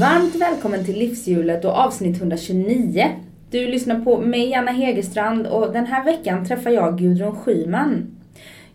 Varmt 0.00 0.34
välkommen 0.34 0.84
till 0.84 0.98
Livshjulet 0.98 1.64
och 1.64 1.70
avsnitt 1.70 2.16
129. 2.16 3.08
Du 3.50 3.66
lyssnar 3.66 4.00
på 4.00 4.18
mig, 4.20 4.54
Anna 4.54 4.70
Hegerstrand 4.70 5.46
och 5.46 5.72
den 5.72 5.86
här 5.86 6.04
veckan 6.04 6.46
träffar 6.46 6.70
jag 6.70 6.98
Gudrun 6.98 7.36
Schyman. 7.36 8.06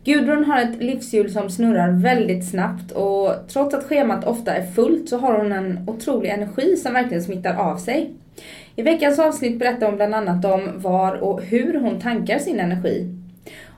Gudrun 0.03 0.43
har 0.45 0.61
ett 0.61 0.84
livshjul 0.84 1.31
som 1.31 1.49
snurrar 1.49 1.91
väldigt 1.91 2.49
snabbt 2.49 2.91
och 2.91 3.34
trots 3.48 3.75
att 3.75 3.84
schemat 3.84 4.23
ofta 4.23 4.55
är 4.55 4.65
fullt 4.65 5.09
så 5.09 5.17
har 5.17 5.38
hon 5.38 5.51
en 5.51 5.89
otrolig 5.89 6.29
energi 6.29 6.75
som 6.75 6.93
verkligen 6.93 7.23
smittar 7.23 7.55
av 7.55 7.77
sig. 7.77 8.13
I 8.76 8.81
veckans 8.81 9.20
avsnitt 9.20 9.59
berättar 9.59 9.85
hon 9.85 9.95
bland 9.95 10.15
annat 10.15 10.45
om 10.45 10.71
var 10.76 11.15
och 11.15 11.41
hur 11.41 11.79
hon 11.79 11.99
tankar 11.99 12.39
sin 12.39 12.59
energi. 12.59 13.14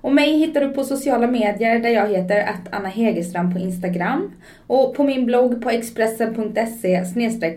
Och 0.08 0.14
mig 0.14 0.38
hittar 0.38 0.62
du 0.62 0.70
på 0.70 0.84
sociala 0.84 1.28
medier 1.28 1.80
där 1.80 1.90
jag 1.90 2.10
heter 2.10 2.44
att 2.44 2.74
Anna 2.74 2.90
Hegerstrand 2.90 3.54
på 3.54 3.60
Instagram. 3.60 4.32
Och 4.68 4.96
på 4.96 5.04
min 5.04 5.26
blogg 5.26 5.62
på 5.62 5.70
expressen.se 5.70 7.04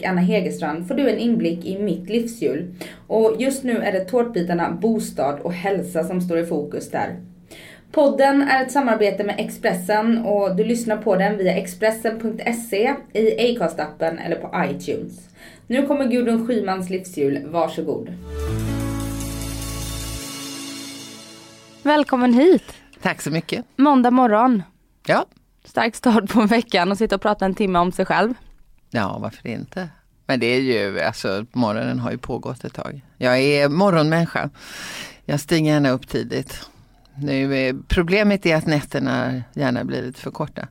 Anna 0.07 0.21
Hegerstrand 0.21 0.89
får 0.89 0.95
du 0.95 1.11
en 1.11 1.19
inblick 1.19 1.67
i 1.67 1.79
mitt 1.79 2.09
livshjul. 2.09 2.75
Och 3.07 3.37
just 3.39 3.65
nu 3.65 3.77
är 3.77 3.93
det 3.93 4.01
tårtbitarna 4.01 4.71
bostad 4.71 5.41
och 5.41 5.53
hälsa 5.53 6.05
som 6.05 6.21
står 6.21 6.39
i 6.39 6.47
fokus 6.47 6.91
där. 6.91 7.17
Podden 7.93 8.43
är 8.43 8.63
ett 8.65 8.73
samarbete 8.73 9.25
med 9.25 9.35
Expressen 9.39 10.19
och 10.19 10.57
du 10.57 10.65
lyssnar 10.65 10.97
på 10.97 11.17
den 11.17 11.37
via 11.37 11.57
Expressen.se 11.57 12.95
i 13.13 13.39
Acast-appen 13.39 14.19
eller 14.27 14.37
på 14.37 14.51
iTunes. 14.71 15.29
Nu 15.67 15.87
kommer 15.87 16.05
Gudrun 16.05 16.47
Schymans 16.47 16.91
livshjul, 16.91 17.47
varsågod. 17.47 18.11
Välkommen 21.83 22.35
hit. 22.35 22.75
Tack 23.03 23.23
så 23.23 23.31
mycket. 23.31 23.65
Måndag 23.77 24.11
morgon. 24.11 24.63
Ja. 25.07 25.27
Stark 25.65 25.97
start 25.97 26.31
på 26.33 26.43
veckan 26.47 26.91
och 26.91 26.99
sitta 26.99 27.15
och 27.15 27.23
prata 27.23 27.45
en 27.45 27.55
timme 27.55 27.79
om 27.79 27.93
sig 27.93 28.07
själv. 28.07 28.35
Ja, 28.91 29.19
varför 29.19 29.49
inte? 29.49 29.89
Men 30.27 30.41
det 30.41 30.47
är 30.47 30.61
ju, 30.61 31.01
alltså 31.01 31.47
morgonen 31.53 31.99
har 31.99 32.11
ju 32.11 32.19
pågått 32.19 32.65
ett 32.65 32.75
tag. 32.75 33.01
Jag 33.17 33.39
är 33.39 33.69
morgonmänniska. 33.69 34.51
Jag 35.25 35.41
stiger 35.41 35.73
gärna 35.73 35.91
upp 35.91 36.09
tidigt. 36.09 36.69
Nu 37.15 37.83
problemet 37.89 38.47
är 38.47 38.57
att 38.57 38.67
nätterna 38.67 39.43
gärna 39.55 39.85
blir 39.85 40.03
lite 40.03 40.21
för 40.21 40.31
korta. 40.31 40.69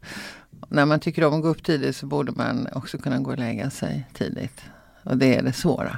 När 0.67 0.85
man 0.85 0.99
tycker 0.99 1.23
om 1.23 1.33
att 1.33 1.41
gå 1.41 1.47
upp 1.47 1.63
tidigt 1.63 1.95
så 1.95 2.05
borde 2.05 2.31
man 2.31 2.67
också 2.73 2.97
kunna 2.97 3.19
gå 3.19 3.31
och 3.31 3.39
lägga 3.39 3.69
sig 3.69 4.07
tidigt. 4.13 4.61
Och 5.03 5.17
det 5.17 5.35
är 5.35 5.43
det 5.43 5.53
svåra. 5.53 5.97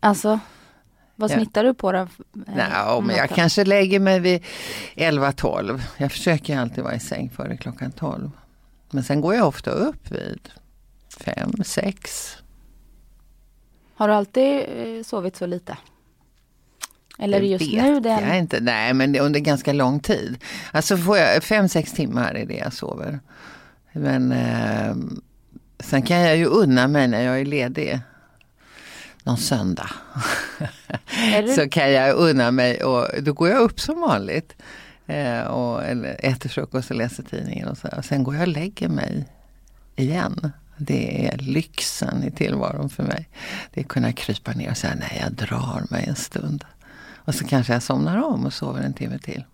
Alltså? 0.00 0.40
Vad 1.20 1.30
snittar 1.30 1.64
du 1.64 1.74
på 1.74 1.92
då? 1.92 2.08
Nej, 2.32 3.02
men 3.02 3.16
jag 3.16 3.30
kanske 3.30 3.64
lägger 3.64 4.00
mig 4.00 4.20
vid 4.20 4.42
11-12. 4.96 5.80
Jag 5.96 6.12
försöker 6.12 6.58
alltid 6.58 6.84
vara 6.84 6.94
i 6.94 7.00
säng 7.00 7.30
före 7.30 7.56
klockan 7.56 7.92
12. 7.92 8.30
Men 8.90 9.04
sen 9.04 9.20
går 9.20 9.34
jag 9.34 9.48
ofta 9.48 9.70
upp 9.70 10.10
vid 10.10 10.48
5-6. 11.16 11.94
Har 13.94 14.08
du 14.08 14.14
alltid 14.14 14.56
eh, 14.56 15.02
sovit 15.04 15.36
så 15.36 15.46
lite? 15.46 15.76
Eller 17.18 17.40
det 17.40 17.46
just 17.46 17.72
nu? 17.72 18.00
Den... 18.00 18.28
Jag 18.28 18.38
inte. 18.38 18.60
Nej, 18.60 18.94
men 18.94 19.16
under 19.16 19.40
ganska 19.40 19.72
lång 19.72 20.00
tid. 20.00 20.44
Alltså 20.72 20.96
får 20.96 21.18
jag 21.18 21.42
5-6 21.42 21.94
timmar 21.94 22.34
är 22.34 22.46
det 22.46 22.56
jag 22.56 22.72
sover. 22.72 23.20
Men 23.92 24.32
eh, 24.32 24.94
sen 25.80 26.02
kan 26.02 26.20
jag 26.20 26.36
ju 26.36 26.46
unna 26.46 26.88
mig 26.88 27.08
när 27.08 27.22
jag 27.22 27.40
är 27.40 27.44
ledig 27.44 28.00
någon 29.24 29.36
söndag. 29.36 29.90
så 31.56 31.68
kan 31.68 31.92
jag 31.92 32.16
unna 32.16 32.50
mig 32.50 32.84
och 32.84 33.22
då 33.22 33.32
går 33.32 33.48
jag 33.48 33.60
upp 33.60 33.80
som 33.80 34.00
vanligt. 34.00 34.54
Eh, 35.06 35.40
och 35.40 35.84
äter 35.84 36.48
frukost 36.48 36.90
och 36.90 36.96
läser 36.96 37.22
tidningen 37.22 37.68
och 37.68 37.78
så. 37.78 37.88
Och 37.96 38.04
sen 38.04 38.24
går 38.24 38.34
jag 38.34 38.42
och 38.42 38.48
lägger 38.48 38.88
mig 38.88 39.28
igen. 39.96 40.52
Det 40.76 41.26
är 41.26 41.38
lyxen 41.38 42.24
i 42.24 42.30
tillvaron 42.30 42.90
för 42.90 43.02
mig. 43.02 43.28
Det 43.74 43.80
är 43.80 43.84
att 43.84 43.88
kunna 43.88 44.12
krypa 44.12 44.52
ner 44.52 44.70
och 44.70 44.76
säga 44.76 44.94
nej 44.94 45.22
jag 45.22 45.32
drar 45.32 45.82
mig 45.90 46.04
en 46.08 46.16
stund. 46.16 46.64
Och 47.14 47.34
så 47.34 47.44
kanske 47.44 47.72
jag 47.72 47.82
somnar 47.82 48.22
om 48.22 48.46
och 48.46 48.52
sover 48.52 48.82
en 48.82 48.92
timme 48.92 49.18
till. 49.18 49.44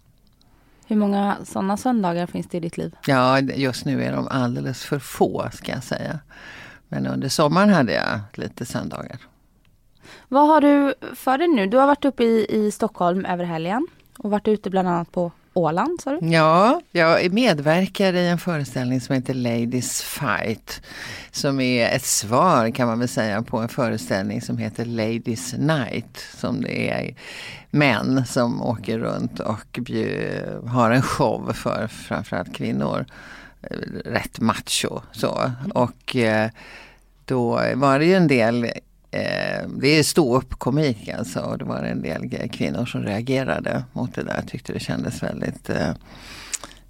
Hur 0.87 0.97
många 0.97 1.37
sådana 1.45 1.77
söndagar 1.77 2.27
finns 2.27 2.47
det 2.47 2.57
i 2.57 2.61
ditt 2.61 2.77
liv? 2.77 2.97
Ja, 3.07 3.41
just 3.41 3.85
nu 3.85 4.05
är 4.05 4.13
de 4.13 4.29
alldeles 4.29 4.85
för 4.85 4.99
få 4.99 5.49
ska 5.53 5.73
jag 5.73 5.85
säga. 5.85 6.19
Men 6.89 7.07
under 7.07 7.29
sommaren 7.29 7.69
hade 7.69 7.93
jag 7.93 8.21
lite 8.33 8.67
söndagar. 8.67 9.19
Vad 10.29 10.49
har 10.49 10.61
du 10.61 10.95
för 11.15 11.39
dig 11.39 11.49
nu? 11.49 11.67
Du 11.67 11.77
har 11.77 11.87
varit 11.87 12.05
uppe 12.05 12.25
i, 12.25 12.47
i 12.49 12.71
Stockholm 12.71 13.25
över 13.25 13.45
helgen 13.45 13.87
och 14.19 14.31
varit 14.31 14.49
ute 14.49 14.71
bland 14.71 14.89
annat 14.89 15.12
på 15.12 15.33
Åland 15.55 16.01
sa 16.01 16.11
du? 16.11 16.27
Ja, 16.27 16.81
jag 16.91 17.33
medverkar 17.33 18.12
i 18.12 18.29
en 18.29 18.39
föreställning 18.39 19.01
som 19.01 19.15
heter 19.15 19.34
Ladies 19.34 20.03
Fight. 20.03 20.83
Som 21.31 21.61
är 21.61 21.89
ett 21.89 22.05
svar 22.05 22.71
kan 22.71 22.89
man 22.89 22.99
väl 22.99 23.09
säga 23.09 23.43
på 23.43 23.59
en 23.59 23.69
föreställning 23.69 24.43
som 24.43 24.59
heter 24.59 24.84
Ladies 24.84 25.55
Night. 25.59 26.27
Som 26.37 26.61
det 26.61 26.91
är 26.91 27.15
män 27.71 28.27
som 28.27 28.63
åker 28.63 28.99
runt 28.99 29.41
och 29.41 29.79
har 30.69 30.91
en 30.91 31.03
show 31.03 31.53
för 31.53 31.87
framförallt 31.87 32.55
kvinnor. 32.55 33.05
Rätt 34.05 34.41
macho 34.41 35.01
så. 35.13 35.53
Och 35.75 36.17
eh, 36.17 36.51
då 37.25 37.61
var 37.75 37.99
det 37.99 38.05
ju 38.05 38.15
en 38.15 38.29
del 38.29 38.71
Eh, 39.15 39.69
det 39.69 39.89
är 39.89 40.03
ståuppkomik 40.03 41.09
alltså 41.09 41.41
och 41.41 41.59
det 41.59 41.65
var 41.65 41.83
en 41.83 42.03
del 42.03 42.49
kvinnor 42.49 42.87
som 42.87 43.03
reagerade 43.03 43.85
mot 43.93 44.15
det 44.15 44.23
där. 44.23 44.43
Tyckte 44.47 44.73
det 44.73 44.81
kändes 44.81 45.23
väldigt 45.23 45.71
eh, 45.71 45.91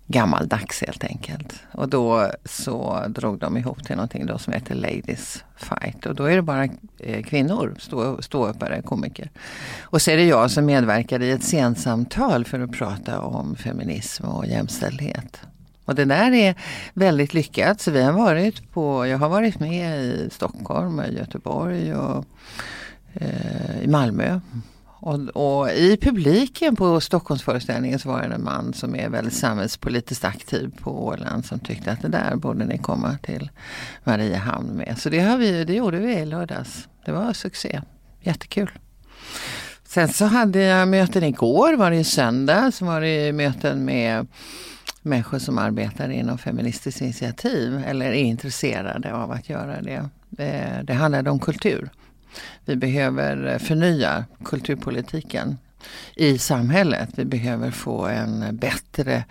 gammaldags 0.06 0.82
helt 0.86 1.04
enkelt. 1.04 1.54
Och 1.72 1.88
då 1.88 2.30
så 2.44 3.04
drog 3.08 3.38
de 3.38 3.56
ihop 3.56 3.84
till 3.84 3.96
någonting 3.96 4.26
då 4.26 4.38
som 4.38 4.52
heter 4.52 4.74
Ladies 4.74 5.44
Fight. 5.56 6.06
Och 6.06 6.14
då 6.14 6.24
är 6.24 6.36
det 6.36 6.42
bara 6.42 6.64
eh, 6.98 7.22
kvinnor, 7.22 7.74
stå, 7.78 8.22
ståuppare, 8.22 8.82
komiker. 8.82 9.30
Och 9.82 10.02
så 10.02 10.10
är 10.10 10.16
det 10.16 10.24
jag 10.24 10.50
som 10.50 10.66
medverkar 10.66 11.22
i 11.22 11.30
ett 11.30 11.44
scensamtal 11.44 12.44
för 12.44 12.60
att 12.60 12.72
prata 12.72 13.20
om 13.20 13.56
feminism 13.56 14.24
och 14.24 14.46
jämställdhet. 14.46 15.40
Och 15.84 15.94
det 15.94 16.04
där 16.04 16.32
är 16.32 16.54
väldigt 16.94 17.34
lyckat. 17.34 17.80
Så 17.80 17.90
vi 17.90 18.02
har 18.02 18.12
varit 18.12 18.72
på, 18.72 19.06
jag 19.06 19.18
har 19.18 19.28
varit 19.28 19.60
med 19.60 20.04
i 20.04 20.28
Stockholm, 20.30 20.98
och 20.98 21.12
Göteborg 21.12 21.94
och 21.94 22.24
eh, 23.12 23.82
i 23.82 23.86
Malmö. 23.86 24.40
Och, 25.04 25.18
och, 25.18 25.70
i 25.70 25.96
publiken 25.96 26.76
på 26.76 27.00
Stockholmsföreställningen 27.00 27.98
så 27.98 28.08
var 28.08 28.22
det 28.22 28.34
en 28.34 28.44
man 28.44 28.72
som 28.74 28.96
är 28.96 29.08
väldigt 29.08 29.34
samhällspolitiskt 29.34 30.24
aktiv 30.24 30.72
på 30.80 31.06
Åland 31.06 31.44
som 31.44 31.58
tyckte 31.58 31.92
att 31.92 32.02
det 32.02 32.08
där 32.08 32.36
borde 32.36 32.64
ni 32.64 32.78
komma 32.78 33.18
till 33.22 33.50
Mariehamn 34.04 34.68
med. 34.68 34.98
Så 34.98 35.08
det, 35.08 35.20
har 35.20 35.38
vi, 35.38 35.64
det 35.64 35.74
gjorde 35.74 35.98
vi 35.98 36.12
i 36.12 36.26
lördags. 36.26 36.88
Det 37.04 37.12
var 37.12 37.32
succé. 37.32 37.80
Jättekul. 38.20 38.70
Sen 39.84 40.08
så 40.08 40.24
hade 40.24 40.60
jag 40.60 40.88
möten 40.88 41.24
igår, 41.24 41.76
var 41.76 41.90
det 41.90 42.04
söndag, 42.04 42.72
så 42.72 42.84
var 42.84 43.00
det 43.00 43.32
möten 43.32 43.84
med 43.84 44.26
människor 45.04 45.38
som 45.38 45.58
arbetar 45.58 46.08
inom 46.08 46.38
Feministiskt 46.38 47.00
initiativ 47.00 47.82
eller 47.86 48.06
är 48.06 48.12
intresserade 48.12 49.14
av 49.14 49.30
att 49.30 49.48
göra 49.48 49.82
det. 49.82 50.08
Eh, 50.38 50.84
det, 50.84 50.94
handlade 50.94 51.30
om 51.30 51.38
kultur. 51.38 51.90
Vi 52.64 52.76
behöver 52.76 53.58
förnya 53.58 54.24
kulturpolitiken 54.44 55.58
i 56.14 56.38
samhället. 56.38 57.08
Vi 57.16 57.24
behöver 57.24 57.70
få 57.70 58.06
en 58.06 58.56
bättre 58.56 59.24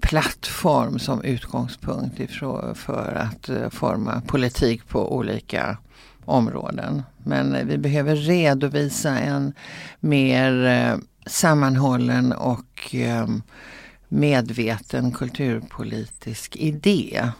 plattform 0.00 0.98
som 0.98 1.22
utgångspunkt 1.22 2.20
för 2.74 3.14
att 3.14 3.48
eh, 3.48 3.68
forma 3.70 4.22
politik 4.26 4.88
på 4.88 5.16
olika 5.16 5.76
områden. 6.24 7.02
Men 7.24 7.54
eh, 7.54 7.64
vi 7.64 7.78
behöver 7.78 8.16
redovisa 8.16 9.18
en 9.18 9.52
mer 10.00 11.00
sammanhållen 11.26 12.32
och 12.32 12.90
ehm, 12.92 13.42
medveten 14.12 15.12
kulturpolitisk 15.12 16.56
idé 16.56 17.30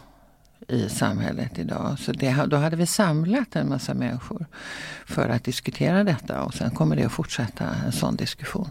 i 0.69 0.88
samhället 0.88 1.58
idag. 1.58 1.98
Så 1.98 2.12
det, 2.12 2.44
då 2.46 2.56
hade 2.56 2.76
vi 2.76 2.86
samlat 2.86 3.56
en 3.56 3.69
massa 3.69 3.94
människor 3.94 4.46
för 5.06 5.28
att 5.28 5.44
diskutera 5.44 6.04
detta 6.04 6.42
och 6.42 6.54
sen 6.54 6.70
kommer 6.70 6.96
det 6.96 7.04
att 7.04 7.12
fortsätta 7.12 7.64
en 7.86 7.92
sån 7.92 8.16
diskussion. 8.16 8.70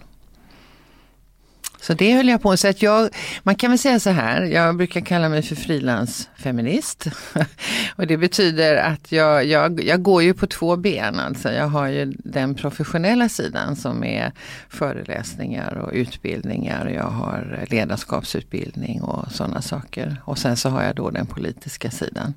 Så 1.81 1.93
det 1.93 2.13
höll 2.13 2.27
jag 2.27 2.41
på 2.41 2.57
så 2.57 2.67
att 2.67 2.81
jag, 2.81 3.09
man 3.43 3.55
kan 3.55 3.71
väl 3.71 3.79
säga 3.79 3.99
så 3.99 4.09
här, 4.09 4.41
jag 4.41 4.77
brukar 4.77 5.01
kalla 5.01 5.29
mig 5.29 5.41
för 5.41 5.55
frilansfeminist. 5.55 7.07
och 7.95 8.07
det 8.07 8.17
betyder 8.17 8.75
att 8.75 9.11
jag, 9.11 9.45
jag, 9.45 9.83
jag 9.83 10.03
går 10.03 10.23
ju 10.23 10.33
på 10.33 10.47
två 10.47 10.75
ben. 10.75 11.19
Alltså 11.19 11.51
jag 11.51 11.67
har 11.67 11.87
ju 11.87 12.13
den 12.17 12.55
professionella 12.55 13.29
sidan 13.29 13.75
som 13.75 14.03
är 14.03 14.31
föreläsningar 14.69 15.77
och 15.77 15.89
utbildningar. 15.93 16.87
Jag 16.87 17.09
har 17.09 17.65
ledarskapsutbildning 17.69 19.01
och 19.01 19.31
sådana 19.31 19.61
saker. 19.61 20.21
Och 20.25 20.37
sen 20.37 20.57
så 20.57 20.69
har 20.69 20.83
jag 20.83 20.95
då 20.95 21.09
den 21.09 21.25
politiska 21.25 21.91
sidan 21.91 22.33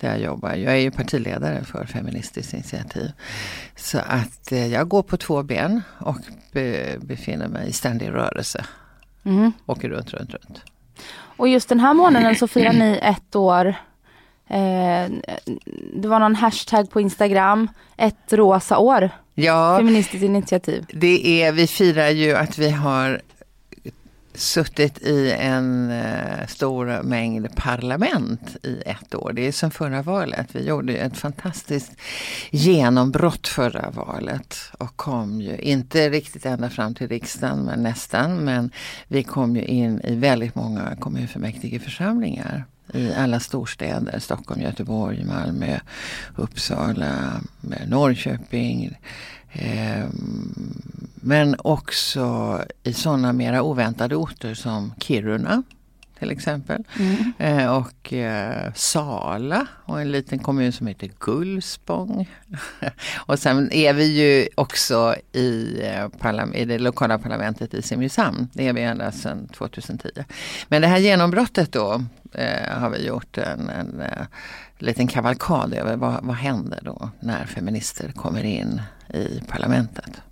där 0.00 0.10
jag 0.10 0.20
jobbar. 0.20 0.54
Jag 0.54 0.72
är 0.72 0.80
ju 0.80 0.90
partiledare 0.90 1.64
för 1.64 1.84
Feministiskt 1.84 2.54
initiativ. 2.54 3.12
Så 3.76 3.98
att 3.98 4.52
eh, 4.52 4.66
jag 4.66 4.88
går 4.88 5.02
på 5.02 5.16
två 5.16 5.42
ben 5.42 5.82
och 5.98 6.18
be, 6.52 6.96
befinner 7.00 7.48
mig 7.48 7.68
i 7.68 7.72
ständig 7.72 8.08
rörelse. 8.08 8.64
Mm. 9.24 9.52
Åker 9.66 9.88
runt, 9.88 10.14
runt, 10.14 10.30
runt. 10.30 10.62
Och 11.36 11.48
just 11.48 11.68
den 11.68 11.80
här 11.80 11.94
månaden 11.94 12.36
så 12.36 12.48
firar 12.48 12.72
ni 12.72 12.98
ett 13.02 13.36
år. 13.36 13.66
Eh, 14.48 15.10
det 15.96 16.08
var 16.08 16.18
någon 16.18 16.34
hashtag 16.34 16.90
på 16.90 17.00
Instagram. 17.00 17.68
Ett 17.96 18.32
rosa 18.32 18.78
år. 18.78 19.10
Ja, 19.34 19.76
Feministiskt 19.78 20.22
initiativ. 20.24 20.84
det 20.92 21.42
är, 21.42 21.52
vi 21.52 21.66
firar 21.66 22.08
ju 22.08 22.34
att 22.36 22.58
vi 22.58 22.70
har 22.70 23.20
suttit 24.34 25.02
i 25.02 25.32
en 25.38 25.90
eh, 25.90 26.46
stor 26.46 27.02
mängd 27.02 27.56
parlament 27.56 28.56
i 28.62 28.82
ett 28.86 29.14
år. 29.14 29.32
Det 29.32 29.46
är 29.46 29.52
som 29.52 29.70
förra 29.70 30.02
valet. 30.02 30.48
Vi 30.52 30.66
gjorde 30.66 30.96
ett 30.96 31.16
fantastiskt 31.16 31.92
genombrott 32.50 33.48
förra 33.48 33.90
valet 33.90 34.56
och 34.78 34.96
kom 34.96 35.40
ju 35.40 35.56
inte 35.56 36.10
riktigt 36.10 36.46
ända 36.46 36.70
fram 36.70 36.94
till 36.94 37.08
riksdagen 37.08 37.58
men 37.58 37.82
nästan. 37.82 38.36
Men 38.36 38.70
vi 39.08 39.22
kom 39.22 39.56
ju 39.56 39.64
in 39.64 40.00
i 40.04 40.14
väldigt 40.14 40.54
många 40.54 40.96
kommunfullmäktigeförsamlingar 41.00 42.64
i 42.92 43.12
alla 43.12 43.40
storstäder. 43.40 44.18
Stockholm, 44.18 44.60
Göteborg, 44.60 45.24
Malmö, 45.24 45.78
Uppsala, 46.36 47.40
Norrköping. 47.86 48.98
Ehm, 49.54 50.80
men 51.14 51.56
också 51.58 52.60
i 52.82 52.92
sådana 52.92 53.32
mera 53.32 53.62
oväntade 53.62 54.16
orter 54.16 54.54
som 54.54 54.94
Kiruna 54.98 55.62
till 56.18 56.30
exempel. 56.30 56.84
Mm. 56.98 57.32
Eh, 57.38 57.76
och 57.76 58.12
eh, 58.12 58.72
Sala 58.74 59.66
och 59.84 60.00
en 60.00 60.12
liten 60.12 60.38
kommun 60.38 60.72
som 60.72 60.86
heter 60.86 61.10
Gullspång. 61.20 62.30
och 63.16 63.38
sen 63.38 63.72
är 63.72 63.92
vi 63.92 64.04
ju 64.04 64.48
också 64.54 65.14
i, 65.32 65.80
eh, 65.82 66.44
i 66.54 66.64
det 66.64 66.78
lokala 66.78 67.18
parlamentet 67.18 67.74
i 67.74 67.82
Simrishamn. 67.82 68.48
Det 68.52 68.68
är 68.68 68.72
vi 68.72 68.82
ända 68.82 69.12
sedan 69.12 69.48
2010. 69.48 70.08
Men 70.68 70.82
det 70.82 70.88
här 70.88 70.98
genombrottet 70.98 71.72
då 71.72 72.02
eh, 72.32 72.78
har 72.78 72.90
vi 72.90 73.06
gjort 73.06 73.38
en, 73.38 73.68
en 73.68 74.00
eh, 74.00 74.26
liten 74.78 75.06
kavalkad 75.06 75.74
över 75.74 75.96
vad, 75.96 76.24
vad 76.24 76.36
händer 76.36 76.80
då 76.82 77.10
när 77.20 77.44
feminister 77.44 78.12
kommer 78.12 78.44
in 78.44 78.82
i 79.08 79.42
parlamentet. 79.48 80.22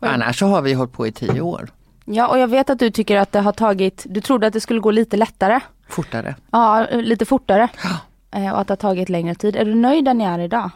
Oj. 0.00 0.08
Annars 0.08 0.38
så 0.38 0.46
har 0.46 0.62
vi 0.62 0.72
hållit 0.72 0.92
på 0.92 1.06
i 1.06 1.12
tio 1.12 1.40
år, 1.40 1.70
Ja 2.04 2.28
och 2.28 2.38
jag 2.38 2.48
vet 2.48 2.70
att 2.70 2.78
du 2.78 2.90
tycker 2.90 3.16
att 3.16 3.32
det 3.32 3.40
har 3.40 3.52
tagit, 3.52 4.06
du 4.08 4.20
trodde 4.20 4.46
att 4.46 4.52
det 4.52 4.60
skulle 4.60 4.80
gå 4.80 4.90
lite 4.90 5.16
lättare. 5.16 5.60
fortare. 5.88 6.34
Ja, 6.50 6.86
lite 6.92 7.24
fortare. 7.24 7.68
Ja. 7.84 7.98
Eh, 8.38 8.52
och 8.52 8.60
att 8.60 8.66
det 8.68 8.72
har 8.72 8.76
tagit 8.76 9.08
längre 9.08 9.34
tid. 9.34 9.56
Är 9.56 9.64
du 9.64 9.74
nöjd 9.74 10.04
där 10.04 10.14
ni 10.14 10.24
är 10.24 10.38
idag? 10.38 10.70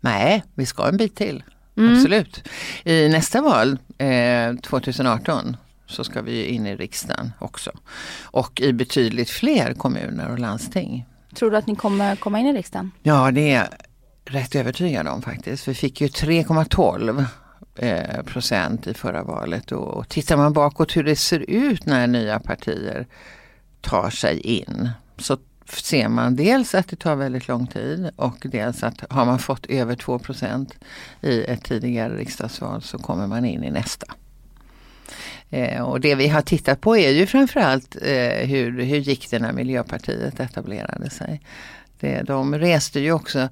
Nej, 0.00 0.44
vi 0.54 0.66
ska 0.66 0.88
en 0.88 0.96
bit 0.96 1.16
till. 1.16 1.42
Mm. 1.76 1.94
Absolut. 1.96 2.48
I 2.84 3.08
nästa 3.08 3.40
val, 3.40 3.78
eh, 3.98 4.54
2018, 4.62 5.56
så 5.86 6.04
ska 6.04 6.22
vi 6.22 6.44
in 6.44 6.66
i 6.66 6.76
riksdagen 6.76 7.32
också. 7.38 7.70
Och 8.22 8.60
i 8.60 8.72
betydligt 8.72 9.30
fler 9.30 9.74
kommuner 9.74 10.30
och 10.30 10.38
landsting. 10.38 11.06
Tror 11.34 11.50
du 11.50 11.56
att 11.56 11.66
ni 11.66 11.76
kommer 11.76 12.16
komma 12.16 12.38
in 12.38 12.46
i 12.46 12.52
riksdagen? 12.52 12.90
Ja, 13.02 13.30
det 13.30 13.52
är 13.52 13.68
rätt 14.30 14.54
övertygad 14.54 15.08
om 15.08 15.22
faktiskt. 15.22 15.68
Vi 15.68 15.74
fick 15.74 16.00
ju 16.00 16.06
3,12 16.06 17.24
eh, 17.76 18.22
procent 18.22 18.86
i 18.86 18.94
förra 18.94 19.22
valet. 19.22 19.72
Och, 19.72 19.88
och 19.88 20.08
tittar 20.08 20.36
man 20.36 20.52
bakåt 20.52 20.96
hur 20.96 21.04
det 21.04 21.16
ser 21.16 21.50
ut 21.50 21.86
när 21.86 22.06
nya 22.06 22.38
partier 22.40 23.06
tar 23.80 24.10
sig 24.10 24.40
in 24.40 24.90
så 25.18 25.38
ser 25.66 26.08
man 26.08 26.36
dels 26.36 26.74
att 26.74 26.88
det 26.88 26.96
tar 26.96 27.16
väldigt 27.16 27.48
lång 27.48 27.66
tid 27.66 28.10
och 28.16 28.36
dels 28.42 28.82
att 28.82 29.04
har 29.10 29.24
man 29.24 29.38
fått 29.38 29.66
över 29.66 29.96
2 29.96 30.18
procent 30.18 30.74
i 31.20 31.44
ett 31.44 31.64
tidigare 31.64 32.16
riksdagsval 32.16 32.82
så 32.82 32.98
kommer 32.98 33.26
man 33.26 33.44
in 33.44 33.64
i 33.64 33.70
nästa. 33.70 34.06
Eh, 35.50 35.82
och 35.82 36.00
det 36.00 36.14
vi 36.14 36.28
har 36.28 36.42
tittat 36.42 36.80
på 36.80 36.96
är 36.96 37.10
ju 37.10 37.26
framförallt 37.26 37.96
eh, 38.02 38.48
hur, 38.48 38.82
hur 38.82 38.98
gick 38.98 39.30
det 39.30 39.38
när 39.38 39.52
Miljöpartiet 39.52 40.40
etablerade 40.40 41.10
sig. 41.10 41.40
Det, 42.00 42.14
eh, 42.14 42.24
de 42.24 42.54
reste 42.54 43.00
ju 43.00 43.12
också 43.12 43.48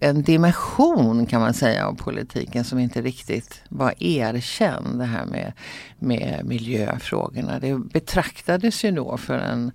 en 0.00 0.22
dimension 0.22 1.26
kan 1.26 1.40
man 1.40 1.54
säga 1.54 1.86
av 1.86 1.94
politiken 1.94 2.64
som 2.64 2.78
inte 2.78 3.02
riktigt 3.02 3.62
var 3.68 3.94
erkänd. 3.98 4.98
Det 4.98 5.04
här 5.04 5.26
med, 5.26 5.52
med 5.98 6.40
miljöfrågorna. 6.44 7.58
Det 7.58 7.78
betraktades 7.78 8.84
ju 8.84 8.90
då 8.90 9.16
för 9.16 9.38
en 9.38 9.72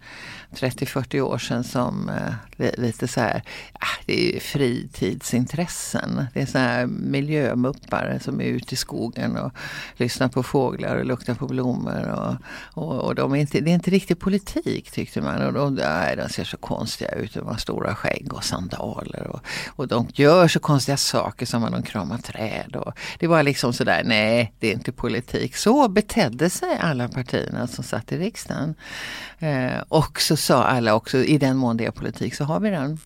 30-40 0.52 1.22
år 1.22 1.38
sedan 1.38 1.64
som 1.64 2.10
eh, 2.10 2.34
lite 2.78 3.08
så 3.08 3.20
här, 3.22 3.44
ah, 3.74 4.04
det 4.06 4.36
är 4.36 4.40
fritidsintressen. 4.40 6.26
Det 6.34 6.42
är 6.42 6.46
så 6.46 6.58
här 6.58 6.86
miljömuppar 6.86 8.20
som 8.22 8.42
är 8.42 8.46
ute 8.46 8.74
i 8.74 8.78
skogen 8.78 9.38
och 9.38 9.52
lyssnar 9.98 10.28
på 10.28 10.44
fåglar 10.44 10.96
och 10.96 11.06
luktar 11.06 11.34
på 11.34 11.48
blommor. 11.48 12.08
Och, 12.08 12.36
och, 12.84 13.00
och 13.00 13.16
de 13.16 13.32
är 13.32 13.38
inte, 13.38 13.60
det 13.60 13.72
är 13.72 13.76
inte 13.76 13.92
riktigt 13.92 14.20
politik 14.20 14.92
tyckte 14.92 15.22
man. 15.22 15.42
Och 15.42 15.54
de, 15.54 15.76
nej, 15.76 16.16
de 16.16 16.30
ser 16.30 16.44
så 16.44 16.58
konstiga 16.58 17.12
ut, 17.12 17.34
de 17.34 17.48
har 17.48 17.58
stora 17.80 17.96
skägg 17.96 18.34
och 18.34 18.44
sandaler. 18.44 19.28
Och, 19.28 19.42
och 19.76 19.88
de 19.88 20.08
gör 20.14 20.48
så 20.48 20.60
konstiga 20.60 20.98
saker 20.98 21.46
som 21.46 21.64
att 21.64 21.72
de 21.72 21.84
kramar 21.84 22.18
träd. 22.18 22.76
Och 22.76 22.94
det 23.20 23.28
var 23.28 23.44
liksom 23.44 23.74
sådär, 23.74 24.04
nej 24.06 24.54
det 24.60 24.68
är 24.68 24.74
inte 24.74 24.92
politik. 24.92 25.56
Så 25.56 25.88
betedde 25.88 26.50
sig 26.50 26.78
alla 26.82 27.08
partierna 27.08 27.68
som 27.68 27.84
satt 27.84 28.12
i 28.12 28.18
riksdagen. 28.18 28.76
Eh, 29.40 29.80
och 29.90 30.22
så 30.22 30.38
sa 30.38 30.64
alla 30.64 30.94
också, 30.94 31.18
i 31.18 31.38
den 31.38 31.58
mån 31.58 31.78
det 31.78 31.86
är 31.86 31.92
politik 31.92 32.36
så 32.36 32.44
har 32.44 32.60
vi 32.60 32.70
den. 32.70 33.00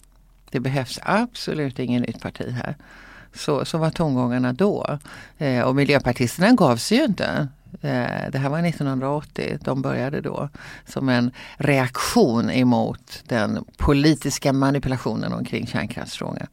Det 0.52 0.60
behövs 0.60 1.00
absolut 1.04 1.80
ingen 1.80 2.02
nytt 2.02 2.22
parti 2.22 2.52
här. 2.52 2.76
Så, 3.34 3.66
så 3.66 3.78
var 3.78 3.90
tongångarna 3.90 4.54
då. 4.54 5.00
Eh, 5.38 5.62
och 5.62 5.76
miljöpartisterna 5.76 6.52
gav 6.52 6.78
sig 6.78 6.98
ju 6.98 7.04
inte. 7.04 7.48
Eh, 7.82 8.32
det 8.32 8.38
här 8.38 8.50
var 8.50 8.68
1980, 8.68 9.58
de 9.62 9.82
började 9.82 10.22
då 10.22 10.50
som 10.86 11.10
en 11.10 11.32
reaktion 11.58 12.50
emot 12.50 13.24
den 13.28 13.66
politiska 13.78 14.54
manipulationen 14.54 15.34
omkring 15.34 15.68
kärnkraftsfrågan. 15.68 16.48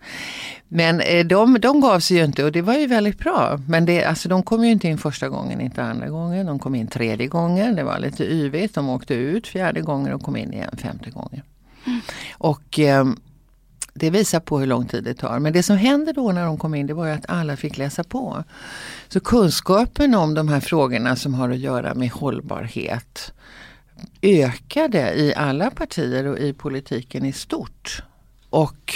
Men 0.69 1.01
eh, 1.01 1.27
de, 1.27 1.61
de 1.61 1.81
gav 1.81 2.01
sig 2.01 2.17
ju 2.17 2.25
inte 2.25 2.45
och 2.45 2.53
det 2.53 2.63
var 2.63 2.75
ju 2.75 2.87
väldigt 2.87 3.19
bra. 3.19 3.59
Men 3.69 3.87
det, 3.87 4.05
alltså, 4.05 4.29
de 4.29 4.43
kom 4.43 4.65
ju 4.65 4.71
inte 4.71 4.89
in 4.89 4.99
första 4.99 5.29
gången, 5.29 5.61
inte 5.61 5.83
andra 5.83 6.09
gången. 6.09 6.47
De 6.47 6.59
kom 6.59 6.75
in 6.75 6.87
tredje 6.87 7.27
gången, 7.27 7.77
det 7.77 7.83
var 7.83 7.99
lite 7.99 8.25
yvigt. 8.25 8.75
De 8.75 8.89
åkte 8.89 9.15
ut 9.15 9.47
fjärde 9.47 9.81
gången 9.81 10.13
och 10.13 10.23
kom 10.23 10.37
in 10.37 10.53
igen 10.53 10.77
femte 10.79 11.11
gången. 11.11 11.43
Och 12.33 12.79
eh, 12.79 13.05
det 13.95 14.11
visar 14.11 14.41
på 14.41 14.59
hur 14.59 14.67
lång 14.67 14.87
tid 14.87 15.05
det 15.05 15.15
tar. 15.15 15.39
Men 15.39 15.53
det 15.53 15.63
som 15.63 15.77
hände 15.77 16.13
då 16.13 16.33
när 16.33 16.45
de 16.45 16.59
kom 16.59 16.75
in 16.75 16.87
det 16.87 16.95
var 16.95 17.07
ju 17.07 17.13
att 17.13 17.31
alla 17.31 17.57
fick 17.57 17.79
läsa 17.79 18.05
på. 18.05 18.45
Så 19.09 19.21
kunskapen 19.21 20.15
om 20.15 20.35
de 20.35 20.49
här 20.49 20.61
frågorna 20.61 21.17
som 21.17 21.35
har 21.35 21.51
att 21.51 21.59
göra 21.59 21.95
med 21.95 22.11
hållbarhet 22.11 23.33
ökade 24.23 25.15
i 25.15 25.35
alla 25.35 25.71
partier 25.71 26.27
och 26.27 26.39
i 26.39 26.53
politiken 26.53 27.25
i 27.25 27.33
stort. 27.33 28.03
Och 28.51 28.95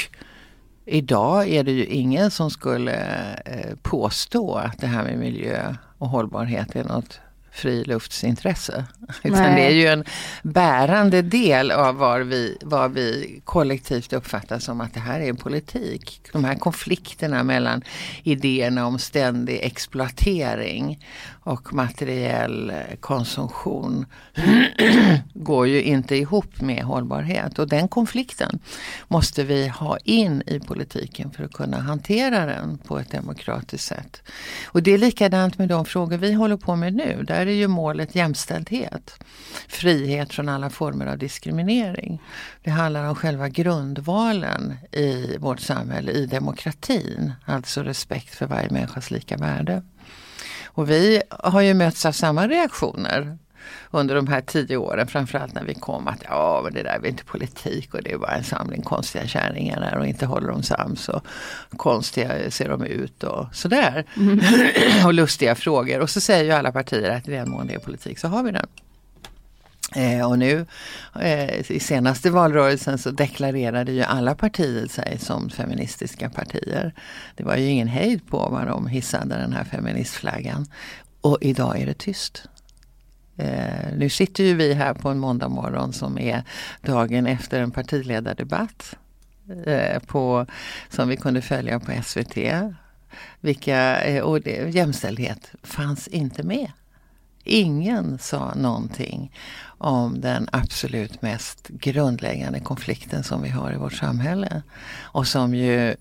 idag 0.85 1.49
är 1.49 1.65
det 1.65 1.73
ju 1.73 1.87
ingen 1.87 2.31
som 2.31 2.51
skulle 2.51 2.95
eh, 3.45 3.77
påstå 3.83 4.55
att 4.55 4.79
det 4.79 4.87
här 4.87 5.05
med 5.05 5.19
miljö 5.19 5.75
och 5.99 6.09
hållbarhet 6.09 6.77
är 6.77 6.85
något 6.85 7.21
friluftsintresse. 7.55 8.85
Utan 9.23 9.43
Nej. 9.43 9.55
det 9.55 9.67
är 9.67 9.71
ju 9.71 9.87
en 9.87 10.05
bärande 10.43 11.23
del 11.23 11.71
av 11.71 11.97
vad 11.97 12.27
vi, 12.27 12.59
vad 12.63 12.93
vi 12.93 13.41
kollektivt 13.45 14.13
uppfattar 14.13 14.59
som 14.59 14.81
att 14.81 14.95
det 14.95 15.01
här 15.01 15.21
är 15.21 15.33
politik. 15.33 16.21
De 16.33 16.45
här 16.45 16.55
konflikterna 16.55 17.43
mellan 17.43 17.83
idéerna 18.23 18.87
om 18.87 18.99
ständig 18.99 19.61
exploatering 19.63 20.99
och 21.45 21.75
materiell 21.75 22.71
eh, 22.71 22.97
konsumtion 23.01 24.07
går 25.35 25.69
ju 25.69 25.83
inte 25.83 26.17
ihop 26.17 26.61
med 26.61 26.83
hållbarhet. 26.85 27.59
Och 27.59 27.69
den 27.69 27.89
konflikten 27.89 28.59
måste 29.09 29.45
vi 29.45 29.69
ha 29.69 29.97
in 30.05 30.43
i 30.47 30.61
politiken 30.61 31.31
för 31.31 31.45
att 31.45 31.53
kunna 31.53 31.81
hantera 31.81 32.47
den 32.47 32.79
på 32.79 32.99
ett 32.99 33.11
demokratiskt 33.11 33.87
sätt. 33.87 34.23
Och 34.67 34.83
det 34.83 34.91
är 34.91 34.99
likadant 34.99 35.59
med 35.59 35.69
de 35.69 35.85
frågor 35.85 36.17
vi 36.17 36.33
håller 36.33 36.57
på 36.57 36.77
med 36.77 36.95
nu. 36.95 37.25
Där 37.29 37.44
är 37.47 37.55
ju 37.55 37.69
målet 37.69 38.15
jämställdhet. 38.15 39.25
Frihet 39.69 40.33
från 40.33 40.49
alla 40.49 40.71
former 40.71 41.07
av 41.07 41.19
diskriminering. 41.19 42.23
Det 42.63 42.71
handlar 42.71 43.09
om 43.09 43.15
själva 43.15 43.49
grundvalen 43.49 44.75
i 44.93 45.37
vårt 45.39 45.61
samhälle, 45.61 46.13
i 46.13 46.27
demokratin. 46.27 47.33
Alltså 47.45 47.83
respekt 47.83 48.35
för 48.35 48.47
varje 48.47 48.71
människas 48.71 49.11
lika 49.11 49.37
värde. 49.37 49.83
Och 50.65 50.91
vi 50.91 51.23
har 51.31 51.61
ju 51.61 51.75
mötts 51.75 52.07
av 52.07 52.13
samma 52.13 52.49
reaktioner 52.49 53.39
under 53.91 54.15
de 54.15 54.27
här 54.27 54.41
tio 54.41 54.77
åren, 54.77 55.07
framförallt 55.07 55.55
när 55.55 55.65
vi 55.65 55.75
kom, 55.75 56.09
att 56.09 56.25
ja 56.29 56.61
men 56.65 56.75
det 56.75 56.83
där 56.83 57.01
är 57.03 57.07
inte 57.07 57.25
politik 57.25 57.95
och 57.95 58.03
det 58.03 58.13
är 58.13 58.19
bara 58.19 58.35
en 58.35 58.45
samling 58.45 58.83
konstiga 58.83 59.27
kärringar 59.27 59.81
där 59.81 59.99
och 59.99 60.07
inte 60.07 60.27
håller 60.27 60.49
de 60.49 60.63
sams 60.63 61.09
och 61.09 61.27
konstiga 61.77 62.51
ser 62.51 62.69
de 62.69 62.85
ut 62.85 63.25
och 63.25 63.47
sådär. 63.53 64.05
Mm. 64.17 64.41
och 65.07 65.15
lustiga 65.15 65.55
frågor. 65.55 66.01
Och 66.01 66.11
så 66.11 66.21
säger 66.21 66.45
ju 66.45 66.51
alla 66.51 66.73
partier 66.73 67.11
att 67.11 67.29
i 67.29 67.31
den 67.31 67.51
mån 67.51 67.67
det 67.67 67.75
är 67.75 67.79
politik 67.79 68.19
så 68.19 68.29
har 68.29 68.43
vi 68.43 68.51
den. 68.51 68.67
Eh, 69.95 70.31
och 70.31 70.39
nu 70.39 70.67
eh, 71.21 71.71
i 71.71 71.81
senaste 71.81 72.31
valrörelsen 72.31 72.99
så 72.99 73.11
deklarerade 73.11 73.93
ju 73.93 74.03
alla 74.03 74.35
partier 74.35 74.87
sig 74.87 75.19
som 75.19 75.51
feministiska 75.51 76.31
partier. 76.31 76.95
Det 77.37 77.45
var 77.45 77.57
ju 77.57 77.67
ingen 77.67 77.89
hejd 77.89 78.27
på 78.27 78.39
vad 78.39 78.67
de 78.67 78.87
hissade 78.87 79.35
den 79.35 79.53
här 79.53 79.65
feministflaggan. 79.65 80.67
Och 81.21 81.39
idag 81.41 81.81
är 81.81 81.87
det 81.87 81.95
tyst. 81.95 82.49
Eh, 83.37 83.97
nu 83.97 84.09
sitter 84.09 84.45
ju 84.45 84.55
vi 84.55 84.75
här 84.75 84.95
på 84.95 85.09
en 85.09 85.19
måndag 85.19 85.49
morgon 85.49 85.93
som 85.93 86.19
är 86.19 86.43
dagen 86.83 87.27
efter 87.27 87.61
en 87.61 87.71
partiledardebatt. 87.71 88.97
Eh, 89.67 90.03
på, 90.03 90.47
som 90.89 91.09
vi 91.09 91.17
kunde 91.17 91.43
följa 91.43 91.81
på 91.81 91.93
SVT. 92.03 92.37
Vilka, 93.41 94.03
eh, 94.03 94.23
och 94.23 94.41
det, 94.41 94.75
jämställdhet 94.75 95.53
fanns 95.63 96.09
inte 96.09 96.43
med. 96.43 96.73
Ingen 97.45 98.19
sa 98.19 98.55
någonting 98.55 99.33
om 99.79 100.21
den 100.21 100.49
absolut 100.53 101.23
mest 101.23 101.69
grundläggande 101.69 102.61
konflikten 102.61 103.25
som 103.25 103.43
vi 103.43 103.49
har 103.49 103.73
i 103.73 103.77
vårt 103.77 103.93
samhälle. 103.93 104.63
Och 105.01 105.27
som 105.27 105.55
ju 105.55 105.95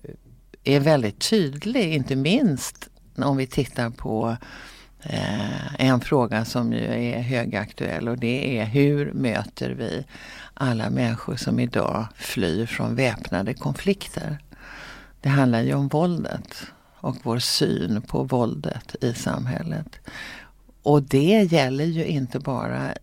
är 0.64 0.80
väldigt 0.80 1.30
tydlig, 1.30 1.94
inte 1.94 2.16
minst 2.16 2.88
om 3.16 3.36
vi 3.36 3.46
tittar 3.46 3.90
på 3.90 4.28
eh, 4.28 4.36
Eh, 5.06 5.74
en 5.78 6.00
fråga 6.00 6.44
som 6.44 6.72
ju 6.72 6.84
är 6.84 7.20
högaktuell 7.20 8.08
och 8.08 8.18
det 8.18 8.58
är 8.58 8.64
hur 8.64 9.12
möter 9.12 9.70
vi 9.70 10.04
alla 10.54 10.90
människor 10.90 11.36
som 11.36 11.60
idag 11.60 12.06
flyr 12.16 12.66
från 12.66 12.94
väpnade 12.94 13.54
konflikter. 13.54 14.38
Det 15.20 15.28
handlar 15.28 15.60
ju 15.60 15.74
om 15.74 15.88
våldet 15.88 16.66
och 16.96 17.16
vår 17.22 17.38
syn 17.38 18.02
på 18.02 18.22
våldet 18.22 18.96
i 19.00 19.14
samhället. 19.14 20.00
Och 20.82 21.02
det 21.02 21.42
gäller 21.52 21.84
ju 21.84 22.04
inte 22.04 22.38
bara 22.38 22.94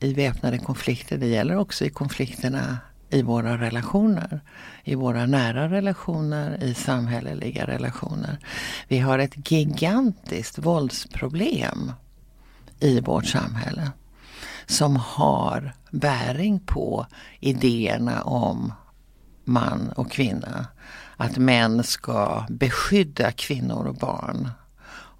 i 0.00 0.14
väpnade 0.14 0.58
konflikter, 0.58 1.18
det 1.18 1.26
gäller 1.26 1.56
också 1.56 1.84
i 1.84 1.90
konflikterna 1.90 2.78
i 3.10 3.22
våra 3.22 3.58
relationer. 3.58 4.40
I 4.84 4.94
våra 4.94 5.26
nära 5.26 5.68
relationer, 5.68 6.64
i 6.64 6.74
samhälleliga 6.74 7.66
relationer. 7.66 8.38
Vi 8.88 8.98
har 8.98 9.18
ett 9.18 9.50
gigantiskt 9.50 10.58
våldsproblem 10.58 11.92
i 12.80 13.00
vårt 13.00 13.26
samhälle. 13.26 13.90
Som 14.66 14.96
har 14.96 15.72
bäring 15.90 16.60
på 16.60 17.06
idéerna 17.40 18.22
om 18.22 18.72
man 19.44 19.92
och 19.96 20.10
kvinna. 20.10 20.66
Att 21.16 21.38
män 21.38 21.84
ska 21.84 22.46
beskydda 22.48 23.32
kvinnor 23.32 23.86
och 23.86 23.94
barn 23.94 24.48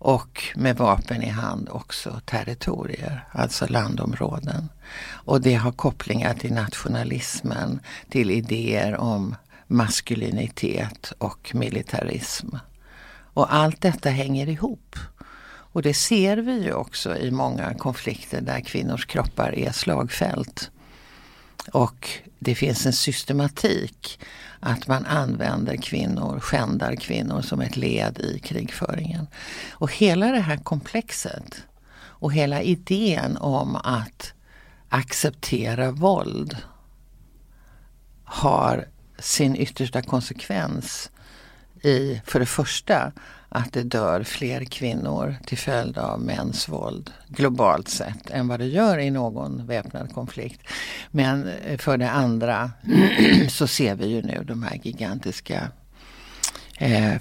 och 0.00 0.42
med 0.54 0.76
vapen 0.76 1.22
i 1.22 1.28
hand 1.28 1.68
också 1.68 2.20
territorier, 2.24 3.24
alltså 3.32 3.66
landområden. 3.66 4.68
Och 5.10 5.40
det 5.40 5.54
har 5.54 5.72
kopplingar 5.72 6.34
till 6.34 6.52
nationalismen, 6.52 7.80
till 8.08 8.30
idéer 8.30 8.96
om 8.96 9.36
maskulinitet 9.66 11.12
och 11.18 11.50
militarism. 11.54 12.48
Och 13.34 13.54
allt 13.54 13.80
detta 13.80 14.10
hänger 14.10 14.48
ihop. 14.48 14.96
Och 15.72 15.82
det 15.82 15.94
ser 15.94 16.36
vi 16.36 16.64
ju 16.64 16.72
också 16.72 17.16
i 17.16 17.30
många 17.30 17.74
konflikter 17.74 18.40
där 18.40 18.60
kvinnors 18.60 19.06
kroppar 19.06 19.54
är 19.54 19.72
slagfält. 19.72 20.70
Och 21.72 22.08
det 22.38 22.54
finns 22.54 22.86
en 22.86 22.92
systematik 22.92 24.20
att 24.60 24.88
man 24.88 25.06
använder 25.06 25.76
kvinnor, 25.76 26.40
skändar 26.40 26.96
kvinnor 26.96 27.42
som 27.42 27.60
ett 27.60 27.76
led 27.76 28.18
i 28.18 28.38
krigföringen. 28.38 29.26
Och 29.72 29.92
hela 29.92 30.26
det 30.26 30.40
här 30.40 30.56
komplexet 30.56 31.62
och 32.00 32.32
hela 32.32 32.62
idén 32.62 33.36
om 33.36 33.76
att 33.76 34.32
acceptera 34.88 35.90
våld 35.90 36.56
har 38.24 38.88
sin 39.18 39.56
yttersta 39.56 40.02
konsekvens 40.02 41.10
i, 41.82 42.22
för 42.26 42.40
det 42.40 42.46
första, 42.46 43.12
att 43.52 43.72
det 43.72 43.82
dör 43.82 44.22
fler 44.22 44.64
kvinnor 44.64 45.36
till 45.46 45.58
följd 45.58 45.98
av 45.98 46.20
mäns 46.20 46.68
våld 46.68 47.10
globalt 47.28 47.88
sett 47.88 48.30
än 48.30 48.48
vad 48.48 48.60
det 48.60 48.66
gör 48.66 48.98
i 48.98 49.10
någon 49.10 49.66
väpnad 49.66 50.14
konflikt. 50.14 50.60
Men 51.10 51.48
eh, 51.48 51.78
för 51.78 51.96
det 51.96 52.10
andra 52.10 52.70
så 53.48 53.66
ser 53.66 53.94
vi 53.94 54.06
ju 54.06 54.22
nu 54.22 54.44
de 54.44 54.62
här 54.62 54.78
gigantiska 54.82 55.68
eh, 56.78 57.20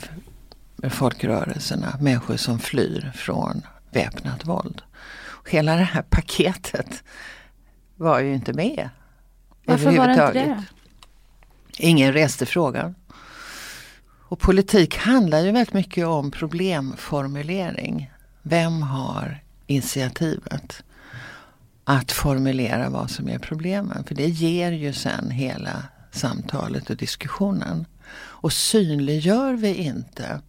folkrörelserna, 0.90 1.98
människor 2.02 2.38
som 2.38 2.60
flyr 2.60 3.12
från 3.16 3.62
väpnat 3.92 4.46
våld. 4.46 4.82
Hela 5.50 5.76
det 5.76 5.84
här 5.84 6.02
paketet 6.02 7.04
var 7.96 8.20
ju 8.20 8.34
inte 8.34 8.54
med. 8.54 8.90
Varför 9.66 9.98
var 9.98 10.08
det 10.08 10.14
inte 10.14 10.34
det? 10.34 10.64
Ingen 11.78 12.14
reste 12.14 12.46
frågan. 12.46 12.96
Och 14.30 14.40
politik 14.40 14.98
handlar 14.98 15.40
ju 15.40 15.52
väldigt 15.52 15.74
mycket 15.74 16.06
om 16.06 16.32
problemformulering. 16.32 18.12
Vem 18.42 18.82
har 18.82 19.44
initiativet 19.68 20.84
att 21.84 22.12
formulera 22.12 22.90
vad 22.90 23.12
som 23.12 23.30
är 23.30 23.40
problemen? 23.40 24.04
För 24.04 24.16
det 24.16 24.28
ger 24.28 24.72
ju 24.72 24.94
sen 24.94 25.32
hela 25.32 25.84
samtalet 26.12 26.90
och 26.90 26.98
diskussionen. 26.98 27.86
Och 28.16 28.54
synliggör 28.54 29.54
vi 29.54 29.74
inte 29.74 30.42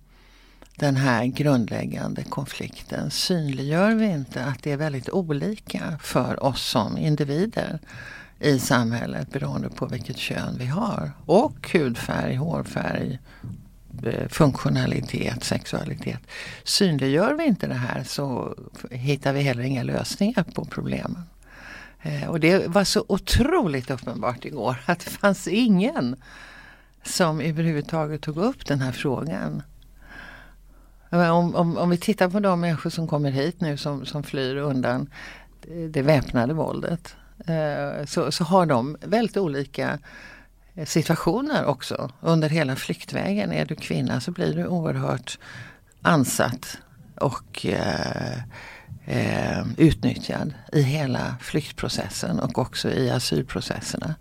den 0.76 0.96
här 0.96 1.24
grundläggande 1.24 2.24
konflikten, 2.24 3.10
synliggör 3.10 3.94
vi 3.94 4.06
inte 4.06 4.44
att 4.44 4.62
det 4.62 4.72
är 4.72 4.76
väldigt 4.76 5.08
olika 5.08 5.98
för 6.02 6.42
oss 6.42 6.62
som 6.62 6.98
individer 6.98 7.78
i 8.40 8.58
samhället 8.58 9.32
beroende 9.32 9.68
på 9.68 9.86
vilket 9.86 10.16
kön 10.16 10.56
vi 10.58 10.66
har. 10.66 11.12
Och 11.26 11.70
hudfärg, 11.72 12.34
hårfärg, 12.34 13.18
Eh, 14.02 14.28
funktionalitet, 14.28 15.44
sexualitet. 15.44 16.20
Synliggör 16.64 17.34
vi 17.34 17.44
inte 17.44 17.66
det 17.66 17.74
här 17.74 18.04
så 18.04 18.54
hittar 18.90 19.32
vi 19.32 19.40
heller 19.40 19.62
inga 19.62 19.82
lösningar 19.82 20.42
på 20.54 20.64
problemen. 20.64 21.22
Eh, 22.02 22.28
och 22.28 22.40
det 22.40 22.66
var 22.66 22.84
så 22.84 23.04
otroligt 23.08 23.90
uppenbart 23.90 24.44
igår 24.44 24.76
att 24.86 25.00
det 25.00 25.10
fanns 25.10 25.48
ingen 25.48 26.16
som 27.02 27.40
överhuvudtaget 27.40 28.22
tog 28.22 28.36
upp 28.36 28.66
den 28.66 28.80
här 28.80 28.92
frågan. 28.92 29.62
Om, 31.10 31.54
om, 31.54 31.78
om 31.78 31.90
vi 31.90 31.96
tittar 31.96 32.28
på 32.28 32.40
de 32.40 32.60
människor 32.60 32.90
som 32.90 33.08
kommer 33.08 33.30
hit 33.30 33.60
nu 33.60 33.76
som, 33.76 34.06
som 34.06 34.22
flyr 34.22 34.56
undan 34.56 35.10
det 35.88 36.02
väpnade 36.02 36.54
våldet. 36.54 37.16
Eh, 37.46 38.04
så, 38.06 38.32
så 38.32 38.44
har 38.44 38.66
de 38.66 38.96
väldigt 39.00 39.36
olika 39.36 39.98
situationer 40.86 41.64
också. 41.64 42.10
Under 42.20 42.48
hela 42.48 42.76
flyktvägen. 42.76 43.52
Är 43.52 43.64
du 43.64 43.74
kvinna 43.74 44.20
så 44.20 44.30
blir 44.30 44.54
du 44.54 44.66
oerhört 44.66 45.38
ansatt 46.02 46.78
och 47.14 47.66
eh, 47.66 48.38
eh, 49.04 49.64
utnyttjad 49.76 50.54
i 50.72 50.82
hela 50.82 51.36
flyktprocessen 51.40 52.40
och 52.40 52.58
också 52.58 52.90
i 52.90 53.10
asylprocesserna. 53.10 54.14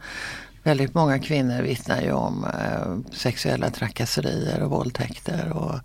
Väldigt 0.63 0.93
många 0.93 1.19
kvinnor 1.19 1.61
vittnar 1.61 2.01
ju 2.01 2.11
om 2.11 2.45
eh, 2.45 3.13
sexuella 3.15 3.69
trakasserier 3.69 4.61
och 4.61 4.69
våldtäkter 4.69 5.51
och 5.53 5.79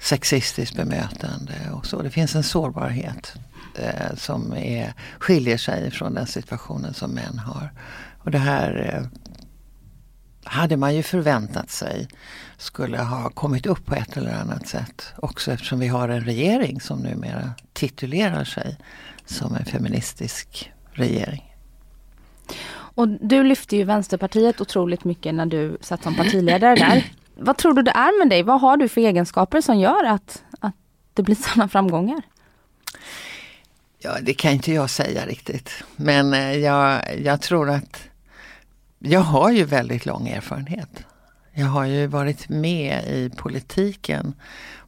sexistiskt 0.00 0.76
bemötande 0.76 1.54
och 1.72 1.86
så. 1.86 2.02
Det 2.02 2.10
finns 2.10 2.34
en 2.34 2.42
sårbarhet 2.42 3.34
eh, 3.74 4.16
som 4.16 4.52
är, 4.52 4.94
skiljer 5.18 5.56
sig 5.56 5.90
från 5.90 6.14
den 6.14 6.26
situationen 6.26 6.94
som 6.94 7.10
män 7.10 7.38
har. 7.38 7.72
Och 8.24 8.30
det 8.30 8.38
här 8.38 8.94
eh, 8.94 9.20
hade 10.44 10.76
man 10.76 10.94
ju 10.94 11.02
förväntat 11.02 11.70
sig 11.70 12.08
skulle 12.56 12.98
ha 12.98 13.30
kommit 13.30 13.66
upp 13.66 13.86
på 13.86 13.94
ett 13.94 14.16
eller 14.16 14.34
annat 14.34 14.68
sätt. 14.68 15.12
Också 15.16 15.52
eftersom 15.52 15.78
vi 15.78 15.88
har 15.88 16.08
en 16.08 16.24
regering 16.24 16.80
som 16.80 16.98
numera 16.98 17.50
titulerar 17.72 18.44
sig 18.44 18.76
som 19.26 19.54
en 19.54 19.64
feministisk 19.64 20.72
regering. 20.92 21.54
Och 22.96 23.08
du 23.08 23.44
lyfte 23.44 23.76
ju 23.76 23.84
Vänsterpartiet 23.84 24.60
otroligt 24.60 25.04
mycket 25.04 25.34
när 25.34 25.46
du 25.46 25.78
satt 25.80 26.02
som 26.02 26.14
partiledare 26.14 26.74
där. 26.74 27.04
Vad 27.36 27.56
tror 27.56 27.72
du 27.72 27.82
det 27.82 27.90
är 27.90 28.18
med 28.18 28.30
dig? 28.30 28.42
Vad 28.42 28.60
har 28.60 28.76
du 28.76 28.88
för 28.88 29.00
egenskaper 29.00 29.60
som 29.60 29.78
gör 29.78 30.04
att, 30.04 30.42
att 30.60 30.74
det 31.14 31.22
blir 31.22 31.34
sådana 31.34 31.68
framgångar? 31.68 32.22
Ja, 33.98 34.16
det 34.22 34.34
kan 34.34 34.52
inte 34.52 34.72
jag 34.72 34.90
säga 34.90 35.26
riktigt. 35.26 35.84
Men 35.96 36.34
eh, 36.34 36.56
jag, 36.56 37.02
jag 37.20 37.40
tror 37.40 37.70
att 37.70 38.08
jag 39.06 39.20
har 39.20 39.50
ju 39.50 39.64
väldigt 39.64 40.06
lång 40.06 40.28
erfarenhet. 40.28 41.04
Jag 41.52 41.66
har 41.66 41.84
ju 41.84 42.06
varit 42.06 42.48
med 42.48 43.04
i 43.04 43.30
politiken 43.36 44.34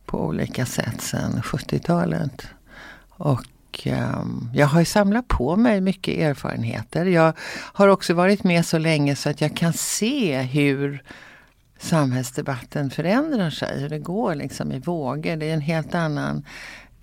på 0.07 0.21
olika 0.21 0.67
sätt 0.67 1.01
sedan 1.01 1.41
70-talet. 1.43 2.49
Och 3.09 3.87
um, 3.87 4.51
jag 4.55 4.67
har 4.67 4.85
samlat 4.85 5.29
på 5.29 5.57
mig 5.57 5.81
mycket 5.81 6.19
erfarenheter. 6.19 7.07
Jag 7.07 7.33
har 7.73 7.89
också 7.89 8.15
varit 8.15 8.45
med 8.45 8.67
så 8.67 8.79
länge 8.79 9.17
så 9.17 9.31
att 9.31 9.41
jag 9.41 9.57
kan 9.57 9.73
se 9.73 10.41
hur 10.43 11.03
samhällsdebatten 11.79 12.91
förändrar 12.91 13.51
sig. 13.51 13.81
Hur 13.81 13.89
det 13.89 13.99
går 13.99 14.35
liksom 14.35 14.73
i 14.73 14.79
vågor. 14.79 15.37
Det 15.37 15.51
är 15.51 15.55
en 15.55 15.61
helt 15.61 15.95
annan 15.95 16.45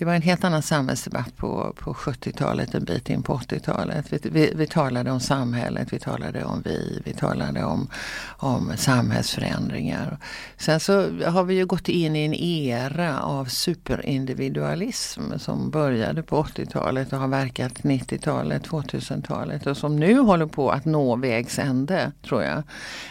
det 0.03 0.07
var 0.07 0.15
en 0.15 0.21
helt 0.21 0.43
annan 0.43 0.61
samhällsdebatt 0.61 1.37
på, 1.37 1.73
på 1.79 1.93
70-talet, 1.93 2.73
en 2.75 2.83
bit 2.83 3.09
in 3.09 3.23
på 3.23 3.37
80-talet. 3.37 4.13
Vi, 4.13 4.19
vi, 4.23 4.53
vi, 4.55 4.67
talade 4.67 5.11
om 5.11 5.19
samhället, 5.19 5.93
vi 5.93 5.99
talade 5.99 6.43
om 6.43 6.61
vi, 6.65 7.01
vi 7.05 7.13
talade 7.13 7.63
om, 7.63 7.87
om 8.37 8.71
samhällsförändringar. 8.77 10.17
Sen 10.57 10.79
så 10.79 10.93
har 11.25 11.43
vi 11.43 11.55
ju 11.55 11.65
gått 11.65 11.89
in 11.89 12.15
i 12.15 12.25
en 12.25 12.33
era 12.33 13.19
av 13.19 13.45
superindividualism 13.45 15.21
som 15.37 15.69
började 15.69 16.23
på 16.23 16.43
80-talet 16.43 17.13
och 17.13 17.19
har 17.19 17.27
verkat 17.27 17.73
90-talet, 17.73 18.67
2000-talet 18.67 19.67
och 19.67 19.77
som 19.77 19.95
nu 19.95 20.19
håller 20.19 20.45
på 20.45 20.71
att 20.71 20.85
nå 20.85 21.15
vägs 21.15 21.59
ände, 21.59 22.11
tror 22.27 22.43
jag. 22.43 22.63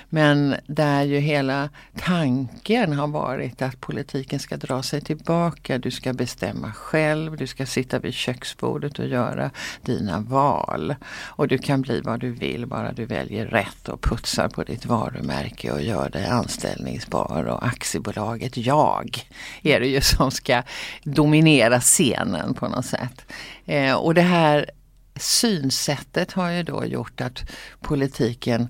Men 0.08 0.54
där 0.66 1.02
ju 1.02 1.18
hela 1.18 1.68
tanken 1.98 2.92
har 2.92 3.08
varit 3.08 3.62
att 3.62 3.80
politiken 3.80 4.38
ska 4.38 4.56
dra 4.56 4.82
sig 4.82 5.00
tillbaka, 5.00 5.78
du 5.78 5.90
ska 5.90 6.12
bestämma 6.12 6.72
själv, 6.82 7.36
du 7.36 7.46
ska 7.46 7.66
sitta 7.66 7.98
vid 7.98 8.14
köksbordet 8.14 8.98
och 8.98 9.06
göra 9.06 9.50
dina 9.82 10.20
val. 10.20 10.94
Och 11.14 11.48
du 11.48 11.58
kan 11.58 11.82
bli 11.82 12.00
vad 12.00 12.20
du 12.20 12.30
vill 12.30 12.66
bara 12.66 12.92
du 12.92 13.04
väljer 13.04 13.46
rätt 13.46 13.88
och 13.88 14.00
putsar 14.00 14.48
på 14.48 14.64
ditt 14.64 14.86
varumärke 14.86 15.72
och 15.72 15.82
gör 15.82 16.10
dig 16.10 16.26
anställningsbar. 16.26 17.44
Och 17.44 17.66
aktiebolaget 17.66 18.56
jag 18.56 19.26
är 19.62 19.80
det 19.80 19.86
ju 19.86 20.00
som 20.00 20.30
ska 20.30 20.62
dominera 21.04 21.80
scenen 21.80 22.54
på 22.54 22.68
något 22.68 22.86
sätt. 22.86 23.32
Eh, 23.66 23.94
och 23.94 24.14
det 24.14 24.22
här 24.22 24.70
synsättet 25.16 26.32
har 26.32 26.50
ju 26.50 26.62
då 26.62 26.84
gjort 26.84 27.20
att 27.20 27.50
politiken 27.80 28.68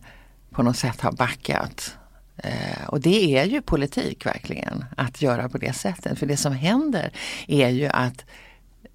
på 0.51 0.63
något 0.63 0.77
sätt 0.77 1.01
har 1.01 1.13
backat. 1.13 1.97
Eh, 2.43 2.89
och 2.89 3.01
det 3.01 3.39
är 3.39 3.45
ju 3.45 3.63
politik 3.63 4.27
verkligen, 4.27 4.85
att 4.97 5.23
göra 5.23 5.49
på 5.49 5.59
det 5.59 5.73
sättet. 5.73 6.19
För 6.19 6.27
det 6.27 6.37
som 6.37 6.53
händer 6.53 7.13
är 7.47 7.69
ju 7.69 7.87
att 7.87 8.25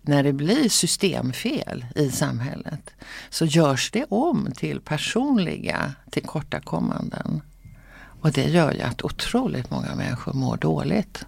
när 0.02 0.24
det 0.24 0.34
blir 0.34 0.70
systemfel 0.70 1.86
i 1.96 2.12
samhället 2.12 2.90
så 3.30 3.46
görs 3.46 3.92
det 3.92 4.06
om 4.10 4.50
till 4.56 4.82
personliga 4.82 5.94
tillkortakommanden. 6.12 7.42
Och 8.22 8.32
det 8.32 8.50
gör 8.50 8.74
ju 8.74 8.82
att 8.82 9.02
otroligt 9.02 9.72
många 9.72 9.96
människor 9.96 10.34
mår 10.34 10.58
dåligt. 10.58 11.26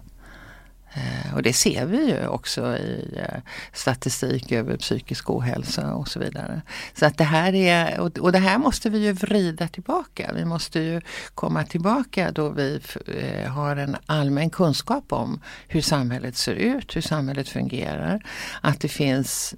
Eh, 0.94 1.34
och 1.34 1.42
det 1.42 1.52
ser 1.52 1.86
vi 1.86 2.08
ju 2.08 2.26
också 2.26 2.76
i 2.76 3.18
eh, 3.18 3.40
statistik 3.72 4.52
över 4.52 4.76
psykisk 4.76 5.30
ohälsa 5.30 5.94
och 5.94 6.08
så 6.08 6.18
vidare. 6.18 6.62
Så 6.94 7.06
att 7.06 7.18
det 7.18 7.24
här 7.24 7.54
är, 7.54 8.00
och 8.00 8.32
det 8.32 8.38
här 8.38 8.58
måste 8.58 8.90
vi 8.90 8.98
ju 8.98 9.12
vrida 9.12 9.68
tillbaka. 9.68 10.30
Vi 10.34 10.44
måste 10.44 10.80
ju 10.80 11.00
komma 11.34 11.64
tillbaka 11.64 12.30
då 12.30 12.48
vi 12.48 12.80
eh, 13.06 13.50
har 13.50 13.76
en 13.76 13.96
allmän 14.06 14.50
kunskap 14.50 15.12
om 15.12 15.40
hur 15.68 15.80
samhället 15.80 16.36
ser 16.36 16.54
ut, 16.54 16.96
hur 16.96 17.00
samhället 17.00 17.48
fungerar. 17.48 18.22
Att 18.60 18.80
det 18.80 18.88
finns 18.88 19.54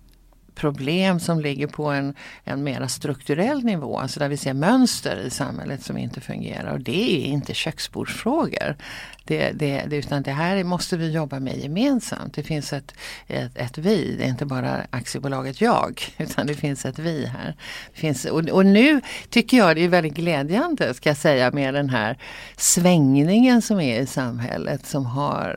problem 0.54 1.20
som 1.20 1.40
ligger 1.40 1.66
på 1.66 1.86
en, 1.86 2.14
en 2.44 2.64
mera 2.64 2.88
strukturell 2.88 3.64
nivå, 3.64 3.98
alltså 3.98 4.20
där 4.20 4.28
vi 4.28 4.36
ser 4.36 4.54
mönster 4.54 5.16
i 5.26 5.30
samhället 5.30 5.82
som 5.82 5.98
inte 5.98 6.20
fungerar. 6.20 6.72
Och 6.72 6.80
det 6.80 7.26
är 7.26 7.26
inte 7.26 7.54
köksbordsfrågor. 7.54 8.76
Det, 9.24 9.52
det, 9.52 9.84
det, 9.86 9.96
utan 9.96 10.22
det 10.22 10.32
här 10.32 10.64
måste 10.64 10.96
vi 10.96 11.10
jobba 11.10 11.40
med 11.40 11.58
gemensamt. 11.58 12.34
Det 12.34 12.42
finns 12.42 12.72
ett, 12.72 12.94
ett, 13.26 13.58
ett 13.58 13.78
vi, 13.78 14.16
det 14.16 14.24
är 14.24 14.28
inte 14.28 14.46
bara 14.46 14.86
aktiebolaget 14.90 15.60
jag, 15.60 16.02
utan 16.18 16.46
det 16.46 16.54
finns 16.54 16.86
ett 16.86 16.98
vi 16.98 17.26
här. 17.26 17.56
Det 17.92 18.00
finns, 18.00 18.24
och, 18.24 18.48
och 18.48 18.66
nu 18.66 19.00
tycker 19.30 19.56
jag 19.56 19.76
det 19.76 19.84
är 19.84 19.88
väldigt 19.88 20.14
glädjande, 20.14 20.94
ska 20.94 21.10
jag 21.10 21.16
säga, 21.16 21.50
med 21.50 21.74
den 21.74 21.90
här 21.90 22.18
svängningen 22.56 23.62
som 23.62 23.80
är 23.80 24.00
i 24.00 24.06
samhället 24.06 24.86
som 24.86 25.06
har 25.06 25.56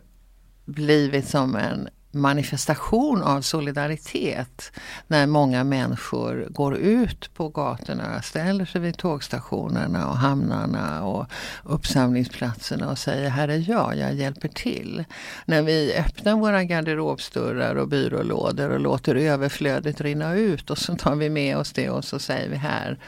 blivit 0.65 1.27
som 1.27 1.55
en 1.55 1.89
manifestation 2.15 3.21
av 3.21 3.41
solidaritet 3.41 4.71
när 5.07 5.27
många 5.27 5.63
människor 5.63 6.47
går 6.49 6.75
ut 6.77 7.33
på 7.33 7.49
gatorna, 7.49 8.21
ställer 8.21 8.65
sig 8.65 8.81
vid 8.81 8.97
tågstationerna 8.97 10.09
och 10.09 10.17
hamnarna 10.17 11.03
och 11.03 11.25
uppsamlingsplatserna 11.63 12.91
och 12.91 12.97
säger 12.97 13.29
här 13.29 13.47
är 13.47 13.69
jag, 13.69 13.97
jag 13.97 14.13
hjälper 14.13 14.47
till. 14.47 15.03
När 15.45 15.61
vi 15.61 15.95
öppnar 15.95 16.35
våra 16.35 16.63
garderobsdörrar 16.63 17.75
och 17.75 17.87
byrålådor 17.87 18.69
och 18.69 18.79
låter 18.79 19.15
överflödet 19.15 20.01
rinna 20.01 20.33
ut 20.33 20.69
och 20.69 20.77
så 20.77 20.95
tar 20.95 21.15
vi 21.15 21.29
med 21.29 21.57
oss 21.57 21.73
det 21.73 21.89
och 21.89 22.05
så 22.05 22.19
säger 22.19 22.49
vi 22.49 22.55
här 22.55 22.99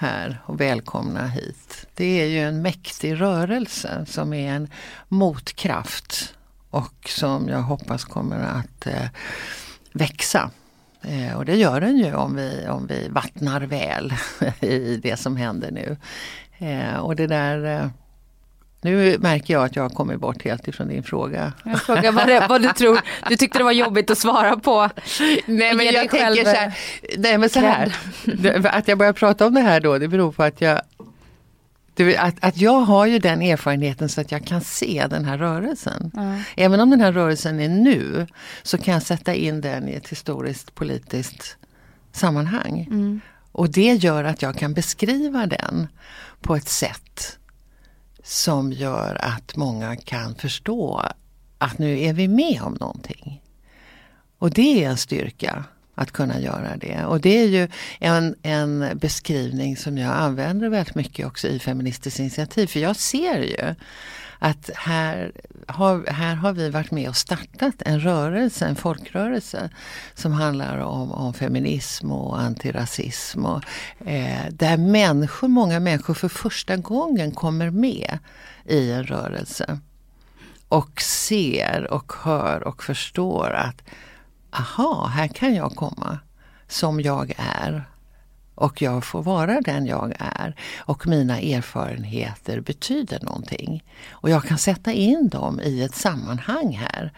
här 0.00 0.42
och 0.46 0.60
välkomna 0.60 1.26
hit. 1.26 1.86
Det 1.94 2.20
är 2.20 2.26
ju 2.26 2.38
en 2.38 2.62
mäktig 2.62 3.20
rörelse 3.20 4.06
som 4.08 4.32
är 4.32 4.52
en 4.52 4.68
motkraft 5.08 6.34
och 6.70 7.08
som 7.08 7.48
jag 7.48 7.62
hoppas 7.62 8.04
kommer 8.04 8.38
att 8.38 8.86
eh, 8.86 9.08
växa. 9.92 10.50
Eh, 11.02 11.36
och 11.36 11.44
det 11.44 11.56
gör 11.56 11.80
den 11.80 11.96
ju 11.96 12.14
om 12.14 12.36
vi, 12.36 12.66
om 12.68 12.86
vi 12.86 13.08
vattnar 13.08 13.60
väl 13.60 14.12
i 14.60 14.96
det 14.96 15.16
som 15.16 15.36
händer 15.36 15.70
nu. 15.70 15.96
Eh, 16.58 16.96
och 16.96 17.16
det 17.16 17.26
där 17.26 17.64
eh, 17.64 17.88
nu 18.82 19.18
märker 19.18 19.54
jag 19.54 19.64
att 19.64 19.76
jag 19.76 19.82
har 19.82 19.90
kommit 19.90 20.20
bort 20.20 20.44
helt 20.44 20.68
ifrån 20.68 20.88
din 20.88 21.02
fråga. 21.02 21.52
Jag 21.64 21.82
frågar 21.82 22.12
vad, 22.12 22.26
det, 22.26 22.46
vad 22.48 22.62
du 22.62 22.68
tror, 22.76 23.00
du 23.28 23.36
tyckte 23.36 23.58
det 23.58 23.64
var 23.64 23.72
jobbigt 23.72 24.10
att 24.10 24.18
svara 24.18 24.56
på. 24.56 24.90
Nej 25.46 25.74
men 25.74 25.86
jag 25.86 26.10
tänker 26.10 26.44
så 26.44 26.50
här, 26.50 26.72
nej 27.18 27.38
men 27.38 27.50
så 27.50 27.60
här, 27.60 27.96
att 28.64 28.88
jag 28.88 28.98
börjar 28.98 29.12
prata 29.12 29.46
om 29.46 29.54
det 29.54 29.60
här 29.60 29.80
då 29.80 29.98
det 29.98 30.08
beror 30.08 30.32
på 30.32 30.42
att 30.42 30.60
jag 30.60 30.80
att, 32.18 32.34
att 32.40 32.56
jag 32.56 32.80
har 32.80 33.06
ju 33.06 33.18
den 33.18 33.42
erfarenheten 33.42 34.08
så 34.08 34.20
att 34.20 34.32
jag 34.32 34.44
kan 34.44 34.60
se 34.60 35.06
den 35.10 35.24
här 35.24 35.38
rörelsen. 35.38 36.10
Mm. 36.16 36.42
Även 36.56 36.80
om 36.80 36.90
den 36.90 37.00
här 37.00 37.12
rörelsen 37.12 37.60
är 37.60 37.68
nu 37.68 38.26
så 38.62 38.78
kan 38.78 38.94
jag 38.94 39.02
sätta 39.02 39.34
in 39.34 39.60
den 39.60 39.88
i 39.88 39.92
ett 39.92 40.08
historiskt 40.08 40.74
politiskt 40.74 41.56
sammanhang. 42.12 42.86
Mm. 42.90 43.20
Och 43.52 43.70
det 43.70 43.94
gör 43.94 44.24
att 44.24 44.42
jag 44.42 44.58
kan 44.58 44.74
beskriva 44.74 45.46
den 45.46 45.88
på 46.40 46.56
ett 46.56 46.68
sätt 46.68 47.38
som 48.24 48.72
gör 48.72 49.18
att 49.20 49.56
många 49.56 49.96
kan 49.96 50.34
förstå 50.34 51.02
att 51.58 51.78
nu 51.78 52.00
är 52.00 52.12
vi 52.12 52.28
med 52.28 52.62
om 52.62 52.76
någonting. 52.80 53.42
Och 54.38 54.50
det 54.50 54.84
är 54.84 54.90
en 54.90 54.96
styrka 54.96 55.64
att 56.00 56.10
kunna 56.10 56.40
göra 56.40 56.76
det. 56.76 57.04
Och 57.04 57.20
det 57.20 57.38
är 57.38 57.46
ju 57.46 57.68
en, 57.98 58.34
en 58.42 58.90
beskrivning 58.94 59.76
som 59.76 59.98
jag 59.98 60.12
använder 60.12 60.68
väldigt 60.68 60.94
mycket 60.94 61.26
också 61.26 61.48
i 61.48 61.58
Feministiskt 61.58 62.18
initiativ. 62.18 62.66
För 62.66 62.80
jag 62.80 62.96
ser 62.96 63.38
ju 63.38 63.74
att 64.38 64.70
här 64.74 65.32
har, 65.66 66.10
här 66.10 66.34
har 66.34 66.52
vi 66.52 66.70
varit 66.70 66.90
med 66.90 67.08
och 67.08 67.16
startat 67.16 67.74
en 67.78 68.00
rörelse, 68.00 68.66
en 68.66 68.76
folkrörelse 68.76 69.70
som 70.14 70.32
handlar 70.32 70.78
om, 70.78 71.12
om 71.12 71.34
feminism 71.34 72.12
och 72.12 72.40
antirasism. 72.40 73.44
Och, 73.44 73.64
eh, 74.06 74.50
där 74.50 74.76
människor, 74.76 75.48
många 75.48 75.80
människor 75.80 76.14
för 76.14 76.28
första 76.28 76.76
gången 76.76 77.32
kommer 77.32 77.70
med 77.70 78.18
i 78.64 78.92
en 78.92 79.04
rörelse. 79.04 79.78
Och 80.68 81.00
ser 81.00 81.88
och 81.90 82.12
hör 82.22 82.62
och 82.62 82.84
förstår 82.84 83.50
att 83.50 83.82
aha, 84.50 85.06
här 85.06 85.28
kan 85.28 85.54
jag 85.54 85.76
komma 85.76 86.18
som 86.68 87.00
jag 87.00 87.34
är. 87.38 87.84
Och 88.54 88.82
jag 88.82 89.04
får 89.04 89.22
vara 89.22 89.60
den 89.60 89.86
jag 89.86 90.14
är. 90.18 90.56
Och 90.78 91.06
mina 91.06 91.40
erfarenheter 91.40 92.60
betyder 92.60 93.20
någonting. 93.22 93.84
Och 94.10 94.30
jag 94.30 94.44
kan 94.44 94.58
sätta 94.58 94.92
in 94.92 95.28
dem 95.28 95.60
i 95.60 95.82
ett 95.82 95.94
sammanhang 95.94 96.72
här 96.72 97.12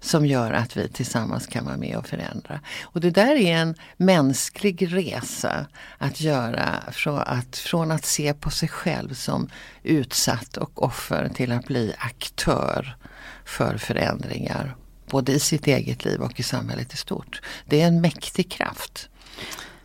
som 0.00 0.26
gör 0.26 0.52
att 0.52 0.76
vi 0.76 0.88
tillsammans 0.88 1.46
kan 1.46 1.64
vara 1.64 1.76
med 1.76 1.96
och 1.96 2.06
förändra. 2.06 2.60
Och 2.82 3.00
det 3.00 3.10
där 3.10 3.36
är 3.36 3.56
en 3.56 3.74
mänsklig 3.96 4.94
resa 4.94 5.66
att 5.98 6.20
göra 6.20 6.82
från 6.92 7.18
att, 7.18 7.56
från 7.56 7.90
att 7.90 8.04
se 8.04 8.34
på 8.34 8.50
sig 8.50 8.68
själv 8.68 9.14
som 9.14 9.48
utsatt 9.82 10.56
och 10.56 10.82
offer 10.82 11.28
till 11.28 11.52
att 11.52 11.66
bli 11.66 11.94
aktör 11.98 12.96
för 13.44 13.76
förändringar 13.76 14.76
både 15.10 15.32
i 15.32 15.38
sitt 15.38 15.66
eget 15.66 16.04
liv 16.04 16.20
och 16.20 16.40
i 16.40 16.42
samhället 16.42 16.94
i 16.94 16.96
stort. 16.96 17.42
Det 17.66 17.80
är 17.80 17.86
en 17.86 18.00
mäktig 18.00 18.50
kraft. 18.50 19.08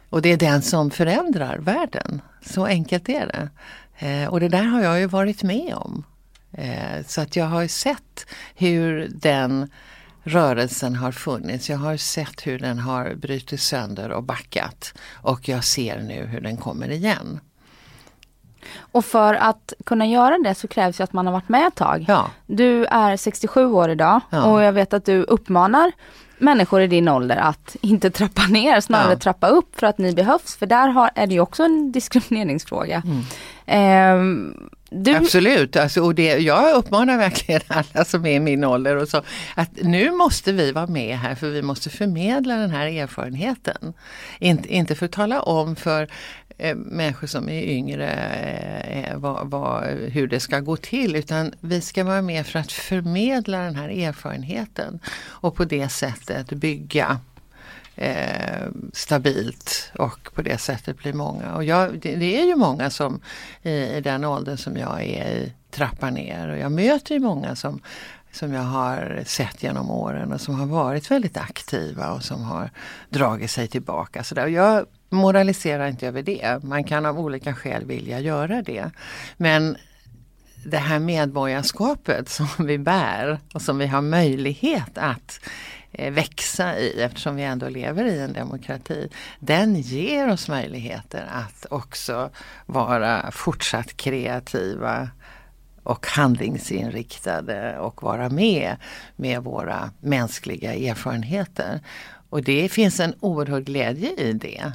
Och 0.09 0.21
det 0.21 0.31
är 0.31 0.37
den 0.37 0.61
som 0.61 0.91
förändrar 0.91 1.57
världen. 1.57 2.21
Så 2.41 2.65
enkelt 2.65 3.09
är 3.09 3.27
det. 3.27 3.49
Eh, 4.07 4.29
och 4.29 4.39
det 4.39 4.49
där 4.49 4.63
har 4.63 4.81
jag 4.81 4.99
ju 4.99 5.05
varit 5.05 5.43
med 5.43 5.73
om. 5.75 6.03
Eh, 6.51 7.05
så 7.07 7.21
att 7.21 7.35
jag 7.35 7.45
har 7.45 7.67
sett 7.67 8.25
hur 8.55 9.09
den 9.11 9.69
rörelsen 10.23 10.95
har 10.95 11.11
funnits. 11.11 11.69
Jag 11.69 11.77
har 11.77 11.97
sett 11.97 12.47
hur 12.47 12.59
den 12.59 12.79
har 12.79 13.15
brutit 13.15 13.61
sönder 13.61 14.09
och 14.09 14.23
backat. 14.23 14.93
Och 15.11 15.49
jag 15.49 15.63
ser 15.63 15.99
nu 15.99 16.25
hur 16.25 16.41
den 16.41 16.57
kommer 16.57 16.89
igen. 16.91 17.39
Och 18.79 19.05
för 19.05 19.33
att 19.33 19.73
kunna 19.85 20.05
göra 20.07 20.37
det 20.37 20.55
så 20.55 20.67
krävs 20.67 20.99
ju 20.99 21.03
att 21.03 21.13
man 21.13 21.25
har 21.25 21.33
varit 21.33 21.49
med 21.49 21.67
ett 21.67 21.75
tag. 21.75 22.05
Ja. 22.07 22.29
Du 22.47 22.85
är 22.85 23.17
67 23.17 23.65
år 23.65 23.89
idag 23.89 24.19
Ja. 24.29 24.43
och 24.43 24.63
jag 24.63 24.71
vet 24.73 24.93
att 24.93 25.05
du 25.05 25.23
uppmanar 25.23 25.91
människor 26.37 26.81
i 26.81 26.87
din 26.87 27.07
ålder 27.07 27.35
att 27.37 27.75
inte 27.81 28.09
trappa 28.11 28.41
ner, 28.47 28.79
snarare 28.81 29.11
Ja. 29.13 29.19
trappa 29.19 29.47
upp 29.47 29.79
för 29.79 29.87
att 29.87 29.97
ni 29.97 30.13
behövs. 30.13 30.55
För 30.55 30.65
där 30.65 30.87
har, 30.87 31.09
är 31.15 31.27
det 31.27 31.33
ju 31.33 31.39
också 31.39 31.63
en 31.63 31.91
diskrimineringsfråga. 31.91 33.03
Ehm, 33.65 34.69
du, 34.89 35.15
Absolut, 35.15 35.75
alltså, 35.75 36.01
och 36.01 36.15
det, 36.15 36.37
jag 36.37 36.75
uppmanar 36.75 37.17
verkligen 37.17 37.61
alla 37.67 38.05
som 38.05 38.25
är 38.25 38.31
i 38.31 38.39
min 38.39 38.63
ålder 38.63 38.95
och 38.95 39.07
så 39.07 39.21
att 39.55 39.69
nu 39.81 40.11
måste 40.11 40.51
vi 40.51 40.71
vara 40.71 40.87
med 40.87 41.17
här 41.17 41.35
för 41.35 41.47
vi 41.49 41.61
måste 41.61 41.89
förmedla 41.89 42.55
den 42.55 42.69
här 42.69 42.87
erfarenheten. 42.87 43.93
Inte, 44.39 44.73
inte 44.73 44.95
för 44.95 45.05
att 45.05 45.11
tala 45.11 45.41
om 45.41 45.75
för 45.75 46.07
Eh, 46.57 46.75
människor 46.75 47.27
som 47.27 47.49
är 47.49 47.61
yngre 47.61 48.11
eh, 48.11 49.11
eh, 49.11 49.17
vad, 49.17 49.49
vad, 49.49 49.83
hur 49.87 50.27
det 50.27 50.39
ska 50.39 50.59
gå 50.59 50.77
till 50.77 51.15
utan 51.15 51.53
vi 51.59 51.81
ska 51.81 52.03
vara 52.03 52.21
med 52.21 52.47
för 52.47 52.59
att 52.59 52.71
förmedla 52.71 53.59
den 53.59 53.75
här 53.75 53.89
erfarenheten 53.89 54.99
och 55.23 55.55
på 55.55 55.65
det 55.65 55.89
sättet 55.89 56.49
bygga 56.49 57.19
eh, 57.95 58.67
stabilt 58.93 59.91
och 59.95 60.33
på 60.33 60.41
det 60.41 60.57
sättet 60.57 60.97
blir 60.97 61.13
många. 61.13 61.55
Och 61.55 61.63
jag, 61.63 61.99
det, 61.99 62.15
det 62.15 62.39
är 62.39 62.45
ju 62.45 62.55
många 62.55 62.89
som 62.89 63.21
i, 63.61 63.71
i 63.71 64.01
den 64.01 64.25
åldern 64.25 64.57
som 64.57 64.77
jag 64.77 65.03
är 65.03 65.27
i 65.27 65.53
trappar 65.69 66.11
ner 66.11 66.49
och 66.49 66.57
jag 66.57 66.71
möter 66.71 67.13
ju 67.13 67.19
många 67.19 67.55
som 67.55 67.81
som 68.31 68.53
jag 68.53 68.61
har 68.61 69.23
sett 69.25 69.63
genom 69.63 69.91
åren 69.91 70.33
och 70.33 70.41
som 70.41 70.59
har 70.59 70.65
varit 70.65 71.11
väldigt 71.11 71.37
aktiva 71.37 72.11
och 72.11 72.23
som 72.23 72.43
har 72.43 72.69
dragit 73.09 73.51
sig 73.51 73.67
tillbaka. 73.67 74.23
Så 74.23 74.35
där. 74.35 74.43
Och 74.43 74.49
Jag 74.49 74.85
moraliserar 75.15 75.87
inte 75.87 76.07
över 76.07 76.21
det. 76.21 76.63
Man 76.63 76.83
kan 76.83 77.05
av 77.05 77.19
olika 77.19 77.53
skäl 77.53 77.85
vilja 77.85 78.19
göra 78.19 78.61
det. 78.61 78.91
Men 79.37 79.77
det 80.65 80.77
här 80.77 80.99
medborgarskapet 80.99 82.29
som 82.29 82.47
vi 82.65 82.77
bär 82.77 83.39
och 83.53 83.61
som 83.61 83.77
vi 83.77 83.87
har 83.87 84.01
möjlighet 84.01 84.97
att 84.97 85.39
eh, 85.91 86.13
växa 86.13 86.77
i 86.77 87.01
eftersom 87.01 87.35
vi 87.35 87.43
ändå 87.43 87.69
lever 87.69 88.05
i 88.05 88.19
en 88.19 88.33
demokrati. 88.33 89.09
Den 89.39 89.75
ger 89.75 90.31
oss 90.31 90.49
möjligheter 90.49 91.29
att 91.31 91.65
också 91.69 92.29
vara 92.65 93.31
fortsatt 93.31 93.97
kreativa 93.97 95.09
och 95.83 96.07
handlingsinriktade 96.07 97.79
och 97.79 98.03
vara 98.03 98.29
med 98.29 98.75
med 99.15 99.43
våra 99.43 99.91
mänskliga 99.99 100.73
erfarenheter. 100.73 101.79
Och 102.29 102.43
det 102.43 102.69
finns 102.69 102.99
en 102.99 103.13
oerhörd 103.19 103.65
glädje 103.65 104.13
i 104.13 104.33
det, 104.33 104.71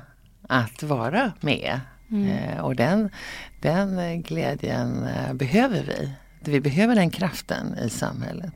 att 0.51 0.83
vara 0.83 1.33
med. 1.41 1.81
Eh, 2.13 2.61
och 2.61 2.77
den, 2.77 3.11
den 3.61 4.23
glädjen 4.23 5.03
eh, 5.07 5.33
behöver 5.35 5.83
vi. 5.83 6.13
Vi 6.41 6.61
behöver 6.61 6.95
den 6.95 7.11
kraften 7.11 7.79
i 7.79 7.91
samhället. 7.91 8.55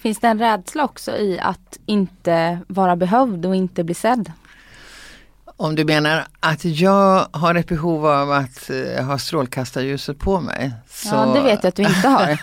finns 0.00 0.18
det 0.20 0.28
en 0.28 0.38
rädsla 0.38 0.84
också 0.84 1.16
i 1.16 1.38
att 1.40 1.78
inte 1.86 2.58
vara 2.68 2.96
behövd 2.96 3.46
och 3.46 3.56
inte 3.56 3.84
bli 3.84 3.94
sedd? 3.94 4.32
Om 5.56 5.74
du 5.74 5.84
menar 5.84 6.24
att 6.40 6.64
jag 6.64 7.26
har 7.32 7.54
ett 7.54 7.68
behov 7.68 8.06
av 8.06 8.32
att 8.32 8.70
eh, 8.70 9.04
ha 9.04 9.18
strålkastarljuset 9.18 10.18
på 10.18 10.40
mig. 10.40 10.72
Så... 10.88 11.14
Ja, 11.14 11.26
det 11.34 11.40
vet 11.42 11.62
jag 11.62 11.68
att 11.68 11.76
du 11.76 11.82
inte 11.82 12.08
har. 12.08 12.38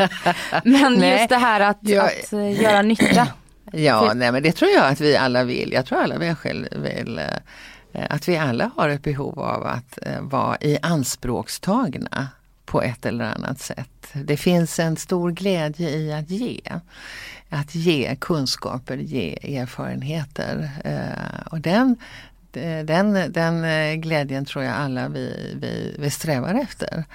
Men 0.69 0.93
Nej, 0.93 1.17
just 1.17 1.29
det 1.29 1.37
här 1.37 1.59
att, 1.59 1.77
jag- 1.81 2.05
att 2.05 2.33
göra 2.61 2.81
nytta. 2.81 3.27
Ja, 3.71 4.11
nej 4.15 4.31
men 4.31 4.43
det 4.43 4.51
tror 4.51 4.71
jag 4.71 4.85
att 4.85 5.01
vi 5.01 5.17
alla 5.17 5.43
vill. 5.43 5.71
Jag 5.73 5.85
tror 5.85 5.99
alla 6.01 6.17
vi 6.17 6.35
själv 6.35 6.65
vill 6.75 7.19
eh, 7.19 7.25
Eh, 7.93 8.05
att 8.09 8.27
vi 8.27 8.37
alla 8.37 8.71
har 8.75 8.89
ett 8.89 9.03
behov 9.03 9.39
av 9.39 9.65
att 9.65 9.99
eh, 10.01 10.21
vara 10.21 10.57
i 10.61 10.77
anspråkstagna 10.81 12.27
på 12.65 12.81
ett 12.81 13.05
eller 13.05 13.25
annat 13.25 13.59
sätt. 13.59 14.07
Det 14.13 14.37
finns 14.37 14.79
en 14.79 14.95
stor 14.97 15.31
glädje 15.31 15.89
i 15.89 16.13
att 16.13 16.29
ge. 16.29 16.61
Att 17.49 17.75
ge 17.75 18.15
kunskaper, 18.15 18.97
ge 18.97 19.57
erfarenheter. 19.57 20.69
Eh, 20.83 21.47
och 21.51 21.59
den, 21.59 21.95
den, 22.85 23.31
den 23.31 24.01
glädjen 24.01 24.45
tror 24.45 24.63
jag 24.63 24.73
alla 24.73 25.07
vi, 25.07 25.55
vi, 25.61 25.95
vi 25.99 26.09
strävar 26.09 26.53
efter. 26.53 27.05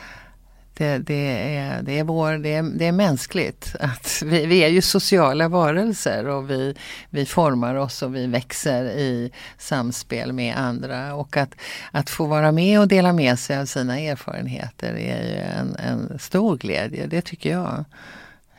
Det, 0.76 0.98
det, 0.98 1.56
är, 1.56 1.82
det, 1.82 1.98
är 1.98 2.04
vår, 2.04 2.32
det, 2.32 2.54
är, 2.54 2.62
det 2.62 2.86
är 2.86 2.92
mänskligt. 2.92 3.76
Att 3.80 4.22
vi, 4.24 4.46
vi 4.46 4.64
är 4.64 4.68
ju 4.68 4.82
sociala 4.82 5.48
varelser 5.48 6.26
och 6.28 6.50
vi, 6.50 6.74
vi 7.10 7.26
formar 7.26 7.74
oss 7.74 8.02
och 8.02 8.16
vi 8.16 8.26
växer 8.26 8.84
i 8.84 9.30
samspel 9.58 10.32
med 10.32 10.56
andra. 10.56 11.14
Och 11.14 11.36
att, 11.36 11.54
att 11.90 12.10
få 12.10 12.26
vara 12.26 12.52
med 12.52 12.80
och 12.80 12.88
dela 12.88 13.12
med 13.12 13.38
sig 13.38 13.58
av 13.58 13.66
sina 13.66 14.00
erfarenheter 14.00 14.92
är 14.92 15.22
ju 15.22 15.38
en, 15.38 15.76
en 15.76 16.18
stor 16.18 16.56
glädje, 16.56 17.06
det 17.06 17.22
tycker 17.22 17.50
jag. 17.50 17.84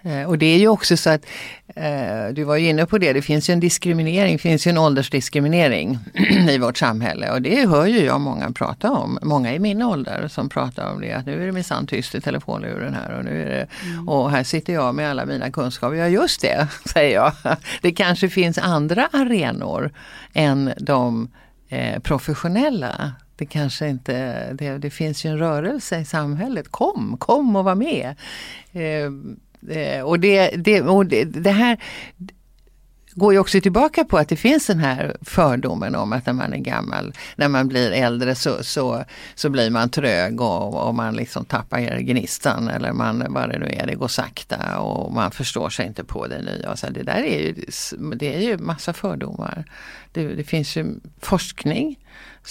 Eh, 0.06 0.24
Och 0.24 0.38
det 0.38 0.46
är 0.46 0.58
ju 0.58 0.68
också 0.68 0.98
så 0.98 1.10
att, 1.10 1.26
eh, 1.76 2.28
du 2.34 2.44
var 2.44 2.56
ju 2.56 2.70
inne 2.70 2.86
på 2.86 2.98
det, 2.98 3.14
det 3.14 3.22
finns 3.22 3.50
ju 3.50 3.52
en 3.54 3.60
diskriminering, 3.60 4.34
det 4.34 4.42
finns 4.42 4.68
ju 4.68 4.70
en 4.70 4.78
åldersdiskriminering 4.78 6.00
i 6.50 6.58
vårt 6.58 6.78
samhälle. 6.78 7.32
Och 7.32 7.42
det 7.42 7.68
hör 7.70 7.86
ju 7.86 8.00
jag 8.06 8.22
många 8.22 8.52
prata 8.52 8.92
om, 8.92 9.20
många 9.22 9.54
i 9.54 9.60
min 9.60 9.82
ålder 9.82 10.28
som 10.28 10.50
pratar 10.50 10.92
om 10.92 11.02
det. 11.02 11.14
Att 11.14 11.26
nu 11.26 11.42
är 11.42 11.46
det 11.46 11.52
minsann 11.52 11.88
tyst 11.88 12.16
i 12.16 12.22
telefonluren 12.22 12.94
här 12.94 13.18
och 13.18 13.26
nu 13.26 13.42
är 13.44 13.50
det, 13.50 13.68
och 14.08 14.32
här 14.32 14.44
sitter 14.44 14.74
jag 14.74 14.96
med 14.96 15.10
alla 15.10 15.26
mina 15.26 15.52
kunskaper. 15.52 15.96
Ja 15.96 16.08
just 16.08 16.42
det, 16.42 16.68
säger 16.94 17.16
jag. 17.16 17.32
Det 17.82 17.92
kanske 17.92 18.30
finns 18.30 18.58
andra 18.58 19.10
arenor 19.14 19.92
än 20.34 20.74
de 20.80 21.30
eh, 21.70 22.00
professionella. 22.00 23.12
Det 23.38 23.46
kanske 23.46 23.88
inte, 23.88 24.54
det, 24.54 24.78
det 24.78 24.90
finns 24.90 25.26
ju 25.26 25.30
en 25.30 25.38
rörelse 25.38 26.00
i 26.00 26.06
samhället. 26.06 26.68
Kom, 26.72 27.18
kom 27.20 27.56
och 27.56 27.64
var 27.64 27.76
med. 27.76 28.16
Eh, 28.74 29.12
Eh, 29.70 30.02
och 30.02 30.20
det, 30.20 30.50
det, 30.50 30.82
och 30.82 31.06
det, 31.06 31.24
det 31.24 31.52
här 31.52 31.78
går 33.16 33.34
ju 33.34 33.40
också 33.40 33.62
tillbaka 33.62 34.06
på 34.06 34.18
att 34.18 34.30
det 34.30 34.36
finns 34.36 34.68
den 34.68 34.80
här 34.80 35.18
fördomen 35.22 35.96
om 35.96 36.14
att 36.14 36.26
när 36.26 36.34
man 36.34 36.54
är 36.54 36.58
gammal, 36.58 37.14
när 37.36 37.48
man 37.48 37.68
blir 37.68 37.92
äldre 37.92 38.36
så, 38.36 38.64
så, 38.64 39.04
så 39.36 39.50
blir 39.50 39.70
man 39.70 39.90
trög 39.90 40.42
och, 40.42 40.88
och 40.88 40.96
man 40.96 41.16
liksom 41.16 41.46
tappar 41.46 42.00
gnistan 42.00 42.68
eller 42.68 42.94
man, 42.94 43.26
vad 43.30 43.50
det 43.50 43.60
nu 43.60 43.66
är, 43.66 43.88
det 43.88 43.96
går 43.96 44.08
sakta 44.08 44.80
och 44.80 45.14
man 45.14 45.32
förstår 45.32 45.70
sig 45.70 45.88
inte 45.88 46.04
på 46.04 46.28
det 46.28 46.42
nya. 46.42 46.72
Och 46.72 46.80
så 46.80 46.88
det 46.90 47.04
där 47.04 47.24
är 47.24 47.40
ju, 47.40 47.56
det 48.16 48.36
är 48.36 48.40
ju 48.40 48.58
massa 48.58 48.94
fördomar. 48.94 49.66
Det, 50.12 50.28
det 50.28 50.44
finns 50.44 50.76
ju 50.76 50.86
forskning 51.22 51.96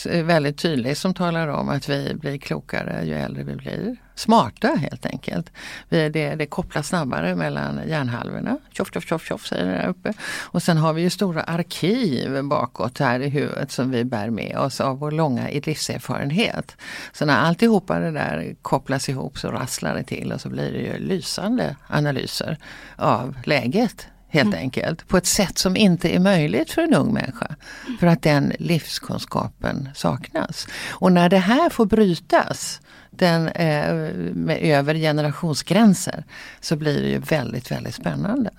Eh, 0.07 0.25
väldigt 0.25 0.59
tydlig 0.59 0.97
som 0.97 1.15
talar 1.15 1.49
om 1.49 1.69
att 1.69 1.89
vi 1.89 2.15
blir 2.15 2.39
klokare 2.39 3.05
ju 3.05 3.15
äldre 3.15 3.43
vi 3.43 3.57
blir. 3.57 3.97
Smarta 4.15 4.69
helt 4.69 5.07
enkelt. 5.07 5.53
Vi, 5.89 6.09
det, 6.09 6.35
det 6.35 6.47
kopplas 6.47 6.89
snabbare 6.89 7.37
mellan 7.37 7.81
hjärnhalvorna. 7.89 8.59
Tjoff, 8.73 8.93
tjoff, 8.93 9.05
tjoff, 9.05 9.25
tjoff 9.25 9.47
säger 9.47 9.65
det 9.65 9.73
där 9.73 9.89
uppe. 9.89 10.13
Och 10.43 10.63
sen 10.63 10.77
har 10.77 10.93
vi 10.93 11.03
ju 11.03 11.11
stora 11.11 11.43
arkiv 11.43 12.45
bakåt 12.45 12.99
här 12.99 13.21
i 13.21 13.29
huvudet 13.29 13.71
som 13.71 13.91
vi 13.91 14.05
bär 14.05 14.31
med 14.31 14.59
oss 14.59 14.81
av 14.81 14.99
vår 14.99 15.11
långa 15.11 15.49
livserfarenhet. 15.49 16.77
Så 17.13 17.25
när 17.25 17.39
alltihopa 17.39 17.99
det 17.99 18.11
där 18.11 18.55
kopplas 18.63 19.09
ihop 19.09 19.39
så 19.39 19.49
rasslar 19.49 19.95
det 19.95 20.05
till 20.05 20.33
och 20.33 20.41
så 20.41 20.49
blir 20.49 20.73
det 20.73 20.79
ju 20.79 20.99
lysande 20.99 21.77
analyser 21.89 22.59
av 22.97 23.37
läget 23.45 24.09
helt 24.35 24.55
enkelt. 24.55 25.09
På 25.09 25.17
ett 25.17 25.27
sätt 25.27 25.59
som 25.59 25.77
inte 25.77 26.15
är 26.15 26.21
möjligt 26.21 26.71
för 26.71 26.83
en 26.83 26.95
ung 26.95 27.13
människa. 27.13 27.57
För 28.01 28.07
att 28.07 28.23
den 28.23 28.53
livskunskapen 28.59 29.89
saknas. 29.95 30.69
Och 30.91 31.13
när 31.13 31.29
det 31.29 31.39
här 31.39 31.71
får 31.71 31.87
brytas 31.87 32.81
den, 33.11 33.49
eh, 33.49 33.95
med, 34.35 34.59
över 34.63 34.95
generationsgränser 34.95 36.25
så 36.61 36.77
blir 36.77 37.03
det 37.03 37.09
ju 37.09 37.19
väldigt, 37.19 37.71
väldigt 37.71 37.95
spännande. 37.95 38.51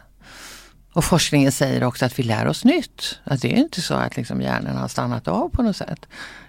Och 0.94 1.04
forskningen 1.04 1.52
säger 1.52 1.84
också 1.84 2.06
att 2.06 2.20
vi 2.20 2.24
lär 2.24 2.48
oss 2.48 2.66
nytt. 2.66 3.20
Att 3.24 3.42
det 3.42 3.54
är 3.54 3.58
inte 3.58 3.82
så 3.82 3.94
att 3.94 4.18
liksom 4.18 4.42
hjärnan 4.42 4.78
har 4.78 4.88
stannat 4.88 5.28
av 5.28 5.50
på 5.50 5.64
något 5.64 5.76
sätt. 5.76 6.06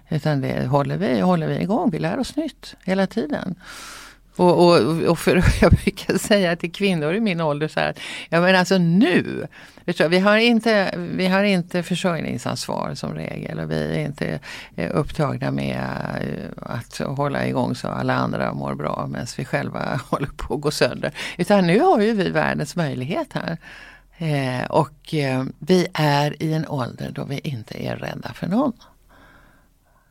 Utan 0.09 0.41
det 0.41 0.67
håller 0.67 0.97
vi, 0.97 1.21
håller 1.21 1.49
vi 1.49 1.59
igång, 1.59 1.91
vi 1.91 1.99
lär 1.99 2.19
oss 2.19 2.37
nytt 2.37 2.75
hela 2.85 3.07
tiden. 3.07 3.55
Och, 4.37 4.67
och, 4.67 5.03
och 5.03 5.19
för, 5.19 5.45
jag 5.61 5.73
brukar 5.73 6.19
säga 6.19 6.57
till 6.57 6.73
kvinnor 6.73 7.15
i 7.15 7.21
min 7.21 7.41
ålder 7.41 7.69
så 7.69 7.81
här, 7.81 7.95
ja 8.29 8.41
men 8.41 8.57
alltså 8.57 8.79
nu, 8.79 9.47
du, 9.85 10.09
vi, 10.09 10.19
har 10.19 10.37
inte, 10.37 10.95
vi 10.97 11.27
har 11.27 11.43
inte 11.43 11.83
försörjningsansvar 11.83 12.95
som 12.95 13.15
regel 13.15 13.59
och 13.59 13.71
vi 13.71 13.95
är 13.95 13.99
inte 13.99 14.39
eh, 14.77 14.91
upptagna 14.95 15.51
med 15.51 15.81
eh, 16.21 16.73
att 16.75 16.99
hålla 16.99 17.47
igång 17.47 17.75
så 17.75 17.89
alla 17.89 18.15
andra 18.15 18.55
mår 18.55 18.75
bra 18.75 19.07
medan 19.11 19.27
vi 19.37 19.45
själva 19.45 20.01
håller 20.11 20.29
på 20.37 20.55
att 20.55 20.61
gå 20.61 20.71
sönder. 20.71 21.13
Utan 21.39 21.67
nu 21.67 21.81
har 21.81 22.01
ju 22.01 22.13
vi 22.13 22.31
världens 22.31 22.77
möjlighet 22.77 23.29
här. 23.33 23.59
Eh, 24.19 24.65
och 24.71 25.15
eh, 25.15 25.45
vi 25.59 25.87
är 25.95 26.43
i 26.43 26.53
en 26.53 26.67
ålder 26.69 27.11
då 27.11 27.25
vi 27.25 27.39
inte 27.39 27.87
är 27.87 27.97
rädda 27.97 28.33
för 28.33 28.47
någon. 28.47 28.73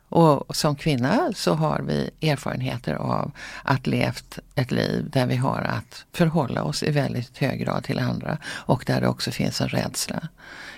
Och 0.10 0.56
som 0.56 0.76
kvinna 0.76 1.32
så 1.36 1.54
har 1.54 1.82
vi 1.82 2.30
erfarenheter 2.30 2.94
av 2.94 3.32
att 3.64 3.88
levt 3.88 4.40
ett 4.56 4.72
liv 4.72 5.10
där 5.10 5.26
vi 5.26 5.36
har 5.36 5.62
att 5.62 6.06
förhålla 6.12 6.64
oss 6.64 6.84
i 6.84 6.92
väldigt 6.92 7.38
hög 7.38 7.60
grad 7.60 7.84
till 7.84 8.00
andra 8.00 8.38
och 8.46 8.84
där 8.88 9.02
det 9.02 9.08
också 9.08 9.32
finns 9.32 9.62
en 9.62 9.70
rädsla. 9.70 10.28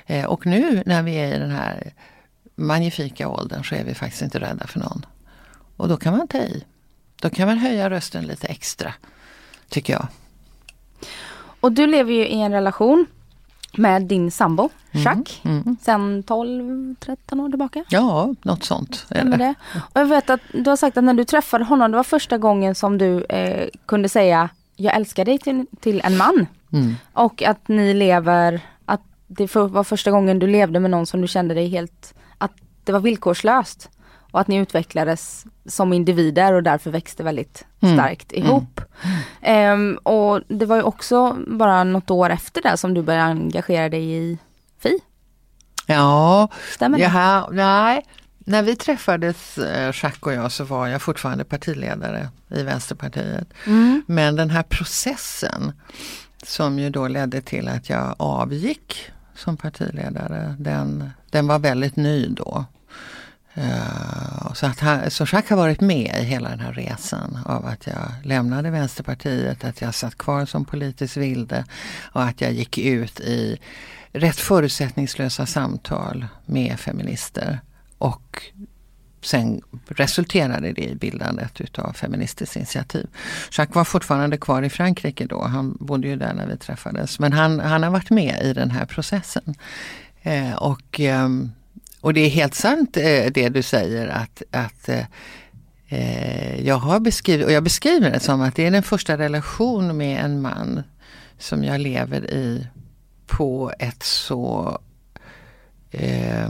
Eh, 0.05 0.25
och 0.25 0.45
nu 0.45 0.83
när 0.85 1.03
vi 1.03 1.15
är 1.15 1.35
i 1.35 1.39
den 1.39 1.51
här 1.51 1.93
magnifika 2.55 3.27
åldern 3.27 3.63
så 3.63 3.75
är 3.75 3.83
vi 3.83 3.93
faktiskt 3.93 4.21
inte 4.21 4.39
rädda 4.39 4.67
för 4.67 4.79
någon. 4.79 5.05
Och 5.77 5.87
då 5.87 5.97
kan 5.97 6.17
man 6.17 6.27
ta 6.27 6.37
i. 6.37 6.63
då 7.21 7.29
kan 7.29 7.47
man 7.47 7.57
höja 7.57 7.89
rösten 7.89 8.25
lite 8.25 8.47
extra, 8.47 8.93
tycker 9.69 9.93
jag. 9.93 10.07
Och 11.59 11.71
du 11.71 11.87
lever 11.87 12.13
ju 12.13 12.27
i 12.27 12.41
en 12.41 12.51
relation 12.51 13.05
med 13.77 14.01
din 14.01 14.31
sambo, 14.31 14.69
Jacques, 14.91 15.39
Mm, 15.43 15.61
mm. 15.65 15.77
sen 15.81 16.23
12-13 16.23 17.41
år 17.41 17.49
tillbaka. 17.49 17.83
Ja, 17.89 18.33
något 18.41 18.63
sånt. 18.63 19.05
är 19.09 19.37
det? 19.37 19.53
Och 19.93 20.01
jag 20.01 20.05
vet 20.05 20.29
att 20.29 20.41
du 20.53 20.69
har 20.69 20.77
sagt 20.77 20.97
att 20.97 21.03
när 21.03 21.13
du 21.13 21.23
träffade 21.23 21.63
honom, 21.63 21.91
det 21.91 21.97
var 21.97 22.03
första 22.03 22.37
gången 22.37 22.75
som 22.75 22.97
du 22.97 23.23
eh, 23.23 23.67
kunde 23.85 24.09
säga 24.09 24.49
jag 24.77 24.95
älskar 24.95 25.25
dig 25.25 25.37
till, 25.39 25.65
till 25.79 26.01
en 26.03 26.17
man. 26.17 26.45
Mm. 26.73 26.95
Och 27.13 27.43
att 27.43 27.67
ni 27.67 27.93
lever, 27.93 28.61
att 28.85 29.01
det 29.27 29.55
var 29.55 29.83
första 29.83 30.11
gången 30.11 30.39
du 30.39 30.47
levde 30.47 30.79
med 30.79 30.91
någon 30.91 31.05
som 31.05 31.21
du 31.21 31.27
kände 31.27 31.53
dig 31.53 31.67
helt, 31.67 32.13
att 32.37 32.51
det 32.83 32.91
var 32.91 32.99
villkorslöst. 32.99 33.89
Och 34.31 34.39
att 34.41 34.47
ni 34.47 34.55
utvecklades 34.55 35.45
som 35.65 35.93
individer 35.93 36.53
och 36.53 36.63
därför 36.63 36.91
växte 36.91 37.23
väldigt 37.23 37.65
Mm. 37.81 37.95
starkt 37.95 38.31
ihop. 38.31 38.81
Ehm, 39.41 39.97
och 40.03 40.41
det 40.47 40.65
var 40.65 40.75
ju 40.75 40.81
också 40.81 41.37
bara 41.47 41.83
något 41.83 42.11
år 42.11 42.29
efter 42.29 42.61
det 42.61 42.77
som 42.77 42.93
du 42.93 43.01
började 43.01 43.25
engagera 43.31 43.89
dig 43.89 44.11
i 44.11 44.37
Fi. 44.79 44.99
Ja, 45.85 46.47
Stämmer 46.73 46.97
det? 46.97 47.03
Jaha, 47.03 47.49
nej. 47.51 48.05
När 48.37 48.63
vi 48.63 48.75
träffades, 48.75 49.57
eh, 49.57 49.85
Jacques 50.03 50.21
och 50.21 50.33
jag, 50.33 50.51
så 50.51 50.63
var 50.63 50.87
jag 50.87 51.01
fortfarande 51.01 51.43
partiledare 51.43 52.29
i 52.49 52.63
Vänsterpartiet. 52.63 53.47
Mm. 53.65 54.03
Men 54.07 54.35
den 54.35 54.49
här 54.49 54.63
processen 54.63 55.71
som 56.43 56.79
ju 56.79 56.89
då 56.89 57.07
ledde 57.07 57.41
till 57.41 57.67
att 57.67 57.89
jag 57.89 58.15
avgick 58.19 59.11
som 59.35 59.57
partiledare, 59.57 60.55
den, 60.59 61.09
den 61.29 61.47
var 61.47 61.59
väldigt 61.59 61.95
ny 61.95 62.27
då. 62.27 62.65
Eh, 63.57 64.53
så, 64.53 64.65
att 64.65 64.79
han, 64.79 65.11
så 65.11 65.23
Jacques 65.23 65.49
har 65.49 65.57
varit 65.57 65.81
med 65.81 66.15
i 66.21 66.23
hela 66.23 66.49
den 66.49 66.59
här 66.59 66.73
resan 66.73 67.39
av 67.45 67.65
att 67.65 67.87
jag 67.87 68.11
lämnade 68.23 68.69
Vänsterpartiet, 68.69 69.63
att 69.63 69.81
jag 69.81 69.95
satt 69.95 70.17
kvar 70.17 70.45
som 70.45 70.65
politisk 70.65 71.17
vilde 71.17 71.65
och 72.11 72.23
att 72.23 72.41
jag 72.41 72.53
gick 72.53 72.77
ut 72.77 73.19
i 73.19 73.57
rätt 74.11 74.35
förutsättningslösa 74.35 75.45
samtal 75.45 76.25
med 76.45 76.79
feminister. 76.79 77.59
Och 77.97 78.43
sen 79.21 79.61
resulterade 79.87 80.71
det 80.71 80.83
i 80.83 80.95
bildandet 80.95 81.61
utav 81.61 81.93
Feministiskt 81.93 82.55
initiativ. 82.55 83.07
Jacques 83.51 83.75
var 83.75 83.83
fortfarande 83.83 84.37
kvar 84.37 84.63
i 84.63 84.69
Frankrike 84.69 85.25
då, 85.25 85.43
han 85.43 85.77
bodde 85.79 86.07
ju 86.07 86.15
där 86.15 86.33
när 86.33 86.47
vi 86.47 86.57
träffades. 86.57 87.19
Men 87.19 87.33
han, 87.33 87.59
han 87.59 87.83
har 87.83 87.89
varit 87.89 88.09
med 88.09 88.41
i 88.43 88.53
den 88.53 88.71
här 88.71 88.85
processen. 88.85 89.55
Eh, 90.21 90.53
och, 90.53 90.99
ehm, 90.99 91.51
och 92.01 92.13
det 92.13 92.21
är 92.21 92.29
helt 92.29 92.55
sant 92.55 92.97
eh, 92.97 93.25
det 93.31 93.49
du 93.49 93.61
säger 93.61 94.07
att, 94.07 94.43
att 94.51 94.89
eh, 94.89 95.05
eh, 95.87 96.67
jag 96.67 96.77
har 96.77 96.99
beskrivit, 96.99 97.45
och 97.45 97.51
jag 97.51 97.63
beskriver 97.63 98.11
det 98.11 98.19
som 98.19 98.41
att 98.41 98.55
det 98.55 98.65
är 98.65 98.71
den 98.71 98.83
första 98.83 99.17
relation 99.17 99.97
med 99.97 100.25
en 100.25 100.41
man 100.41 100.83
som 101.37 101.63
jag 101.63 101.81
lever 101.81 102.33
i 102.33 102.67
på 103.27 103.71
ett 103.79 104.03
så 104.03 104.79
eh, 105.91 106.49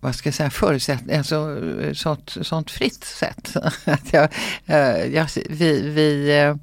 vad 0.00 0.14
ska 0.14 0.26
jag 0.26 0.34
säga, 0.34 0.50
förutsättning, 0.50 1.16
alltså 1.16 1.58
sånt, 1.94 2.36
sånt 2.42 2.70
fritt 2.70 3.04
sätt. 3.04 3.56
att 3.84 4.12
jag, 4.12 4.28
eh, 4.66 5.14
jag, 5.14 5.28
vi 5.48 5.80
vi 5.80 6.38
eh, 6.40 6.56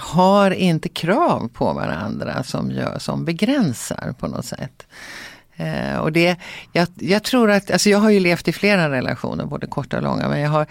har 0.00 0.50
inte 0.50 0.88
krav 0.88 1.48
på 1.48 1.72
varandra 1.72 2.42
som, 2.42 2.70
gör, 2.70 2.98
som 2.98 3.24
begränsar 3.24 4.14
på 4.18 4.26
något 4.26 4.44
sätt. 4.44 4.86
Eh, 5.58 5.96
och 5.96 6.12
det, 6.12 6.36
jag, 6.72 6.88
jag 6.94 7.22
tror 7.22 7.50
att, 7.50 7.70
alltså 7.70 7.90
jag 7.90 7.98
har 7.98 8.10
ju 8.10 8.20
levt 8.20 8.48
i 8.48 8.52
flera 8.52 8.90
relationer, 8.90 9.44
både 9.44 9.66
korta 9.66 9.96
och 9.96 10.02
långa, 10.02 10.28
men 10.28 10.40
jag 10.40 10.50
har 10.50 10.66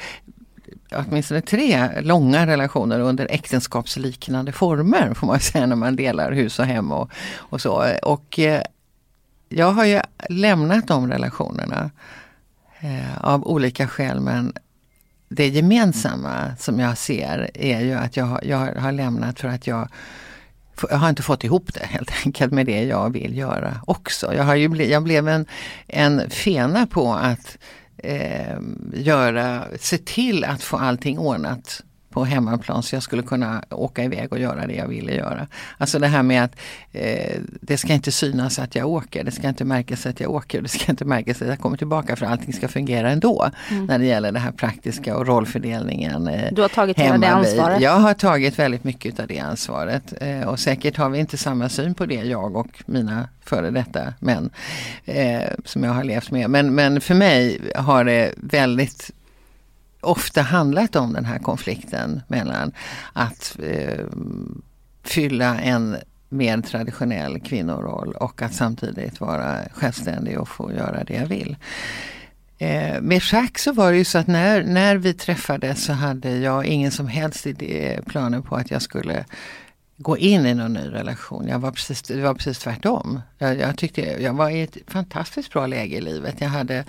åtminstone 0.91 1.41
tre 1.41 2.02
långa 2.02 2.47
relationer 2.47 3.00
under 3.00 3.28
äktenskapsliknande 3.32 4.52
former 4.52 5.13
får 5.13 5.28
man 5.28 5.39
säga 5.39 5.65
när 5.65 5.76
man 5.76 5.95
delar 5.95 6.32
hus 6.32 6.60
och 6.60 6.65
hem 6.65 6.91
och, 6.91 7.12
och 7.38 7.62
så. 7.62 7.86
Och 8.04 8.39
eh, 8.39 8.62
jag 9.50 9.71
har 9.71 9.86
ju 9.86 10.02
lämnat 10.30 10.88
de 10.88 11.12
relationerna 11.12 11.91
eh, 12.80 13.17
av 13.21 13.47
olika 13.47 13.88
skäl 13.88 14.19
men 14.19 14.54
det 15.30 15.47
gemensamma 15.47 16.56
som 16.60 16.80
jag 16.80 16.97
ser 16.97 17.52
är 17.54 17.82
ju 17.82 17.93
att 17.93 18.17
jag, 18.17 18.39
jag 18.45 18.58
har 18.58 18.91
lämnat 18.91 19.39
för 19.39 19.47
att 19.47 19.67
jag 19.67 19.89
jag 20.89 20.97
har 20.97 21.09
inte 21.09 21.23
fått 21.23 21.43
ihop 21.43 21.73
det 21.73 21.85
helt 21.85 22.11
enkelt 22.25 22.53
med 22.53 22.65
det 22.65 22.83
jag 22.83 23.13
vill 23.13 23.37
göra 23.37 23.81
också. 23.85 24.33
Jag, 24.33 24.43
har 24.43 24.55
ju 24.55 24.67
ble, 24.67 24.85
jag 24.85 25.03
blev 25.03 25.27
en, 25.27 25.45
en 25.87 26.29
fena 26.29 26.87
på 26.87 27.13
att 27.13 27.57
eh, 27.97 28.57
göra, 28.93 29.63
se 29.79 29.97
till 29.97 30.43
att 30.43 30.63
få 30.63 30.77
allting 30.77 31.19
ordnat 31.19 31.83
på 32.17 32.25
hemmaplan 32.25 32.84
så 32.84 32.95
jag 32.95 33.03
skulle 33.03 33.23
kunna 33.23 33.63
åka 33.69 34.03
iväg 34.03 34.32
och 34.32 34.39
göra 34.39 34.67
det 34.67 34.73
jag 34.73 34.88
ville 34.88 35.12
göra. 35.13 35.47
Alltså 35.77 35.99
det 35.99 36.08
här 36.08 36.23
med 36.23 36.43
att 36.43 36.56
eh, 36.91 37.36
det 37.62 37.77
ska 37.77 37.93
inte 37.93 38.12
synas 38.12 38.60
att 38.60 38.75
jag 38.75 38.88
åker, 38.88 39.23
det 39.23 39.32
ska 39.32 39.49
inte 39.49 39.65
märkas 39.65 40.06
att 40.06 40.19
jag 40.19 40.32
åker, 40.32 40.62
det 40.62 40.67
ska 40.67 40.91
inte 40.91 41.06
märkas 41.06 41.41
att 41.41 41.47
jag 41.47 41.60
kommer 41.60 41.77
tillbaka 41.77 42.15
för 42.15 42.25
allting 42.25 42.53
ska 42.53 42.67
fungera 42.67 43.12
ändå. 43.12 43.49
När 43.88 43.99
det 43.99 44.06
gäller 44.06 44.32
det 44.32 44.39
här 44.39 44.51
praktiska 44.51 45.17
och 45.17 45.27
rollfördelningen. 45.27 46.27
Eh, 46.27 46.53
Du 46.53 46.62
har 46.62 46.69
tagit 46.69 46.99
hela 46.99 47.17
det 47.17 47.27
ansvaret. 47.27 47.82
Jag 47.82 47.99
har 47.99 48.13
tagit 48.13 48.60
väldigt 48.60 48.84
mycket 48.84 49.19
av 49.19 49.27
det 49.27 49.39
ansvaret 49.39 50.13
eh, 50.21 50.41
och 50.41 50.60
säkert 50.60 50.97
har 50.97 51.10
vi 51.10 51.19
inte 51.19 51.38
samma 51.38 51.69
syn 51.69 51.93
på 51.93 52.06
det 52.06 52.23
jag 52.23 52.56
och 52.56 52.84
mina 52.86 53.30
före 53.41 53.71
detta 53.71 54.13
män 54.19 54.49
eh, 55.06 55.41
som 55.65 55.84
jag 55.84 55.91
har 55.91 56.03
levt 56.03 56.32
med. 56.32 56.49
Men, 56.49 56.75
men 56.75 57.01
för 57.01 57.15
mig 57.15 57.60
har 57.75 58.03
det 58.03 58.34
väldigt 58.38 59.12
ofta 60.01 60.41
handlat 60.41 60.95
om 60.95 61.13
den 61.13 61.25
här 61.25 61.39
konflikten 61.39 62.21
mellan 62.27 62.71
att 63.13 63.57
eh, 63.63 64.05
fylla 65.03 65.60
en 65.60 65.97
mer 66.29 66.62
traditionell 66.62 67.39
kvinnoroll 67.39 68.13
och 68.13 68.41
att 68.41 68.53
samtidigt 68.53 69.21
vara 69.21 69.57
självständig 69.73 70.39
och 70.39 70.49
få 70.49 70.73
göra 70.73 71.03
det 71.03 71.13
jag 71.13 71.27
vill. 71.27 71.55
Eh, 72.57 73.01
med 73.01 73.23
Schack 73.23 73.60
så 73.60 73.73
var 73.73 73.91
det 73.91 73.97
ju 73.97 74.05
så 74.05 74.17
att 74.17 74.27
när, 74.27 74.63
när 74.63 74.95
vi 74.95 75.13
träffades 75.13 75.86
så 75.86 75.93
hade 75.93 76.38
jag 76.38 76.65
ingen 76.65 76.91
som 76.91 77.07
helst 77.07 77.47
idé, 77.47 77.99
planer 78.05 78.41
på 78.41 78.55
att 78.55 78.71
jag 78.71 78.81
skulle 78.81 79.25
gå 79.97 80.17
in 80.17 80.45
i 80.45 80.53
någon 80.53 80.73
ny 80.73 80.89
relation. 80.91 81.47
Jag 81.47 81.60
var 81.60 81.71
precis, 81.71 82.01
det 82.01 82.21
var 82.21 82.33
precis 82.33 82.60
tvärtom. 82.60 83.21
Jag, 83.38 83.57
jag 83.57 83.77
tyckte 83.77 84.01
jag 84.01 84.33
var 84.33 84.49
i 84.49 84.62
ett 84.62 84.77
fantastiskt 84.88 85.53
bra 85.53 85.67
läge 85.67 85.97
i 85.97 86.01
livet. 86.01 86.36
Jag 86.39 86.49
hade 86.49 86.86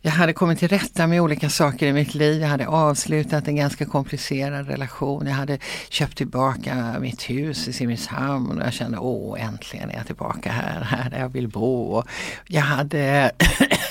jag 0.00 0.10
hade 0.10 0.32
kommit 0.32 0.58
till 0.58 0.68
rätta 0.68 1.06
med 1.06 1.20
olika 1.20 1.50
saker 1.50 1.86
i 1.86 1.92
mitt 1.92 2.14
liv. 2.14 2.40
Jag 2.40 2.48
hade 2.48 2.68
avslutat 2.68 3.48
en 3.48 3.56
ganska 3.56 3.84
komplicerad 3.84 4.68
relation. 4.68 5.26
Jag 5.26 5.34
hade 5.34 5.58
köpt 5.88 6.16
tillbaka 6.16 6.96
mitt 7.00 7.30
hus 7.30 7.68
i 7.68 7.72
Simrishamn 7.72 8.58
och 8.58 8.66
jag 8.66 8.72
kände 8.72 8.98
åh 8.98 9.44
äntligen 9.44 9.90
är 9.90 9.96
jag 9.96 10.06
tillbaka 10.06 10.52
här, 10.52 10.80
här 10.80 11.10
där 11.10 11.18
jag 11.18 11.28
vill 11.28 11.48
bo. 11.48 11.82
Och 11.82 12.08
jag 12.46 12.62
hade 12.62 13.32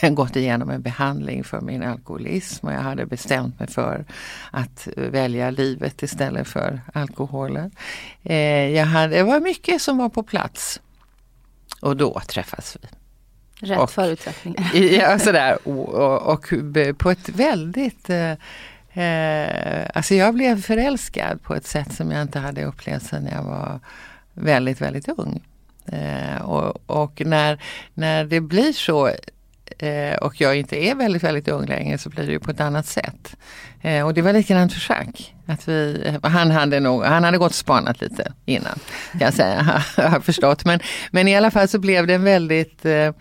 gått 0.11 0.35
igenom 0.35 0.69
en 0.69 0.81
behandling 0.81 1.43
för 1.43 1.61
min 1.61 1.83
alkoholism 1.83 2.67
och 2.67 2.73
jag 2.73 2.81
hade 2.81 3.05
bestämt 3.05 3.59
mig 3.59 3.69
för 3.69 4.05
att 4.51 4.87
välja 4.95 5.51
livet 5.51 6.03
istället 6.03 6.47
för 6.47 6.81
alkoholen. 6.93 7.71
Eh, 8.23 8.69
jag 8.69 8.85
hade, 8.85 9.15
det 9.15 9.23
var 9.23 9.39
mycket 9.39 9.81
som 9.81 9.97
var 9.97 10.09
på 10.09 10.23
plats. 10.23 10.81
Och 11.81 11.97
då 11.97 12.21
träffas 12.27 12.77
vi. 12.81 12.87
Rätt 13.59 13.79
Och- 13.79 13.91
förutsättningar. 13.91 14.75
Ja, 14.75 15.19
sådär. 15.19 15.57
Och, 15.67 16.33
och, 16.33 16.53
på 16.97 17.11
ett 17.11 17.29
väldigt... 17.29 18.09
Eh, 18.09 18.31
eh, 19.03 19.89
alltså 19.93 20.15
jag 20.15 20.33
blev 20.33 20.61
förälskad 20.61 21.43
på 21.43 21.55
ett 21.55 21.65
sätt 21.67 21.93
som 21.93 22.11
jag 22.11 22.21
inte 22.21 22.39
hade 22.39 22.63
upplevt 22.65 23.03
sedan 23.03 23.27
jag 23.31 23.43
var 23.43 23.79
väldigt, 24.33 24.81
väldigt 24.81 25.07
ung. 25.07 25.41
Eh, 25.85 26.41
och 26.41 26.89
och 26.89 27.21
när, 27.25 27.61
när 27.93 28.23
det 28.25 28.41
blir 28.41 28.73
så 28.73 29.11
Eh, 29.79 30.15
och 30.15 30.41
jag 30.41 30.57
inte 30.57 30.85
är 30.85 30.95
väldigt, 30.95 31.23
väldigt 31.23 31.47
ung 31.47 31.65
längre 31.65 31.97
så 31.97 32.09
blir 32.09 32.25
det 32.25 32.31
ju 32.31 32.39
på 32.39 32.51
ett 32.51 32.59
annat 32.59 32.85
sätt. 32.85 33.35
Eh, 33.81 34.05
och 34.05 34.13
det 34.13 34.21
var 34.21 34.33
likadant 34.33 34.73
för 34.73 34.93
Jacques. 34.93 35.31
Att 35.45 35.67
vi, 35.67 36.13
han, 36.23 36.51
hade 36.51 36.79
nog, 36.79 37.03
han 37.03 37.23
hade 37.23 37.37
gått 37.37 37.51
och 37.51 37.55
spanat 37.55 38.01
lite 38.01 38.33
innan, 38.45 38.79
kan 39.11 39.21
jag 39.21 39.33
säga. 39.33 39.83
Jag 39.97 40.09
har 40.09 40.19
förstått. 40.19 40.65
Men, 40.65 40.79
men 41.11 41.27
i 41.27 41.35
alla 41.35 41.51
fall 41.51 41.67
så 41.67 41.79
blev 41.79 42.07
det 42.07 42.13
en 42.13 42.23
väldigt 42.23 42.85
Eh, 42.85 43.11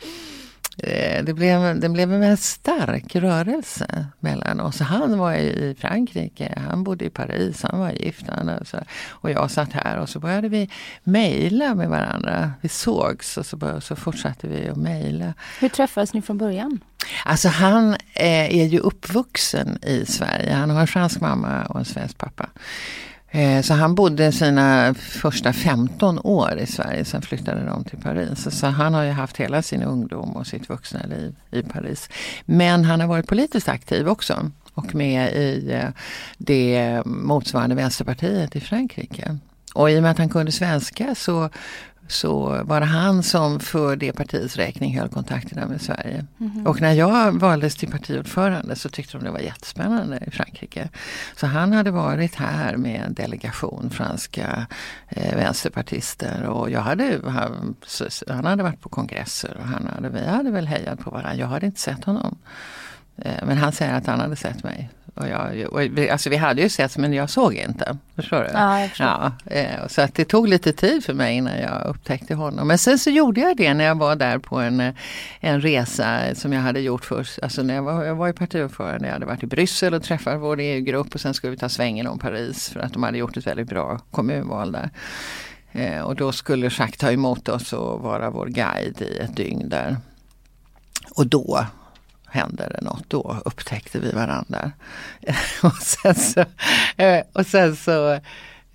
det 1.23 1.35
blev, 1.35 1.81
det 1.81 1.89
blev 1.89 2.12
en 2.12 2.21
väldigt 2.21 2.41
stark 2.41 3.17
rörelse 3.17 4.07
mellan 4.21 4.61
oss. 4.61 4.81
Han 4.81 5.19
var 5.19 5.35
i 5.35 5.77
Frankrike, 5.79 6.62
han 6.71 6.85
bodde 6.85 7.05
i 7.05 7.11
Paris, 7.11 7.62
han 7.62 7.81
var 7.81 7.91
gift. 7.91 8.27
Han 8.29 8.49
och, 8.49 8.67
så, 8.67 8.79
och 9.09 9.31
jag 9.31 9.51
satt 9.51 9.73
här 9.73 9.99
och 9.99 10.09
så 10.09 10.21
började 10.21 10.49
vi 10.49 10.71
mejla 11.05 11.75
med 11.75 11.89
varandra. 11.89 12.53
Vi 12.61 12.69
sågs 12.69 13.37
och 13.37 13.47
så, 13.47 13.57
började, 13.57 13.81
så 13.81 13.97
fortsatte 13.97 14.49
vi 14.49 14.69
att 14.69 14.77
mejla. 14.77 15.35
Hur 15.61 15.69
träffades 15.69 16.15
ni 16.15 16.23
från 16.23 16.39
början? 16.39 16.81
Alltså 17.25 17.49
han 17.49 17.91
eh, 18.15 18.57
är 18.61 18.67
ju 18.67 18.79
uppvuxen 18.79 19.79
i 19.83 20.07
Sverige. 20.07 20.53
Han 20.53 20.71
har 20.71 20.81
en 20.81 20.87
fransk 20.87 21.21
mamma 21.21 21.65
och 21.65 21.79
en 21.79 21.85
svensk 21.85 22.19
pappa. 22.19 22.49
Eh, 23.37 23.62
så 23.62 23.75
han 23.75 23.94
bodde 23.94 24.33
sina 24.33 24.94
första 24.94 25.53
15 25.53 26.18
år 26.18 26.59
i 26.59 26.66
Sverige, 26.66 27.05
sen 27.05 27.22
flyttade 27.22 27.64
de 27.64 27.85
till 27.85 27.99
Paris. 27.99 28.59
Så, 28.59 28.66
han 28.66 28.94
har 28.94 29.03
ju 29.03 29.11
haft 29.11 29.37
hela 29.37 29.62
sin 29.62 29.83
ungdom 29.83 30.37
och 30.37 30.46
sitt 30.46 30.68
vuxna 30.68 31.01
liv 31.07 31.35
i 31.51 31.62
Paris. 31.62 32.09
Men 32.44 32.85
han 32.85 33.01
har 33.01 33.09
varit 33.09 33.27
politiskt 33.27 33.68
aktiv 33.68 34.09
också. 34.09 34.51
och 34.75 34.94
med 34.94 35.33
i 35.33 35.72
eh, 35.72 35.88
det 36.38 37.03
motsvarande 37.05 37.75
Vänsterpartiet 37.75 38.57
i 38.57 38.61
Frankrike. 38.61 39.38
Och 39.75 39.90
i 39.90 39.99
och 39.99 40.03
med 40.03 40.11
att 40.11 40.18
han 40.18 40.29
kunde 40.29 40.53
svenska 40.53 41.14
så 41.14 41.51
så 42.09 42.62
var 42.64 42.81
det 42.81 42.87
han 42.87 43.23
som 43.23 43.61
för 43.61 43.97
det 43.97 44.12
partiets 44.12 44.57
räkning 44.57 44.99
höll 44.99 45.09
kontakterna 45.09 45.66
med 45.66 45.81
Sverige. 45.81 46.27
Mm. 46.40 46.66
Och 46.66 46.81
när 46.81 46.92
jag 46.92 47.33
valdes 47.33 47.77
till 47.77 47.90
partiordförande 47.90 48.77
så 48.77 48.88
tyckte 48.88 49.19
de 49.19 49.25
det 49.25 49.31
var 49.31 49.38
jättespännande 49.38 50.21
i 50.27 50.31
Frankrike. 50.31 50.88
Så 51.37 51.47
han 51.47 51.73
hade 51.73 51.90
varit 51.90 52.35
här 52.35 52.77
med 52.77 53.03
en 53.07 53.14
delegation 53.14 53.90
franska 53.90 54.66
eh, 55.09 55.37
vänsterpartister 55.37 56.42
och 56.42 56.71
jag 56.71 56.81
hade, 56.81 57.21
han, 57.25 57.77
han, 58.29 58.45
hade 58.45 58.62
varit 58.62 58.81
på 58.81 58.88
kongresser 58.88 59.57
och 59.61 59.66
han 59.66 59.87
hade, 59.95 60.09
vi 60.09 60.27
hade 60.27 60.51
väl 60.51 60.66
hejat 60.66 61.01
på 61.01 61.11
varandra. 61.11 61.35
Jag 61.35 61.47
hade 61.47 61.66
inte 61.66 61.81
sett 61.81 62.05
honom. 62.05 62.38
Eh, 63.18 63.46
men 63.46 63.59
han 63.59 63.72
säger 63.72 63.94
att 63.94 64.07
han 64.07 64.20
hade 64.20 64.37
sett 64.37 64.64
mig. 64.64 64.90
Och 65.14 65.29
jag, 65.29 65.72
och 65.72 66.11
alltså 66.11 66.31
vi 66.31 66.37
hade 66.37 66.62
ju 66.62 66.68
sett 66.68 66.96
men 66.96 67.12
jag 67.12 67.31
såg 67.31 67.55
inte. 67.55 67.96
Förstår 68.16 68.42
du? 68.42 68.50
Ja, 68.52 68.81
jag 68.81 68.88
förstår. 68.88 69.07
Ja, 69.07 69.33
eh, 69.44 69.87
så 69.88 70.02
att 70.02 70.14
det 70.14 70.24
tog 70.24 70.48
lite 70.48 70.72
tid 70.72 71.05
för 71.05 71.14
mig 71.14 71.37
innan 71.37 71.59
jag 71.59 71.87
upptäckte 71.87 72.35
honom. 72.35 72.68
Men 72.68 72.79
sen 72.79 72.98
så 72.98 73.11
gjorde 73.11 73.40
jag 73.40 73.57
det 73.57 73.74
när 73.74 73.85
jag 73.85 73.98
var 73.98 74.16
där 74.16 74.38
på 74.38 74.57
en, 74.57 74.81
eh, 74.81 74.94
en 75.40 75.61
resa 75.61 76.35
som 76.35 76.52
jag 76.52 76.61
hade 76.61 76.81
gjort 76.81 77.05
först. 77.05 77.38
Alltså 77.42 77.62
när 77.62 77.74
jag 77.74 77.83
var, 77.83 78.05
jag 78.05 78.14
var 78.14 78.29
i 78.29 78.33
partiordförande. 78.33 79.07
Jag 79.07 79.12
hade 79.12 79.26
varit 79.26 79.42
i 79.42 79.46
Bryssel 79.46 79.94
och 79.94 80.02
träffat 80.02 80.40
vår 80.40 80.61
EU-grupp 80.61 81.14
och 81.14 81.20
sen 81.20 81.35
skulle 81.35 81.50
vi 81.50 81.57
ta 81.57 81.68
svängen 81.68 82.07
om 82.07 82.18
Paris 82.18 82.68
för 82.68 82.81
att 82.81 82.92
de 82.92 83.02
hade 83.02 83.18
gjort 83.18 83.37
ett 83.37 83.46
väldigt 83.46 83.68
bra 83.68 84.00
kommunval 84.11 84.72
där. 84.72 84.90
Och 86.02 86.16
då 86.16 86.33
skulle 86.33 86.66
Jacques 86.66 86.98
ta 86.98 87.12
emot 87.12 87.48
oss 87.48 87.72
och 87.72 88.00
vara 88.00 88.31
vår 88.31 88.46
guide 88.46 89.02
i 89.02 89.18
ett 89.18 89.37
dygn 89.37 89.68
där. 89.68 89.96
Och 91.11 91.26
då 91.26 91.66
hände 92.37 92.68
det 92.68 92.81
något. 92.85 93.05
Då 93.09 93.37
upptäckte 93.44 93.99
vi 93.99 94.11
varandra. 94.11 94.72
och 95.62 95.77
sen 95.77 96.14
så, 96.14 96.44
eh, 96.96 97.22
och 97.33 97.46
sen 97.46 97.77
så 97.77 98.20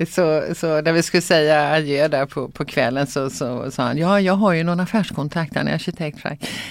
så, 0.06 0.44
så 0.56 0.82
när 0.82 0.94
vi 0.94 1.04
skulle 1.04 1.22
säga 1.22 1.74
adjö 1.74 2.08
där 2.08 2.26
på, 2.26 2.48
på 2.50 2.66
kvällen 2.66 3.08
så, 3.08 3.30
så 3.30 3.72
sa 3.72 3.84
han, 3.84 3.98
ja 3.98 4.22
jag 4.22 4.34
har 4.34 4.54
ju 4.54 4.64
någon 4.64 4.80
affärskontakt, 4.80 5.56
han 5.56 5.68
är 5.68 5.74
arkitekt 5.74 6.26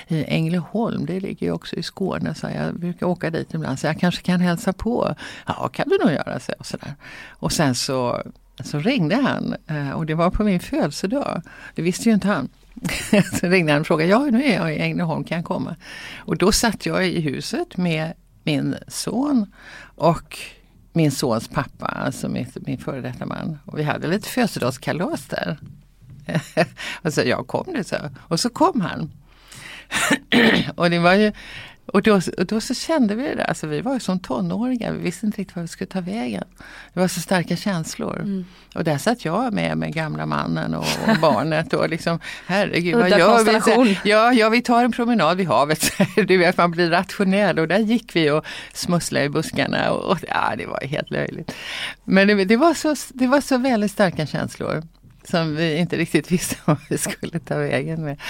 i 0.09 0.25
Ängelholm, 0.25 1.07
det 1.07 1.21
ligger 1.21 1.47
ju 1.47 1.53
också 1.53 1.77
i 1.77 1.83
Skåne, 1.83 2.35
så 2.35 2.47
jag 2.55 2.75
brukar 2.75 3.07
åka 3.07 3.31
dit 3.31 3.55
ibland, 3.55 3.79
så 3.79 3.87
jag 3.87 4.01
kanske 4.01 4.23
kan 4.23 4.41
hälsa 4.41 4.73
på. 4.73 5.15
Ja 5.47 5.69
kan 5.69 5.89
du 5.89 5.99
nog 5.99 6.13
göra, 6.13 6.41
så, 6.41 6.53
och, 6.59 6.67
sådär. 6.67 6.95
och 7.29 7.53
sen 7.53 7.75
så, 7.75 8.23
så 8.65 8.79
ringde 8.79 9.17
han 9.17 9.57
eh, 9.67 9.91
och 9.91 10.07
det 10.07 10.15
var 10.15 10.31
på 10.31 10.45
min 10.45 10.61
födelsedag, 10.61 11.43
det 11.75 11.83
visste 11.83 12.09
ju 12.09 12.15
inte 12.15 12.29
han. 12.29 12.49
så 13.41 13.47
ringde 13.47 13.73
han 13.73 13.81
och 13.81 13.87
frågade, 13.87 14.11
ja 14.11 14.19
nu 14.19 14.45
är 14.45 14.55
jag 14.55 14.75
i 14.75 14.79
Ängelholm, 14.79 15.25
kan 15.25 15.37
jag 15.37 15.45
komma? 15.45 15.77
Och 16.19 16.37
då 16.37 16.53
satt 16.53 16.87
jag 16.87 17.09
i 17.09 17.21
huset 17.21 17.77
med 17.77 18.13
min 18.45 18.77
son 18.89 19.53
och 19.97 20.39
min 20.93 21.11
sons 21.11 21.49
pappa, 21.49 21.87
alltså 21.87 22.29
min, 22.29 22.47
min 22.55 22.79
före 22.79 23.01
detta 23.01 23.27
man. 23.27 23.59
Och 23.65 23.79
vi 23.79 23.83
hade 23.83 24.09
lite 24.09 24.29
födelsedagskalas 24.29 25.27
där. 25.27 25.59
och 27.03 27.13
så 27.13 27.23
jag 27.25 27.47
kom 27.47 27.67
det 27.75 27.85
så. 27.85 27.97
Och 28.19 28.41
så 28.41 28.51
kom 28.51 28.81
han. 28.81 29.11
och 30.77 30.91
det 30.91 30.99
var 30.99 31.15
ju 31.15 31.33
och 31.93 32.03
då, 32.03 32.21
och 32.39 32.47
då 32.47 32.61
så 32.61 32.75
kände 32.75 33.15
vi 33.15 33.35
det, 33.35 33.45
alltså 33.45 33.67
vi 33.67 33.81
var 33.81 33.95
ju 33.95 34.01
som 34.01 34.19
tonåringar, 34.19 34.93
vi 34.93 34.99
visste 34.99 35.27
inte 35.27 35.41
riktigt 35.41 35.57
var 35.57 35.63
vi 35.63 35.69
skulle 35.69 35.89
ta 35.89 36.01
vägen. 36.01 36.45
Det 36.95 37.01
var 37.01 37.09
så 37.09 37.21
starka 37.21 37.57
känslor. 37.57 38.21
Mm. 38.21 38.45
Och 38.75 38.85
där 38.85 38.99
satt 38.99 39.25
jag 39.25 39.53
med 39.53 39.79
med 39.79 39.95
gamla 39.95 40.27
mannen 40.27 40.75
och, 40.75 40.87
och 41.09 41.17
barnet 41.21 41.73
och 41.73 41.89
liksom 41.89 42.19
herregud 42.47 42.95
vad 42.95 43.11
gör 43.11 43.85
vi? 43.85 43.99
ja, 44.05 44.33
ja, 44.33 44.49
vi 44.49 44.63
tar 44.63 44.85
en 44.85 44.93
promenad 44.93 45.37
vid 45.37 45.47
havet. 45.47 45.93
du 46.29 46.37
vet 46.37 46.57
man 46.57 46.71
blir 46.71 46.91
rationell 46.91 47.59
och 47.59 47.69
där 47.69 47.79
gick 47.79 48.17
vi 48.17 48.31
och 48.31 48.45
smusslade 48.73 49.25
i 49.25 49.29
buskarna 49.29 49.91
och, 49.91 50.11
och 50.11 50.19
ja, 50.29 50.55
det 50.59 50.67
var 50.67 50.81
helt 50.81 51.11
löjligt. 51.11 51.53
Men 52.05 52.29
det, 52.29 52.45
det, 52.45 52.57
var 52.57 52.75
så, 52.75 52.97
det 53.09 53.27
var 53.27 53.41
så 53.41 53.59
väldigt 53.59 53.91
starka 53.91 54.27
känslor 54.27 54.83
som 55.25 55.57
vi 55.57 55.77
inte 55.77 55.97
riktigt 55.97 56.33
visste 56.33 56.57
vad 56.65 56.77
vi 56.89 56.99
skulle 56.99 57.39
ta 57.39 57.57
vägen 57.57 58.05
med. 58.05 58.21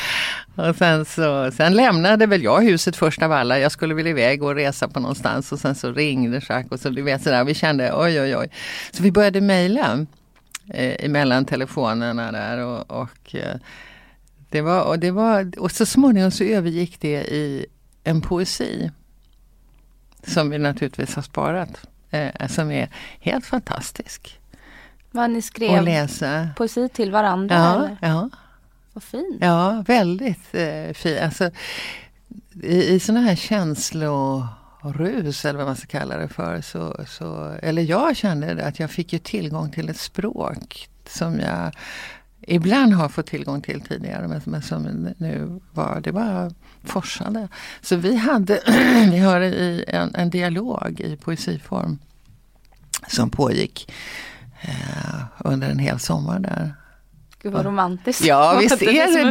Och 0.57 0.77
sen, 0.77 1.05
så, 1.05 1.51
sen 1.51 1.75
lämnade 1.75 2.27
väl 2.27 2.43
jag 2.43 2.63
huset 2.63 2.97
först 2.97 3.23
av 3.23 3.33
alla. 3.33 3.59
Jag 3.59 3.73
skulle 3.73 3.95
väl 3.95 4.07
iväg 4.07 4.43
och 4.43 4.55
resa 4.55 4.89
på 4.89 5.01
någonstans 5.01 5.53
och 5.53 5.59
sen 5.59 5.75
så 5.75 5.93
ringde 5.93 6.41
Jacques 6.49 6.73
och 6.73 6.81
så 6.81 6.91
du 6.91 7.03
vet 7.03 7.23
sådär. 7.23 7.45
Vi 7.45 7.55
kände 7.55 7.93
oj 7.95 8.21
oj 8.21 8.37
oj. 8.37 8.51
Så 8.93 9.03
vi 9.03 9.13
började 9.13 9.41
mejla 9.41 10.07
eh, 10.75 11.05
emellan 11.05 11.45
telefonerna 11.45 12.33
där 12.33 12.59
och, 12.59 12.91
och 12.91 13.35
eh, 13.35 13.57
det 14.51 14.61
var, 14.61 14.83
och 14.83 14.99
det 14.99 15.11
var, 15.11 15.59
och 15.59 15.73
så 15.73 15.87
småningom 15.87 16.31
så 16.31 16.45
övergick 16.45 17.01
det 17.01 17.23
i 17.23 17.67
en 18.05 18.21
poesi. 18.21 18.91
Som 20.23 20.51
vi 20.51 20.59
naturligtvis 20.59 21.15
har 21.15 21.23
sparat. 21.23 21.87
Eh, 22.11 22.47
som 22.49 22.71
är 22.71 22.89
helt 23.21 23.47
fantastisk. 23.47 24.40
Vad 25.11 25.31
ni 25.31 25.43
skrev 25.43 25.79
och 25.79 25.85
läsa. 25.85 26.49
poesi 26.57 26.89
till 26.89 27.13
varandra? 27.13 27.55
Ja, 27.55 27.75
eller? 27.75 27.97
ja. 28.01 28.31
Vad 28.93 29.03
fint. 29.03 29.37
Ja, 29.41 29.85
väldigt 29.87 30.55
eh, 30.55 30.93
fint. 30.95 31.21
Alltså, 31.21 31.51
I 32.63 32.95
i 32.95 33.01
sådana 33.01 33.27
här 33.27 33.37
känslorus 33.37 35.45
eller 35.45 35.59
vad 35.59 35.67
man 35.67 35.77
ska 35.77 35.87
kalla 35.87 36.17
det 36.17 36.29
för. 36.29 36.61
Så, 36.61 37.05
så, 37.09 37.57
eller 37.63 37.83
jag 37.83 38.17
kände 38.17 38.67
att 38.67 38.81
jag 38.81 38.91
fick 38.91 39.13
ju 39.13 39.19
tillgång 39.19 39.71
till 39.71 39.89
ett 39.89 40.01
språk 40.01 40.89
som 41.07 41.41
jag 41.41 41.73
ibland 42.41 42.95
har 42.95 43.09
fått 43.09 43.27
tillgång 43.27 43.63
till 43.63 43.81
tidigare 43.81 44.29
men, 44.29 44.41
men 44.45 44.63
som 44.63 45.09
nu 45.17 45.61
var, 45.73 46.01
det 46.01 46.13
var 46.13 46.53
forsande. 46.85 47.49
Så 47.81 47.97
vi 47.97 48.17
hade, 48.17 48.61
vi 49.11 49.19
har 49.19 49.41
en, 49.41 50.15
en 50.15 50.31
dialog 50.31 51.01
i 51.01 51.17
poesiform 51.17 51.99
som 53.09 53.31
pågick 53.31 53.93
under 55.39 55.71
en 55.71 55.79
hel 55.79 55.99
sommar 55.99 56.39
där. 56.39 56.75
Gud 57.43 57.53
vad 57.53 57.65
romantiskt. 57.65 58.25
Ja 58.25 58.59
visst 58.61 58.83
är 58.83 59.31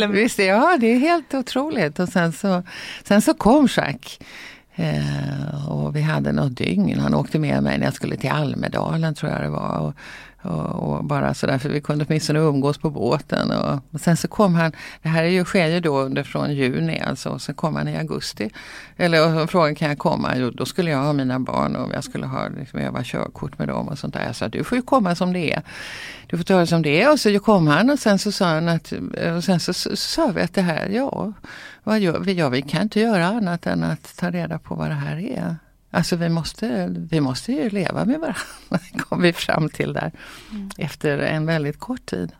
det. 0.00 0.06
Visst, 0.06 0.38
ja 0.38 0.76
det 0.80 0.86
är 0.86 0.98
helt 0.98 1.34
otroligt. 1.34 1.98
Och 1.98 2.08
sen 2.08 2.32
så, 2.32 2.62
sen 3.04 3.22
så 3.22 3.34
kom 3.34 3.68
Jacques. 3.76 4.18
Eh, 4.74 5.70
och 5.70 5.96
vi 5.96 6.00
hade 6.00 6.32
något 6.32 6.56
dygn. 6.56 7.00
Han 7.00 7.14
åkte 7.14 7.38
med 7.38 7.62
mig 7.62 7.78
när 7.78 7.84
jag 7.84 7.94
skulle 7.94 8.16
till 8.16 8.30
Almedalen 8.30 9.14
tror 9.14 9.32
jag 9.32 9.42
det 9.42 9.48
var. 9.48 9.78
Och, 9.78 9.94
och, 10.42 10.96
och, 10.96 11.04
bara 11.04 11.34
sådär, 11.34 11.58
för 11.58 11.68
vi 11.68 11.80
kunde 11.80 12.04
åtminstone 12.08 12.38
umgås 12.38 12.78
på 12.78 12.90
båten. 12.90 13.50
Och, 13.50 13.80
och, 13.90 14.00
sen 14.00 14.16
så 14.16 14.28
kom 14.28 14.54
han, 14.54 14.72
det 15.02 15.08
här 15.08 15.22
är 15.22 15.28
ju, 15.28 15.44
sker 15.44 15.66
ju 15.66 15.80
då 15.80 15.98
under 15.98 16.22
från 16.22 16.54
juni 16.54 17.00
alltså, 17.00 17.28
och 17.28 17.42
sen 17.42 17.54
kom 17.54 17.76
han 17.76 17.88
i 17.88 17.96
augusti. 17.96 18.50
Eller 18.96 19.42
och 19.42 19.50
frågan 19.50 19.74
kan 19.74 19.88
jag 19.88 19.98
komma? 19.98 20.36
Jo, 20.36 20.50
då 20.50 20.66
skulle 20.66 20.90
jag 20.90 20.98
ha 20.98 21.12
mina 21.12 21.40
barn 21.40 21.76
och 21.76 21.94
jag 21.94 22.04
skulle 22.04 22.26
ha 22.26 22.48
liksom, 22.48 22.78
öva 22.78 23.02
körkort 23.04 23.58
med 23.58 23.68
dem 23.68 23.88
och 23.88 23.98
sånt 23.98 24.14
där. 24.14 24.26
Jag 24.26 24.36
sa 24.36 24.48
du 24.48 24.64
får 24.64 24.78
ju 24.78 24.82
komma 24.82 25.14
som 25.14 25.32
det 25.32 25.52
är. 25.52 25.62
Du 26.26 26.36
får 26.36 26.44
ta 26.44 26.58
det 26.58 26.66
som 26.66 26.82
det 26.82 27.02
är. 27.02 27.12
Och 27.12 27.20
så 27.20 27.38
kom 27.38 27.66
han 27.66 27.90
och 27.90 27.98
sen 27.98 28.18
så 28.18 28.32
sa 28.32 28.46
han 28.46 28.68
att, 28.68 28.92
och 29.36 29.44
sen 29.44 29.60
så, 29.60 29.72
så, 29.72 29.90
så 29.90 29.96
sa 29.96 30.26
vi 30.26 30.40
att 30.40 30.54
det 30.54 30.62
här, 30.62 30.88
ja, 30.88 31.32
vad 31.84 32.00
gör 32.00 32.20
vi? 32.20 32.32
Ja, 32.32 32.48
vi 32.48 32.62
kan 32.62 32.82
inte 32.82 33.00
göra 33.00 33.26
annat 33.26 33.66
än 33.66 33.84
att 33.84 34.16
ta 34.16 34.30
reda 34.30 34.58
på 34.58 34.74
vad 34.74 34.88
det 34.88 34.94
här 34.94 35.16
är. 35.16 35.56
Alltså 35.90 36.16
vi 36.16 36.28
måste, 36.28 36.86
vi 37.10 37.20
måste 37.20 37.52
ju 37.52 37.70
leva 37.70 38.04
med 38.04 38.20
varandra, 38.20 38.40
kom 38.98 39.22
vi 39.22 39.32
fram 39.32 39.68
till 39.68 39.92
där. 39.92 40.12
Mm. 40.50 40.70
Efter 40.78 41.18
en 41.18 41.46
väldigt 41.46 41.78
kort 41.78 42.06
tid. 42.06 42.32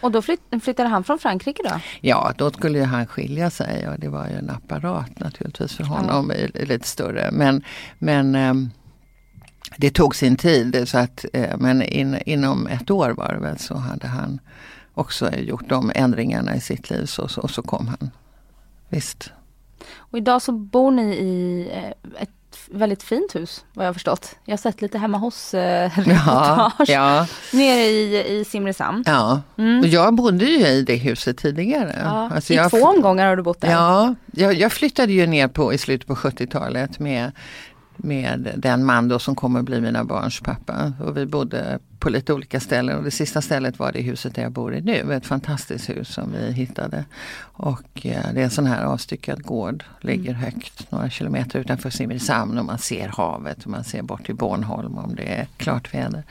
Och 0.00 0.12
då 0.12 0.22
flytt, 0.22 0.40
flyttade 0.62 0.88
han 0.88 1.04
från 1.04 1.18
Frankrike 1.18 1.62
då? 1.62 1.80
Ja, 2.00 2.32
då 2.38 2.50
skulle 2.50 2.84
han 2.84 3.06
skilja 3.06 3.50
sig 3.50 3.88
och 3.88 3.98
det 3.98 4.08
var 4.08 4.26
ju 4.28 4.34
en 4.34 4.50
apparat 4.50 5.18
naturligtvis 5.18 5.72
för 5.72 5.84
honom, 5.84 6.32
ja. 6.38 6.62
lite 6.64 6.88
större. 6.88 7.28
Men, 7.32 7.64
men 7.98 8.34
um, 8.34 8.70
det 9.76 9.90
tog 9.90 10.16
sin 10.16 10.36
tid, 10.36 10.88
så 10.88 10.98
att, 10.98 11.24
uh, 11.36 11.56
men 11.58 11.82
in, 11.82 12.18
inom 12.26 12.66
ett 12.66 12.90
år 12.90 13.10
var 13.10 13.32
det 13.32 13.40
väl 13.40 13.58
så 13.58 13.74
hade 13.74 14.06
han 14.06 14.40
också 14.94 15.34
gjort 15.34 15.68
de 15.68 15.92
ändringarna 15.94 16.56
i 16.56 16.60
sitt 16.60 16.90
liv 16.90 17.06
så, 17.06 17.28
så, 17.28 17.40
och 17.40 17.50
så 17.50 17.62
kom 17.62 17.88
han. 17.88 18.10
Visst. 18.88 19.32
Och 19.96 20.18
idag 20.18 20.42
så 20.42 20.52
bor 20.52 20.90
ni 20.90 21.14
i 21.14 21.68
eh, 21.72 22.22
ett 22.22 22.30
väldigt 22.70 23.02
fint 23.02 23.34
hus 23.34 23.64
vad 23.72 23.86
jag 23.86 23.88
har 23.88 23.94
förstått. 23.94 24.36
Jag 24.44 24.52
har 24.52 24.58
sett 24.58 24.82
lite 24.82 24.98
hemma 24.98 25.18
hos 25.18 25.54
eh, 25.54 25.92
ja, 26.26 26.72
ja. 26.86 27.26
nere 27.52 27.80
i, 27.80 28.38
i 28.38 28.44
Simrishamn. 28.44 29.04
Ja, 29.06 29.40
mm. 29.58 29.80
och 29.80 29.86
jag 29.86 30.14
bodde 30.14 30.44
ju 30.44 30.66
i 30.66 30.82
det 30.82 30.96
huset 30.96 31.38
tidigare. 31.38 31.96
Ja, 32.04 32.30
alltså 32.34 32.52
I 32.52 32.56
jag, 32.56 32.70
två 32.70 32.82
omgångar 32.82 33.28
har 33.28 33.36
du 33.36 33.42
bott 33.42 33.60
där. 33.60 33.70
Ja, 33.70 34.14
jag, 34.32 34.54
jag 34.54 34.72
flyttade 34.72 35.12
ju 35.12 35.26
ner 35.26 35.48
på, 35.48 35.72
i 35.72 35.78
slutet 35.78 36.08
på 36.08 36.14
70-talet 36.14 36.98
med 36.98 37.32
med 37.98 38.54
den 38.56 38.84
man 38.84 39.08
då 39.08 39.18
som 39.18 39.34
kommer 39.34 39.62
bli 39.62 39.80
mina 39.80 40.04
barns 40.04 40.40
pappa. 40.40 40.92
Och 41.00 41.16
vi 41.16 41.26
bodde 41.26 41.78
på 41.98 42.10
lite 42.10 42.32
olika 42.32 42.60
ställen 42.60 42.98
och 42.98 43.04
det 43.04 43.10
sista 43.10 43.42
stället 43.42 43.78
var 43.78 43.92
det 43.92 44.00
huset 44.00 44.34
där 44.34 44.42
jag 44.42 44.52
bor 44.52 44.74
i 44.74 44.80
nu. 44.80 45.14
Ett 45.14 45.26
fantastiskt 45.26 45.88
hus 45.88 46.08
som 46.08 46.32
vi 46.32 46.52
hittade. 46.52 47.04
Och 47.40 48.06
eh, 48.06 48.32
det 48.34 48.40
är 48.40 48.44
en 48.44 48.50
sån 48.50 48.66
här 48.66 48.84
avstyckad 48.84 49.42
gård. 49.42 49.84
Ligger 50.00 50.30
mm. 50.30 50.42
högt 50.42 50.90
några 50.90 51.10
kilometer 51.10 51.58
utanför 51.58 51.90
Simrishamn 51.90 52.58
och 52.58 52.64
man 52.64 52.78
ser 52.78 53.08
havet 53.08 53.64
och 53.64 53.70
man 53.70 53.84
ser 53.84 54.02
bort 54.02 54.26
till 54.26 54.34
Bornholm 54.36 54.98
om 54.98 55.14
det 55.14 55.34
är 55.34 55.46
klart 55.56 55.94
väder. 55.94 56.22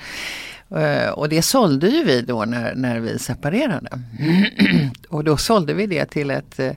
Uh, 0.72 1.09
och 1.09 1.30
det 1.30 1.41
sålde 1.41 1.88
ju 1.88 2.03
vi 2.03 2.22
då 2.22 2.45
när, 2.45 2.76
när 2.76 2.99
vi 2.99 3.20
separerade. 3.20 3.89
och 5.09 5.24
då 5.24 5.38
sålde 5.38 5.74
vi 5.74 5.88
det 5.88 6.05
till 6.05 6.32
ett 6.32 6.59
uh, 6.59 6.72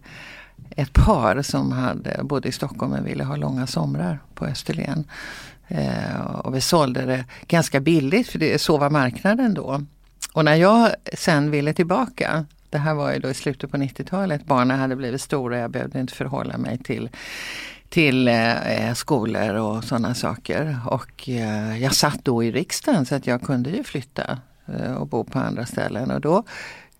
ett 0.77 0.93
par 0.93 1.43
som 1.43 1.73
hade, 1.73 2.21
bodde 2.23 2.49
i 2.49 2.53
Stockholm 2.53 2.93
men 2.93 3.05
ville 3.05 3.25
ha 3.25 3.37
långa 3.37 3.67
somrar 3.67 4.19
på 4.35 4.47
Österlen. 4.47 5.05
Eh, 5.69 6.21
och 6.21 6.55
vi 6.55 6.61
sålde 6.61 7.07
det 7.07 7.25
ganska 7.47 7.81
billigt 7.81 8.29
för 8.29 8.39
det, 8.39 8.61
så 8.61 8.79
var 8.79 8.91
marknaden 8.91 9.55
då. 9.55 9.81
Och 10.33 10.45
när 10.45 10.55
jag 10.55 10.91
sen 11.15 11.51
ville 11.51 11.73
tillbaka, 11.73 12.45
det 12.71 12.79
här 12.79 12.95
var 12.95 13.13
ju 13.13 13.19
då 13.19 13.31
i 13.31 13.35
slutet 13.35 13.71
på 13.71 13.77
90-talet, 13.77 14.45
barnen 14.45 14.79
hade 14.79 14.97
blivit 14.97 15.21
stora, 15.21 15.59
jag 15.59 15.71
behövde 15.71 16.01
inte 16.01 16.15
förhålla 16.15 16.59
mig 16.59 16.79
till 16.79 17.11
till 17.91 18.29
eh, 18.29 18.95
skolor 18.95 19.55
och 19.55 19.85
sådana 19.85 20.15
saker. 20.15 20.79
Och 20.87 21.29
eh, 21.29 21.83
jag 21.83 21.95
satt 21.95 22.25
då 22.25 22.45
i 22.45 22.53
riksdagen 22.53 23.07
så 23.07 23.15
att 23.15 23.27
jag 23.27 23.43
kunde 23.43 23.71
ju 23.71 23.85
flytta 23.85 24.39
eh, 24.67 24.93
och 24.93 25.07
bo 25.07 25.25
på 25.25 25.39
andra 25.39 25.67
ställen. 25.67 26.11
Och 26.11 26.21
då, 26.21 26.45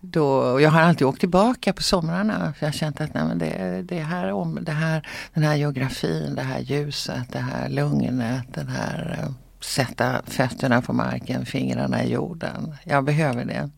då, 0.01 0.61
jag 0.61 0.71
har 0.71 0.81
alltid 0.81 1.07
åkt 1.07 1.21
tillbaka 1.21 1.73
på 1.73 1.83
somrarna. 1.83 2.53
För 2.53 2.67
jag 2.67 2.73
har 2.73 2.79
känt 2.79 3.01
att 3.01 3.15
nej, 3.15 3.25
men 3.25 3.39
det, 3.39 3.83
det, 3.83 4.01
här, 4.01 4.33
om, 4.33 4.59
det 4.63 4.73
här, 4.73 5.09
den 5.35 5.45
här 5.45 5.55
geografin, 5.55 6.35
det 6.35 6.43
här 6.43 6.61
ljuset, 6.61 7.33
det 7.33 7.39
här 7.39 7.69
lugnet, 7.69 8.55
den 8.55 8.69
här 8.69 9.19
eh, 9.19 9.31
sätta 9.61 10.23
fötterna 10.27 10.83
på 10.83 10.93
marken, 10.93 11.47
fingrarna 11.47 12.05
i 12.05 12.13
jorden. 12.13 12.75
Jag 12.85 13.05
behöver 13.05 13.45
det. 13.45 13.71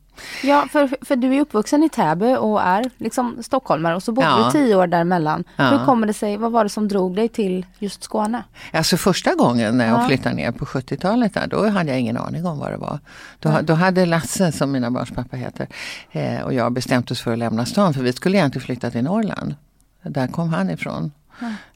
Ja, 0.43 0.67
för, 0.73 1.05
för 1.05 1.17
du 1.17 1.35
är 1.37 1.41
uppvuxen 1.41 1.83
i 1.83 1.89
Täby 1.89 2.35
och 2.39 2.63
är 2.63 2.91
liksom 2.99 3.37
stockholmare 3.43 3.97
och 3.97 4.03
så 4.03 4.13
bodde 4.13 4.27
Ja. 4.29 4.45
du 4.53 4.59
tio 4.59 4.75
år 4.77 4.87
däremellan. 4.87 5.45
Ja. 5.57 5.65
Hur 5.65 5.85
kommer 5.85 6.07
det 6.07 6.13
sig, 6.13 6.37
vad 6.37 6.53
var 6.53 6.65
det 6.65 6.71
som 6.71 6.89
drog 6.89 7.17
dig 7.17 7.29
till 7.29 7.67
just 7.79 8.03
Skåne? 8.03 8.45
Alltså 8.73 8.97
första 8.97 9.35
gången 9.35 9.79
när 9.79 9.87
jag 9.89 10.01
Ja. 10.03 10.07
flyttade 10.09 10.35
ner 10.35 10.53
på 10.53 10.65
70-talet 10.65 11.35
där, 11.35 11.47
då 11.47 11.69
hade 11.69 11.91
jag 11.91 12.01
ingen 12.01 12.17
aning 12.17 12.47
om 12.47 12.59
vad 12.59 12.71
det 12.71 12.77
var. 12.77 12.99
Då, 13.39 13.49
Nej. 13.49 13.63
då 13.63 13.75
hade 13.75 14.07
Lasse, 14.07 14.53
som 14.53 14.73
mina 14.73 14.91
barns 14.91 15.11
pappa 15.11 15.37
heter, 15.37 15.67
eh, 16.13 16.41
och 16.41 16.55
jag 16.55 16.73
bestämt 16.73 17.11
oss 17.11 17.21
för 17.21 17.33
att 17.33 17.39
lämna 17.39 17.67
stan 17.67 17.95
för 17.95 18.03
vi 18.03 18.13
skulle 18.13 18.37
egentligen 18.39 18.65
flytta 18.67 18.91
till 18.91 19.05
Norrland. 19.05 19.55
Där 20.03 20.27
kom 20.27 20.49
han 20.53 20.71
ifrån. 20.71 21.13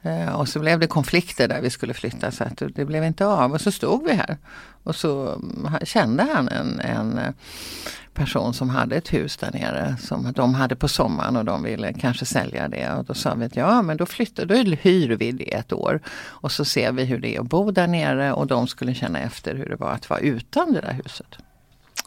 Eh, 0.02 0.34
och 0.34 0.48
så 0.48 0.60
blev 0.60 0.80
det 0.80 0.86
konflikter 0.86 1.48
där 1.48 1.60
vi 1.60 1.70
skulle 1.70 1.94
flytta 1.94 2.30
så 2.30 2.44
att 2.44 2.62
det 2.74 2.84
blev 2.84 3.04
inte 3.04 3.26
av. 3.26 3.52
Och 3.52 3.60
så 3.60 3.70
stod 3.70 4.04
vi 4.04 4.12
här. 4.12 4.36
Och 4.82 4.96
så 4.96 5.32
mm, 5.32 5.78
kände 5.84 6.22
han 6.34 6.48
en, 6.48 6.80
en 6.80 7.18
eh, 7.18 7.32
person 8.14 8.54
som 8.54 8.70
hade 8.70 8.96
ett 8.96 9.12
hus 9.12 9.36
där 9.36 9.50
nere 9.52 9.96
som 10.00 10.32
de 10.32 10.54
hade 10.54 10.76
på 10.76 10.88
sommaren 10.88 11.36
och 11.36 11.44
de 11.44 11.62
ville 11.62 11.92
kanske 11.92 12.24
sälja 12.24 12.68
det. 12.68 12.92
Och 12.92 13.04
då 13.04 13.14
sa 13.14 13.34
vi 13.34 13.44
att 13.44 13.56
ja 13.56 13.82
men 13.82 13.96
då 13.96 14.06
flyttar, 14.06 14.46
då 14.46 14.54
hyr 14.54 15.16
vi 15.16 15.32
det 15.32 15.54
ett 15.54 15.72
år. 15.72 16.00
Och 16.18 16.52
så 16.52 16.64
ser 16.64 16.92
vi 16.92 17.04
hur 17.04 17.18
det 17.18 17.36
är 17.36 17.40
att 17.40 17.46
bo 17.46 17.70
där 17.70 17.86
nere 17.86 18.32
och 18.32 18.46
de 18.46 18.66
skulle 18.66 18.94
känna 18.94 19.18
efter 19.18 19.54
hur 19.54 19.68
det 19.68 19.76
var 19.76 19.90
att 19.90 20.10
vara 20.10 20.20
utan 20.20 20.72
det 20.72 20.80
där 20.80 20.92
huset. 20.92 21.38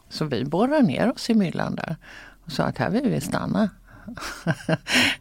Så 0.08 0.24
vi 0.24 0.44
borrade 0.44 0.82
ner 0.82 1.12
oss 1.12 1.30
i 1.30 1.34
myllan 1.34 1.74
där 1.74 1.96
och 2.44 2.52
sa 2.52 2.64
att 2.64 2.78
här 2.78 2.90
vill 2.90 3.08
vi 3.08 3.20
stanna. 3.20 3.68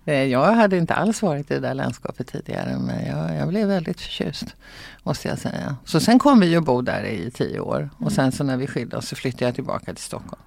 Eh, 0.06 0.24
jag 0.24 0.54
hade 0.54 0.78
inte 0.78 0.94
alls 0.94 1.22
varit 1.22 1.52
i 1.52 1.54
det 1.54 1.60
där 1.60 1.74
landskapet 1.74 2.28
tidigare 2.28 2.78
men 2.80 3.06
jag, 3.06 3.36
jag 3.36 3.48
blev 3.48 3.68
väldigt 3.68 4.02
förtjust. 4.02 4.56
Måste 5.04 5.28
jag 5.28 5.40
säga. 5.40 5.76
Så 5.86 6.00
sen 6.00 6.20
kom 6.20 6.40
vi 6.40 6.48
ju 6.48 6.60
bo 6.60 6.82
där 6.82 7.04
i 7.04 7.32
tio 7.32 7.60
år 7.60 7.90
och 7.98 8.12
sen 8.12 8.32
så 8.32 8.44
när 8.44 8.58
vi 8.58 8.68
skilde 8.68 8.98
oss 8.98 9.08
så 9.08 9.16
flyttade 9.16 9.46
jag 9.46 9.56
tillbaka 9.56 9.94
till 9.94 10.04
Stockholm. 10.04 10.42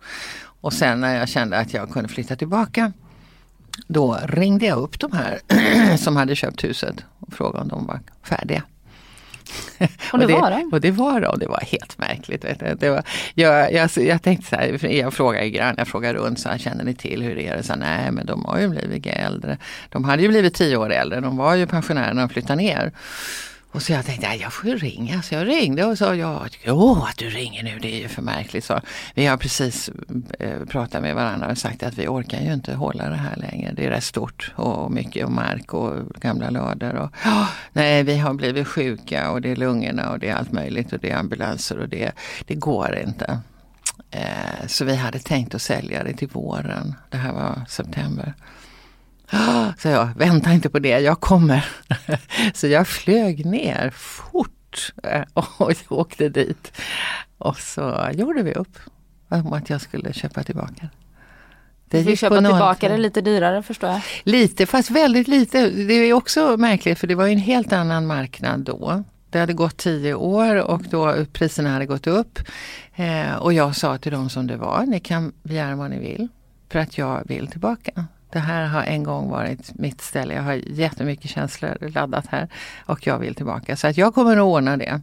Och 0.61 0.73
sen 0.73 1.01
när 1.01 1.19
jag 1.19 1.29
kände 1.29 1.59
att 1.59 1.75
jag 1.75 1.91
kunde 1.91 2.09
flytta 2.09 2.37
tillbaka 2.37 2.93
då 3.87 4.19
ringde 4.25 4.67
jag 4.67 4.79
upp 4.79 5.01
de 5.01 5.13
här 5.13 5.41
som 5.97 6.17
hade 6.17 6.37
köpt 6.37 6.65
huset 6.65 7.05
och 7.19 7.33
frågade 7.33 7.63
om 7.63 7.69
de 7.69 7.87
var 7.87 8.01
färdiga. 8.23 8.63
Och 10.13 10.19
det 10.19 10.27
var 10.27 10.51
de? 10.51 10.71
Och 10.73 10.81
det 10.81 10.91
var 10.91 11.21
de. 11.21 11.39
Det 11.39 11.47
var 11.47 11.61
helt 11.61 11.99
märkligt. 11.99 12.45
Det 12.81 12.91
var, 12.91 13.03
jag, 13.35 13.73
jag, 13.73 13.91
jag 13.97 14.23
tänkte 14.23 14.47
så 14.49 14.57
här, 14.57 14.87
jag 14.87 15.15
frågade 15.15 15.51
grann, 15.51 15.75
jag 15.79 15.89
frågade 15.89 16.19
runt, 16.19 16.41
så 16.41 16.49
här, 16.49 16.59
känner 16.59 16.85
ni 16.85 16.95
till 16.95 17.23
hur 17.23 17.35
det 17.35 17.47
är? 17.47 17.63
Så, 17.63 17.77
nej 17.77 18.11
men 18.11 18.27
de 18.27 18.45
har 18.45 18.59
ju 18.59 18.69
blivit 18.69 19.07
äldre. 19.07 19.59
De 19.89 20.05
hade 20.05 20.23
ju 20.23 20.29
blivit 20.29 20.55
tio 20.55 20.77
år 20.77 20.93
äldre, 20.93 21.21
de 21.21 21.37
var 21.37 21.55
ju 21.55 21.67
pensionärer 21.67 22.15
när 22.15 22.23
de 22.23 22.29
flyttade 22.29 22.57
ner. 22.57 22.93
Och 23.73 23.83
så 23.83 23.93
jag 23.93 24.07
tänkte, 24.07 24.29
nej, 24.29 24.41
jag 24.41 24.53
får 24.53 24.71
ju 24.71 24.77
ringa. 24.77 25.23
Så 25.23 25.35
jag 25.35 25.49
ringde 25.49 25.85
och 25.85 25.99
sa, 25.99 26.15
ja, 26.15 26.47
åh, 26.67 27.09
att 27.11 27.17
du 27.17 27.31
ringer 27.31 27.63
nu, 27.63 27.79
det 27.79 27.95
är 27.95 28.01
ju 28.01 28.09
för 28.09 28.23
märkligt. 28.23 28.65
Så 28.65 28.81
vi 29.15 29.27
har 29.27 29.37
precis 29.37 29.91
eh, 30.39 30.65
pratat 30.65 31.03
med 31.03 31.15
varandra 31.15 31.51
och 31.51 31.59
sagt 31.59 31.83
att 31.83 31.99
vi 31.99 32.09
orkar 32.09 32.41
ju 32.41 32.53
inte 32.53 32.75
hålla 32.75 33.09
det 33.09 33.17
här 33.17 33.37
längre. 33.37 33.73
Det 33.73 33.87
är 33.87 33.91
rätt 33.91 34.05
stort 34.05 34.53
och 34.57 34.91
mycket 34.91 35.25
och 35.25 35.33
mark 35.33 35.75
och 35.75 36.09
gamla 36.21 36.51
lador. 36.51 36.95
Och, 36.95 37.11
nej, 37.73 38.03
vi 38.03 38.19
har 38.19 38.35
blivit 38.35 38.69
sjuka 38.69 39.31
och 39.31 39.41
det 39.41 39.51
är 39.51 39.57
lungorna 39.57 40.11
och 40.11 40.19
det 40.19 40.29
är 40.29 40.35
allt 40.35 40.53
möjligt 40.53 40.93
och 40.93 40.99
det 40.99 41.11
är 41.11 41.17
ambulanser 41.17 41.79
och 41.79 41.89
det, 41.89 42.13
det 42.47 42.55
går 42.55 42.99
inte. 43.07 43.41
Eh, 44.11 44.67
så 44.67 44.85
vi 44.85 44.97
hade 44.97 45.19
tänkt 45.19 45.55
att 45.55 45.63
sälja 45.63 46.05
det 46.05 46.13
till 46.13 46.29
våren. 46.29 46.95
Det 47.11 47.17
här 47.17 47.33
var 47.33 47.61
september. 47.69 48.35
Så 49.79 49.89
jag, 49.89 50.09
vänta 50.17 50.53
inte 50.53 50.71
på 50.71 50.79
det, 50.79 51.01
jag 51.01 51.21
kommer. 51.21 51.65
Så 52.55 52.67
jag 52.67 52.89
flög 52.89 53.47
ner 53.47 53.91
fort 53.91 54.93
eh, 55.03 55.23
och 55.35 55.73
åkte 55.89 56.29
dit. 56.29 56.73
Och 57.39 57.59
så 57.59 58.09
gjorde 58.13 58.43
vi 58.43 58.55
upp 58.55 58.79
om 59.29 59.53
att 59.53 59.71
jag 59.71 59.81
skulle 59.81 60.13
köpa 60.13 60.43
tillbaka. 60.43 60.89
Gick 61.91 62.09
på 62.09 62.17
köpa 62.17 62.37
tillbaka 62.37 62.89
det 62.89 62.97
lite 62.97 63.21
dyrare 63.21 63.63
förstår 63.63 63.91
jag. 63.91 64.01
Lite, 64.23 64.67
fast 64.67 64.91
väldigt 64.91 65.29
lite. 65.29 65.71
Det 65.71 65.95
är 65.95 66.13
också 66.13 66.57
märkligt 66.57 66.99
för 66.99 67.07
det 67.07 67.15
var 67.15 67.29
en 67.29 67.39
helt 67.39 67.73
annan 67.73 68.07
marknad 68.07 68.61
då. 68.61 69.05
Det 69.31 69.39
hade 69.39 69.53
gått 69.53 69.77
tio 69.77 70.15
år 70.15 70.57
och 70.57 70.83
då 70.83 71.25
priserna 71.33 71.71
hade 71.71 71.87
gått 71.87 72.07
upp. 72.07 72.39
Eh, 72.95 73.35
och 73.35 73.53
jag 73.53 73.77
sa 73.77 73.99
till 73.99 74.13
dem 74.13 74.31
som 74.31 74.47
det 74.47 74.57
var, 74.57 74.87
ni 74.87 75.01
kan 75.01 75.33
begära 75.43 75.77
vad 75.77 75.91
ni 75.91 75.99
vill. 75.99 76.29
För 76.69 76.79
att 76.79 76.99
jag 76.99 77.23
vill 77.25 77.47
tillbaka. 77.47 78.07
Det 78.33 78.39
här 78.39 78.67
har 78.67 78.83
en 78.83 79.03
gång 79.03 79.31
varit 79.31 79.79
mitt 79.79 80.01
ställe. 80.01 80.35
Jag 80.35 80.43
har 80.43 80.53
jättemycket 80.53 81.31
känslor 81.31 81.91
laddat 81.95 82.27
här. 82.27 82.49
Och 82.87 83.07
jag 83.07 83.19
vill 83.19 83.35
tillbaka. 83.35 83.77
Så 83.77 83.87
att 83.87 83.97
jag 83.97 84.15
kommer 84.15 84.37
att 84.37 84.43
ordna 84.43 84.77
det. 84.77 85.01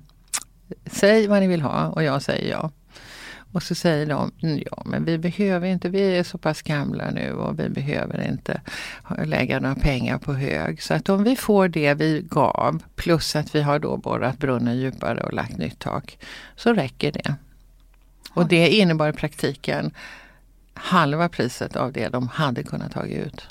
Säg 0.85 1.27
vad 1.27 1.39
ni 1.39 1.47
vill 1.47 1.61
ha 1.61 1.87
och 1.87 2.03
jag 2.03 2.21
säger 2.21 2.51
ja. 2.51 2.71
Och 3.51 3.63
så 3.63 3.75
säger 3.75 4.05
de, 4.05 4.31
"Mm, 4.43 4.63
ja 4.71 4.83
men 4.85 5.05
vi 5.05 5.17
behöver 5.17 5.67
inte, 5.67 5.89
vi 5.89 6.17
är 6.17 6.23
så 6.23 6.37
pass 6.37 6.61
gamla 6.61 7.11
nu 7.11 7.33
och 7.33 7.59
vi 7.59 7.69
behöver 7.69 8.27
inte 8.27 8.61
lägga 9.25 9.59
några 9.59 9.75
pengar 9.75 10.17
på 10.17 10.33
hög. 10.33 10.81
Så 10.83 10.93
att 10.93 11.09
om 11.09 11.23
vi 11.23 11.35
får 11.35 11.67
det 11.67 11.93
vi 11.93 12.25
gav 12.29 12.83
plus 12.95 13.35
att 13.35 13.55
vi 13.55 13.61
har 13.61 13.79
då 13.79 13.97
borrat 13.97 14.37
brunnen 14.37 14.77
djupare 14.77 15.23
och 15.23 15.33
lagt 15.33 15.57
nytt 15.57 15.79
tak 15.79 16.17
så 16.55 16.73
räcker 16.73 17.11
det. 17.11 17.35
Och 18.33 18.47
det 18.47 18.69
innebar 18.69 19.09
i 19.09 19.13
praktiken 19.13 19.91
halva 20.79 21.29
priset 21.29 21.75
av 21.75 21.91
det 21.91 22.09
de 22.09 22.27
hade 22.27 22.63
kunnat 22.63 22.91
ta 22.91 23.05
ut. 23.05 23.47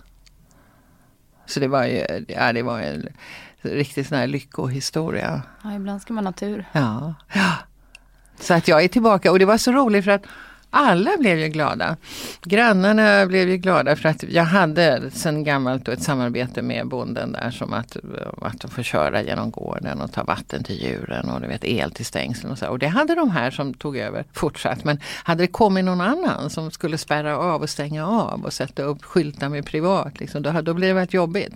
Så 1.47 1.61
det 1.61 1.69
var 1.69 1.85
ju 1.85 2.25
ja, 2.29 2.53
det 2.53 2.63
var 2.63 2.81
en 2.81 3.09
riktigt 3.63 4.09
sån 4.09 4.19
här 4.19 4.27
lyckohistoria. 4.27 5.43
Ja, 5.63 5.75
ibland 5.75 6.03
ska 6.03 6.13
man 6.13 6.27
ha 6.27 6.33
tur. 6.33 6.65
Ja. 6.73 7.15
ja. 7.33 7.53
Så 8.41 8.55
att 8.55 8.69
jag 8.69 8.85
är 8.85 8.89
tillbaka 8.89 9.31
och 9.31 9.39
det 9.39 9.45
var 9.45 9.59
så 9.59 9.73
roligt 9.73 10.05
för 10.05 10.11
att 10.11 10.27
alla 10.71 11.11
blev 11.19 11.39
ju 11.39 11.49
glada. 11.49 11.97
Grannarna 12.45 13.27
blev 13.27 13.49
ju 13.49 13.57
glada 13.57 13.97
för 13.97 14.09
att 14.09 14.23
jag 14.23 14.45
hade 14.45 15.11
sedan 15.11 15.45
gammalt 15.45 15.89
ett 15.89 16.03
samarbete 16.03 16.63
med 16.63 16.87
bonden 16.89 17.33
där 17.33 17.51
som 17.51 17.73
att, 17.73 17.97
att 18.43 18.73
får 18.73 18.83
köra 18.83 19.23
genom 19.23 19.51
gården 19.51 20.01
och 20.01 20.13
ta 20.13 20.25
vatten 20.25 20.65
till 20.65 20.83
djuren 20.83 21.31
och 21.31 21.41
du 21.41 21.47
vet 21.47 21.65
el 21.65 21.91
till 21.93 22.07
stängslen 22.07 22.53
och 22.53 22.59
så. 22.59 22.67
Och 22.69 22.79
det 22.79 22.87
hade 22.87 23.15
de 23.15 23.31
här 23.31 23.51
som 23.51 23.75
tog 23.75 23.97
över 23.97 24.25
fortsatt. 24.33 24.85
Men 24.85 25.01
hade 25.25 25.43
det 25.43 25.47
kommit 25.47 25.85
någon 25.85 26.01
annan 26.01 26.51
som 26.51 26.71
skulle 26.71 26.99
spärra 26.99 27.39
av 27.39 27.63
och 27.63 27.71
stänga 27.71 28.07
av 28.07 28.45
och 28.45 28.53
sätta 28.53 28.83
upp 28.83 29.05
skyltar 29.05 29.49
med 29.49 29.67
privat, 29.67 30.21
liksom, 30.21 30.43
då, 30.43 30.51
hade- 30.51 30.63
då 30.69 30.75
blev 30.75 30.89
det 30.89 30.95
varit 31.01 31.15
jobbigt. 31.15 31.55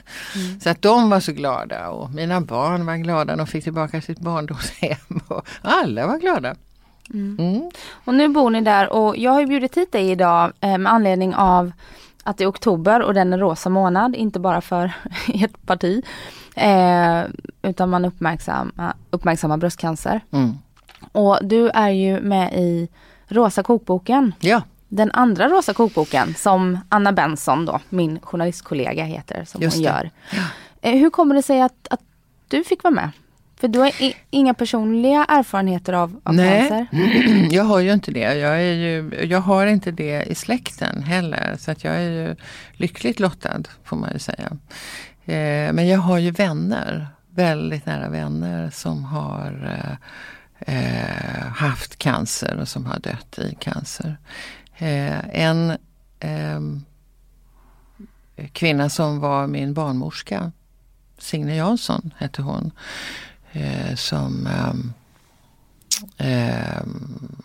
Så 0.63 0.71
att 0.71 0.83
de 0.83 1.11
var 1.11 1.21
så 1.21 1.33
glada 1.33 1.89
och 1.89 2.11
mina 2.11 2.41
barn 2.41 2.87
var 2.87 2.97
glada. 2.97 3.37
De 3.37 3.47
fick 3.47 3.65
tillbaka 3.65 4.01
sitt 4.01 4.19
barndomshem 4.21 5.21
och 5.29 5.47
alla 5.63 6.07
var 6.07 6.19
glada. 6.19 6.55
Mm. 7.13 7.71
Och 8.05 8.15
nu 8.15 8.29
bor 8.29 8.51
ni 8.51 8.61
där 8.61 8.93
och 8.93 9.17
jag 9.17 9.33
har 9.33 9.41
ju 9.41 9.47
bjudit 9.47 9.77
hit 9.77 9.93
dig 9.93 10.11
idag 10.11 10.53
eh, 10.61 10.79
med 10.79 10.93
anledning 10.93 11.35
av 11.35 11.73
att 12.25 12.39
det 12.39 12.45
är 12.45 12.49
oktober 12.49 13.03
och 13.03 13.15
den 13.15 13.33
är 13.33 13.39
rosa 13.39 13.71
månad, 13.71 14.17
inte 14.17 14.41
bara 14.41 14.61
för 14.61 14.93
ert 15.29 15.67
parti. 15.67 16.03
Eh, 16.55 17.23
utan 17.63 17.91
man 17.91 18.05
uppmärksammar, 18.05 18.95
uppmärksammar 19.11 19.57
bröstcancer. 19.57 20.21
Mm. 20.31 20.53
Och 21.13 21.39
du 21.43 21.69
är 21.69 21.89
ju 21.91 22.21
med 22.21 22.53
i 22.55 22.89
Rosa 23.29 23.63
kokboken. 23.63 24.35
Ja, 24.41 24.63
Den 24.89 25.11
andra 25.13 25.49
rosa 25.49 25.75
kokboken 25.75 26.35
som 26.35 26.79
Anna 26.89 27.13
Benson 27.13 27.67
då, 27.67 27.81
min 27.89 28.21
journalistkollega 28.21 29.05
heter, 29.05 29.45
som 29.45 29.63
Just 29.63 29.77
hon 29.77 29.83
det. 29.85 29.89
gör. 29.91 30.11
Eh, 30.83 30.99
hur 30.99 31.11
kommer 31.11 31.35
det 31.35 31.43
sig 31.43 31.63
att, 31.63 31.89
att 31.91 32.01
du 32.49 32.65
fick 32.65 32.83
vara 32.83 32.95
med? 32.95 33.11
För 33.63 33.69
du 33.69 33.79
har 33.79 33.93
inga 34.31 34.55
personliga 34.55 35.25
erfarenheter 35.25 35.93
av, 35.93 36.21
av 36.23 36.35
Nej. 36.35 36.69
cancer. 36.69 36.87
jag 37.55 37.65
har 37.65 37.81
ju 37.81 37.93
inte 37.93 38.11
det. 38.11 38.35
Jag, 38.35 38.63
är 38.63 38.73
ju, 38.73 39.25
jag 39.25 39.41
har 39.41 39.67
inte 39.67 39.91
det 39.91 40.23
i 40.23 40.35
släkten 40.35 41.03
heller. 41.03 41.57
Så 41.59 41.71
att 41.71 41.85
jag 41.85 41.95
är 41.95 42.11
ju 42.11 42.37
lyckligt 42.73 43.21
lottad 43.21 43.63
får 43.85 43.97
man 43.97 44.13
ju 44.13 44.19
säga. 44.19 44.57
Eh, 45.25 45.73
men 45.73 45.89
jag 45.89 45.99
har 45.99 46.19
ju 46.19 46.31
vänner, 46.31 47.07
väldigt 47.31 47.87
nära 47.87 48.09
vänner 48.09 48.71
som 48.71 49.05
har 49.05 49.79
eh, 49.79 50.77
eh, 50.77 51.47
haft 51.47 51.99
cancer 51.99 52.59
och 52.61 52.69
som 52.69 52.87
har 52.87 52.99
dött 52.99 53.39
i 53.39 53.57
cancer. 53.61 54.17
Eh, 54.79 55.41
en 55.45 55.77
ehm, 56.21 56.85
kvinna 58.53 58.89
som 58.89 59.21
var 59.21 59.47
min 59.47 59.75
barnmorska. 59.75 60.53
Signe 61.19 61.57
Jansson 61.57 62.15
hette 62.19 62.43
hon. 62.43 62.73
Eh, 63.53 63.95
som 63.95 64.49
eh, 66.17 66.83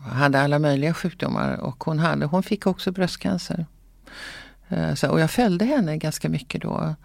hade 0.02 0.42
alla 0.42 0.60
möjliga 0.60 0.94
sjukdomar 0.94 1.58
och 1.58 1.84
hon, 1.84 2.00
hade, 2.00 2.26
hon 2.26 2.44
fick 2.44 2.68
också 2.68 2.92
bröstcancer. 2.92 3.66
Eh, 4.70 4.94
så, 4.94 5.10
och 5.10 5.20
jag 5.20 5.32
följde 5.32 5.66
henne 5.66 5.98
ganska 5.98 6.30
mycket 6.30 6.62
då. 6.62 6.96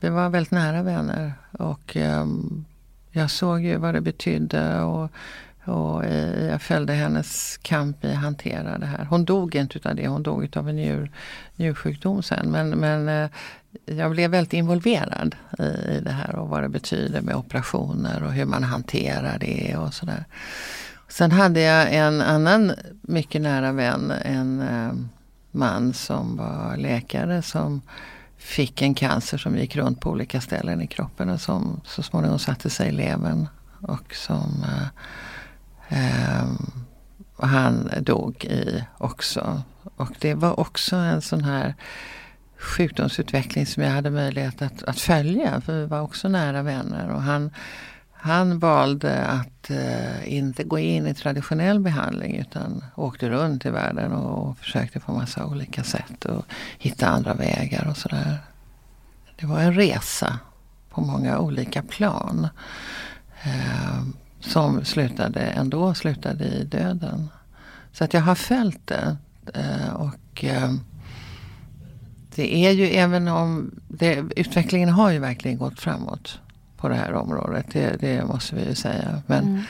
Vi 0.00 0.08
var 0.08 0.28
väldigt 0.28 0.50
nära 0.50 0.82
vänner 0.82 1.32
och 1.50 1.96
ehm, 1.96 2.64
jag 3.10 3.30
såg 3.30 3.64
ju 3.64 3.76
vad 3.76 3.94
det 3.94 4.00
betydde 4.00 4.80
och, 4.80 5.10
och 5.64 6.04
eh, 6.04 6.44
jag 6.46 6.62
följde 6.62 6.92
hennes 6.92 7.56
kamp 7.62 8.04
i 8.04 8.12
att 8.12 8.18
hantera 8.18 8.78
det 8.78 8.86
här. 8.86 9.04
Hon 9.04 9.24
dog 9.24 9.54
inte 9.54 9.78
utav 9.78 9.94
det, 9.94 10.08
hon 10.08 10.22
dog 10.22 10.44
utav 10.44 10.68
en 10.68 10.76
njur, 10.76 11.10
njursjukdom 11.56 12.22
sen. 12.22 12.50
Men, 12.50 12.68
men 12.70 13.08
eh, 13.08 13.30
jag 13.84 14.10
blev 14.10 14.30
väldigt 14.30 14.52
involverad 14.52 15.36
i, 15.58 15.62
i 15.62 16.00
det 16.04 16.10
här 16.10 16.36
och 16.36 16.48
vad 16.48 16.62
det 16.62 16.68
betyder 16.68 17.20
med 17.20 17.34
operationer 17.34 18.22
och 18.22 18.32
hur 18.32 18.44
man 18.44 18.62
hanterar 18.64 19.38
det 19.38 19.76
och 19.76 19.94
sådär. 19.94 20.24
Sen 21.08 21.32
hade 21.32 21.60
jag 21.60 21.94
en 21.94 22.20
annan 22.20 22.72
mycket 23.02 23.42
nära 23.42 23.72
vän, 23.72 24.12
en 24.24 24.60
eh, 24.60 24.92
man 25.50 25.92
som 25.92 26.36
var 26.36 26.76
läkare 26.76 27.42
som 27.42 27.80
fick 28.36 28.82
en 28.82 28.94
cancer 28.94 29.38
som 29.38 29.56
gick 29.56 29.76
runt 29.76 30.00
på 30.00 30.10
olika 30.10 30.40
ställen 30.40 30.80
i 30.80 30.86
kroppen 30.86 31.28
och 31.28 31.40
som 31.40 31.80
så 31.84 32.02
småningom 32.02 32.38
satte 32.38 32.70
sig 32.70 32.88
i 32.88 32.92
levern. 32.92 33.48
Och 33.80 34.14
som 34.14 34.64
eh, 34.64 34.86
Ehm, 35.92 36.72
han 37.36 37.90
dog 38.00 38.44
i 38.44 38.84
också. 38.98 39.62
Och 39.96 40.12
det 40.18 40.34
var 40.34 40.60
också 40.60 40.96
en 40.96 41.22
sån 41.22 41.44
här 41.44 41.74
sjukdomsutveckling 42.58 43.66
som 43.66 43.82
jag 43.82 43.90
hade 43.90 44.10
möjlighet 44.10 44.62
att, 44.62 44.82
att 44.82 45.00
följa. 45.00 45.60
För 45.60 45.80
vi 45.80 45.86
var 45.86 46.00
också 46.00 46.28
nära 46.28 46.62
vänner. 46.62 47.08
Och 47.08 47.22
han, 47.22 47.50
han 48.12 48.58
valde 48.58 49.24
att 49.24 49.70
eh, 49.70 50.34
inte 50.34 50.64
gå 50.64 50.78
in 50.78 51.06
i 51.06 51.14
traditionell 51.14 51.80
behandling 51.80 52.36
utan 52.36 52.84
åkte 52.94 53.30
runt 53.30 53.66
i 53.66 53.70
världen 53.70 54.12
och, 54.12 54.48
och 54.48 54.58
försökte 54.58 55.00
på 55.00 55.12
massa 55.12 55.46
olika 55.46 55.82
sätt 55.84 56.24
och 56.24 56.44
hitta 56.78 57.08
andra 57.08 57.34
vägar 57.34 57.86
och 57.90 57.96
sådär. 57.96 58.38
Det 59.36 59.46
var 59.46 59.58
en 59.58 59.74
resa 59.74 60.38
på 60.90 61.00
många 61.00 61.38
olika 61.38 61.82
plan. 61.82 62.48
Eh, 63.42 64.02
som 64.42 64.84
slutade 64.84 65.40
ändå 65.40 65.94
slutade 65.94 66.44
i 66.44 66.64
döden. 66.64 67.28
Så 67.92 68.04
att 68.04 68.14
jag 68.14 68.20
har 68.20 68.34
följt 68.34 68.86
det. 68.86 69.16
Eh, 69.54 69.94
och 69.94 70.44
eh, 70.44 70.72
det 72.34 72.56
är 72.56 72.70
ju 72.70 72.86
även 72.86 73.28
om 73.28 73.70
det, 73.88 74.24
utvecklingen 74.36 74.88
har 74.88 75.10
ju 75.10 75.18
verkligen 75.18 75.58
gått 75.58 75.80
framåt 75.80 76.40
på 76.76 76.88
det 76.88 76.94
här 76.94 77.12
området. 77.12 77.66
Det, 77.72 77.96
det 78.00 78.24
måste 78.24 78.54
vi 78.54 78.64
ju 78.64 78.74
säga. 78.74 79.22
Men 79.26 79.44
mm. 79.44 79.62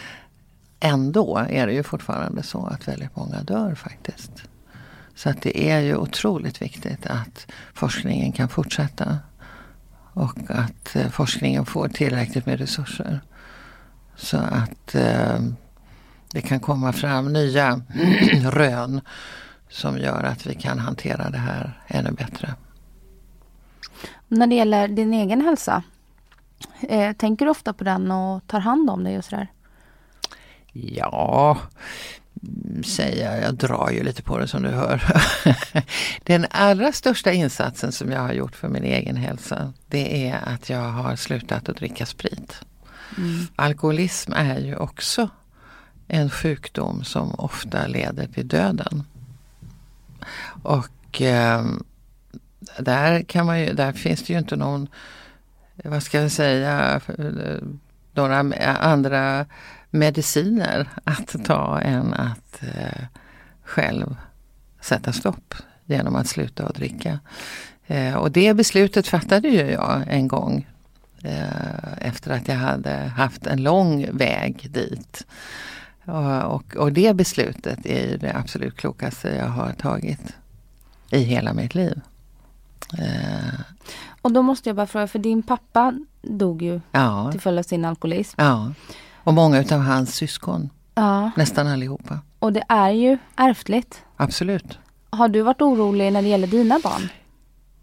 ändå 0.81 1.47
är 1.51 1.67
det 1.67 1.73
ju 1.73 1.83
fortfarande 1.83 2.43
så 2.43 2.67
att 2.67 2.89
väldigt 2.89 3.17
många 3.17 3.43
dör 3.43 3.75
faktiskt. 3.75 4.33
Så 5.15 5.31
att 5.31 5.43
det 5.43 5.71
är 5.71 5.81
ju 5.81 5.97
otroligt 5.97 6.63
viktigt 6.63 7.07
att 7.07 7.47
forskningen 7.75 8.33
kan 8.33 8.49
fortsätta. 8.49 9.19
Och 10.15 10.39
att 10.49 10.97
eh, 10.97 11.09
forskningen 11.09 11.67
får 11.67 11.89
tillräckligt 11.89 12.47
med 12.47 12.59
resurser. 12.59 13.21
Så 14.17 14.37
att 14.37 14.95
eh, 14.95 15.41
det 16.33 16.41
kan 16.41 16.61
komma 16.61 16.93
fram 16.93 17.33
nya 17.33 17.81
rön 18.51 19.01
som 19.69 19.99
gör 19.99 20.23
att 20.23 20.47
vi 20.47 20.55
kan 20.55 20.79
hantera 20.79 21.31
det 21.31 21.39
här 21.39 21.81
ännu 21.87 22.11
bättre. 22.11 22.55
När 24.29 24.47
det 24.47 24.55
gäller 24.55 24.89
din 24.89 25.15
egen 25.15 25.41
hälsa, 25.41 25.83
eh, 26.81 27.13
tänker 27.13 27.45
du 27.45 27.51
ofta 27.51 27.73
på 27.73 27.85
den 27.85 28.11
och 28.11 28.47
tar 28.47 28.61
hand 28.61 28.91
om 28.91 29.05
dig 29.05 29.19
och 29.19 29.25
sådär? 29.25 29.49
Ja, 30.73 31.59
säger 32.85 33.33
jag. 33.33 33.43
Jag 33.43 33.55
drar 33.55 33.91
ju 33.91 34.03
lite 34.03 34.23
på 34.23 34.39
det 34.39 34.49
som 34.49 34.63
du 34.63 34.69
hör. 34.69 35.03
Den 36.25 36.47
allra 36.51 36.93
största 36.93 37.33
insatsen 37.33 37.93
som 37.93 38.13
jag 38.13 38.21
har 38.21 38.33
gjort 38.33 38.57
för 38.57 38.69
min 38.69 38.85
egen 38.85 39.17
hälsa 39.17 39.73
det 39.89 40.29
är 40.29 40.41
att 40.49 40.71
jag 40.71 40.89
har 40.89 41.17
slutat 41.17 41.69
att 41.69 41.77
dricka 41.77 42.07
sprit. 42.07 42.61
Mm. 43.19 43.47
Alkoholism 43.57 44.33
är 44.33 44.59
ju 44.59 44.77
också 44.77 45.29
en 46.09 46.31
sjukdom 46.31 47.05
som 47.05 47.35
ofta 47.35 47.87
leder 47.87 48.27
till 48.27 48.49
döden. 48.49 49.05
Och 50.63 51.23
eh, 51.23 51.65
där, 52.79 53.23
kan 53.23 53.47
man 53.47 53.61
ju, 53.61 53.73
där 53.73 53.93
finns 53.93 54.23
det 54.23 54.33
ju 54.33 54.39
inte 54.39 54.57
någon, 54.57 54.89
vad 55.85 56.03
ska 56.03 56.21
jag 56.21 56.31
säga, 56.31 57.01
några 58.15 58.39
andra 58.65 59.47
mediciner 59.91 60.89
att 61.05 61.45
ta 61.45 61.81
än 61.81 62.15
att 62.15 62.63
eh, 62.63 63.05
själv 63.65 64.17
sätta 64.81 65.13
stopp 65.13 65.55
genom 65.85 66.17
att 66.17 66.27
sluta 66.27 66.67
att 66.67 66.75
dricka. 66.75 67.19
Eh, 67.87 68.15
och 68.15 68.31
det 68.31 68.55
beslutet 68.55 69.09
fattade 69.09 69.49
ju 69.49 69.71
jag 69.71 70.03
en 70.09 70.29
gång 70.29 70.67
efter 71.99 72.31
att 72.31 72.49
jag 72.49 72.57
hade 72.57 72.97
haft 72.97 73.47
en 73.47 73.63
lång 73.63 74.07
väg 74.13 74.67
dit. 74.71 75.27
Och, 76.05 76.55
och, 76.55 76.77
och 76.77 76.93
det 76.93 77.17
beslutet 77.17 77.87
är 77.87 78.19
det 78.19 78.37
absolut 78.37 78.77
klokaste 78.77 79.29
jag 79.29 79.49
har 79.49 79.73
tagit 79.73 80.37
i 81.11 81.19
hela 81.19 81.53
mitt 81.53 81.75
liv. 81.75 82.01
Eh. 82.99 83.61
Och 84.23 84.33
då 84.33 84.43
måste 84.43 84.69
jag 84.69 84.77
bara 84.77 84.87
fråga, 84.87 85.07
för 85.07 85.19
din 85.19 85.43
pappa 85.43 85.95
dog 86.23 86.63
ju 86.63 86.81
ja. 86.93 87.29
till 87.33 87.41
följd 87.41 87.59
av 87.59 87.63
sin 87.63 87.85
alkoholism. 87.85 88.41
Ja, 88.41 88.73
och 89.15 89.35
många 89.35 89.61
utav 89.61 89.81
hans 89.81 90.15
syskon. 90.15 90.71
Ja. 90.95 91.31
Nästan 91.37 91.67
allihopa. 91.67 92.19
Och 92.39 92.53
det 92.53 92.65
är 92.69 92.91
ju 92.91 93.19
ärftligt. 93.37 94.03
Absolut. 94.17 94.79
Har 95.11 95.29
du 95.29 95.43
varit 95.43 95.63
orolig 95.63 96.13
när 96.13 96.23
det 96.23 96.29
gäller 96.29 96.47
dina 96.47 96.81
barn? 96.83 97.09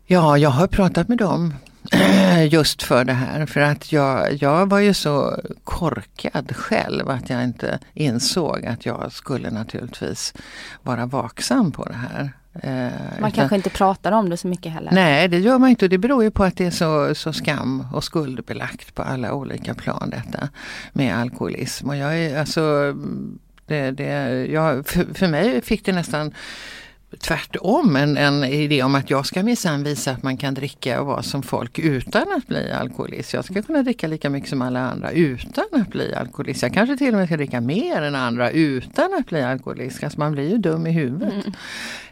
Ja, 0.05 0.37
jag 0.37 0.49
har 0.49 0.67
pratat 0.67 1.07
med 1.07 1.17
dem 1.17 1.53
just 2.49 2.83
för 2.83 3.05
det 3.05 3.13
här. 3.13 3.45
För 3.45 3.61
att 3.61 3.91
jag, 3.91 4.33
jag 4.33 4.69
var 4.69 4.79
ju 4.79 4.93
så 4.93 5.39
korkad 5.63 6.55
själv 6.55 7.09
att 7.09 7.29
jag 7.29 7.43
inte 7.43 7.79
insåg 7.93 8.65
att 8.65 8.85
jag 8.85 9.11
skulle 9.11 9.51
naturligtvis 9.51 10.33
vara 10.83 11.05
vaksam 11.05 11.71
på 11.71 11.85
det 11.85 11.95
här. 11.95 12.31
Eh, 12.53 13.21
man 13.21 13.31
kanske 13.31 13.55
inte 13.55 13.69
pratar 13.69 14.11
om 14.11 14.29
det 14.29 14.37
så 14.37 14.47
mycket 14.47 14.71
heller? 14.71 14.91
Nej 14.91 15.27
det 15.27 15.39
gör 15.39 15.57
man 15.57 15.69
inte. 15.69 15.87
Det 15.87 15.97
beror 15.97 16.23
ju 16.23 16.31
på 16.31 16.43
att 16.43 16.57
det 16.57 16.65
är 16.65 16.71
så, 16.71 17.15
så 17.15 17.33
skam 17.33 17.87
och 17.93 18.03
skuldbelagt 18.03 18.95
på 18.95 19.01
alla 19.01 19.33
olika 19.33 19.73
plan 19.73 20.09
detta 20.09 20.49
med 20.93 21.17
alkoholism. 21.17 21.89
Och 21.89 21.95
jag 21.95 22.17
är 22.17 22.39
alltså 22.39 22.93
det, 23.65 23.91
det, 23.91 24.45
jag, 24.45 24.87
för, 24.87 25.13
för 25.13 25.27
mig 25.27 25.61
fick 25.61 25.85
det 25.85 25.91
nästan 25.91 26.33
tvärtom 27.17 27.95
en, 27.95 28.17
en 28.17 28.43
idé 28.43 28.83
om 28.83 28.95
att 28.95 29.09
jag 29.09 29.25
ska 29.25 29.43
minsann 29.43 29.83
visa 29.83 30.11
att 30.11 30.23
man 30.23 30.37
kan 30.37 30.53
dricka 30.53 31.01
och 31.01 31.07
vara 31.07 31.23
som 31.23 31.43
folk 31.43 31.79
utan 31.79 32.31
att 32.37 32.47
bli 32.47 32.71
alkoholist. 32.71 33.33
Jag 33.33 33.45
ska 33.45 33.61
kunna 33.61 33.83
dricka 33.83 34.07
lika 34.07 34.29
mycket 34.29 34.49
som 34.49 34.61
alla 34.61 34.79
andra 34.79 35.11
utan 35.11 35.65
att 35.71 35.87
bli 35.87 36.13
alkoholist. 36.13 36.61
Jag 36.61 36.73
kanske 36.73 36.97
till 36.97 37.13
och 37.13 37.19
med 37.19 37.27
ska 37.27 37.37
dricka 37.37 37.61
mer 37.61 38.01
än 38.01 38.15
andra 38.15 38.51
utan 38.51 39.13
att 39.13 39.25
bli 39.25 39.41
alkoholist. 39.41 40.03
Alltså 40.03 40.19
man 40.19 40.31
blir 40.31 40.49
ju 40.49 40.57
dum 40.57 40.87
i 40.87 40.91
huvudet 40.91 41.33
mm. 41.33 41.53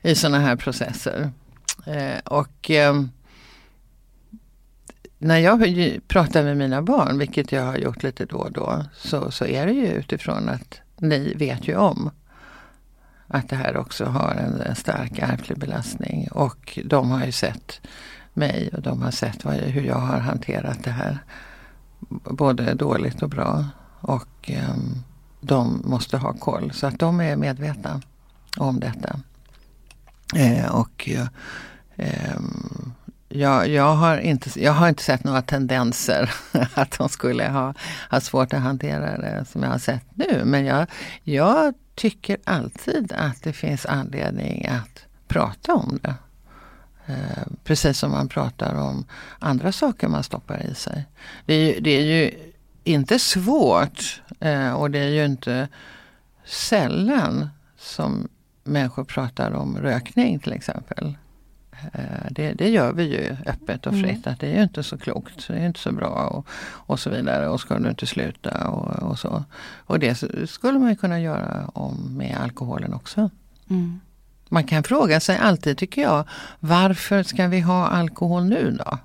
i 0.02 0.16
sådana 0.16 0.40
här 0.40 0.56
processer. 0.56 1.32
Eh, 1.86 2.20
och 2.26 2.72
eh, 2.72 3.04
när 5.18 5.38
jag 5.38 6.00
pratar 6.08 6.44
med 6.44 6.58
mina 6.58 6.82
barn, 6.82 7.18
vilket 7.18 7.52
jag 7.52 7.64
har 7.64 7.78
gjort 7.78 8.04
lite 8.04 8.26
då 8.26 8.38
och 8.38 8.52
då, 8.52 8.86
så, 8.96 9.32
så 9.32 9.46
är 9.46 9.66
det 9.66 9.74
ju 9.74 9.88
utifrån 9.88 10.50
att 10.50 10.80
ni 10.98 11.34
vet 11.34 11.68
ju 11.68 11.76
om 11.76 12.12
att 13.28 13.50
det 13.50 13.56
här 13.56 13.78
också 13.78 14.06
har 14.06 14.32
en, 14.32 14.62
en 14.62 14.76
stark 14.76 15.20
ärftlig 15.20 15.60
belastning. 15.60 16.28
Och 16.32 16.80
de 16.86 17.12
har 17.12 17.26
ju 17.26 17.32
sett 17.32 17.82
mig 18.34 18.70
och 18.74 18.82
de 18.82 19.02
har 19.02 19.12
sett 19.12 19.46
vad, 19.46 19.56
hur 19.56 19.84
jag 19.84 20.00
har 20.00 20.20
hanterat 20.20 20.84
det 20.84 20.92
här. 20.92 21.18
Både 22.24 22.74
dåligt 22.74 23.22
och 23.22 23.30
bra. 23.30 23.66
Och 24.02 24.52
um, 24.72 25.04
de 25.42 25.82
måste 25.86 26.18
ha 26.18 26.34
koll. 26.34 26.72
Så 26.72 26.88
att 26.88 27.00
de 27.00 27.22
är 27.22 27.36
medvetna 27.36 28.02
om 28.58 28.80
detta. 28.80 29.20
Eh, 30.36 30.76
och 30.76 31.10
eh, 31.96 32.38
jag, 33.30 33.68
jag, 33.68 33.96
har 33.96 34.18
inte, 34.18 34.64
jag 34.64 34.72
har 34.72 34.90
inte 34.90 35.04
sett 35.04 35.24
några 35.24 35.42
tendenser 35.42 36.34
att 36.74 36.98
de 36.98 37.10
skulle 37.10 37.50
ha, 37.50 37.74
ha 38.12 38.22
svårt 38.22 38.54
att 38.54 38.62
hantera 38.62 39.18
det 39.18 39.46
som 39.46 39.64
jag 39.64 39.70
har 39.70 39.80
sett 39.80 40.06
nu. 40.16 40.42
Men 40.46 40.66
jag, 40.66 40.88
jag 41.24 41.74
tycker 41.98 42.38
alltid 42.44 43.12
att 43.12 43.44
det 43.44 43.54
finns 43.54 43.86
anledning 43.86 44.66
att 44.66 45.06
prata 45.28 45.74
om 45.74 46.00
det. 46.02 46.16
Eh, 47.06 47.48
precis 47.64 48.00
som 48.00 48.12
man 48.12 48.30
pratar 48.30 48.76
om 48.76 49.06
andra 49.40 49.72
saker 49.72 50.08
man 50.08 50.24
stoppar 50.24 50.66
i 50.66 50.76
sig. 50.76 51.06
Det 51.46 51.54
är 51.54 51.74
ju, 51.74 51.80
det 51.80 51.90
är 51.90 52.02
ju 52.02 52.32
inte 52.84 53.20
svårt 53.20 54.22
eh, 54.40 54.74
och 54.74 54.92
det 54.92 55.00
är 55.00 55.10
ju 55.10 55.26
inte 55.26 55.68
sällan 56.46 57.50
som 57.78 58.28
människor 58.64 59.04
pratar 59.04 59.52
om 59.52 59.78
rökning 59.78 60.40
till 60.40 60.54
exempel. 60.54 61.18
Eh, 61.94 62.32
det, 62.32 62.54
det, 62.54 62.70
gör 62.70 62.94
vi 62.94 63.04
ju 63.04 63.36
öppet 63.46 63.88
och 63.88 63.94
fritt 63.94 64.26
mm. 64.26 64.34
att 64.34 64.40
det 64.40 64.48
är 64.48 64.56
ju 64.56 64.64
inte 64.64 64.84
så 64.84 64.98
klokt, 64.98 65.48
det 65.48 65.54
är 65.54 65.66
inte 65.66 65.80
så 65.80 65.92
bra 65.92 66.28
och, 66.28 66.48
och 66.72 67.00
så 67.00 67.10
vidare 67.10 67.48
och 67.48 67.62
ska 67.62 67.80
du 67.80 67.90
inte 67.90 68.06
sluta 68.06 68.68
och, 68.70 69.10
och 69.10 69.20
så. 69.20 69.44
Och 69.78 70.00
det 70.00 70.16
skulle 70.50 70.80
man 70.80 70.96
kunna 70.96 71.20
göra 71.20 71.70
om 71.74 72.18
med 72.18 72.38
alkoholen 72.44 72.94
också. 72.94 73.30
Mm. 73.70 74.00
Man 74.50 74.64
kan 74.64 74.84
fråga 74.84 75.20
sig 75.20 75.38
alltid 75.38 75.78
tycker 75.78 76.02
jag, 76.02 76.24
varför 76.60 77.24
ska 77.24 77.48
vi 77.48 77.60
ha 77.60 77.88
alkohol 77.88 78.44
nu 78.44 78.78
då? 78.86 78.98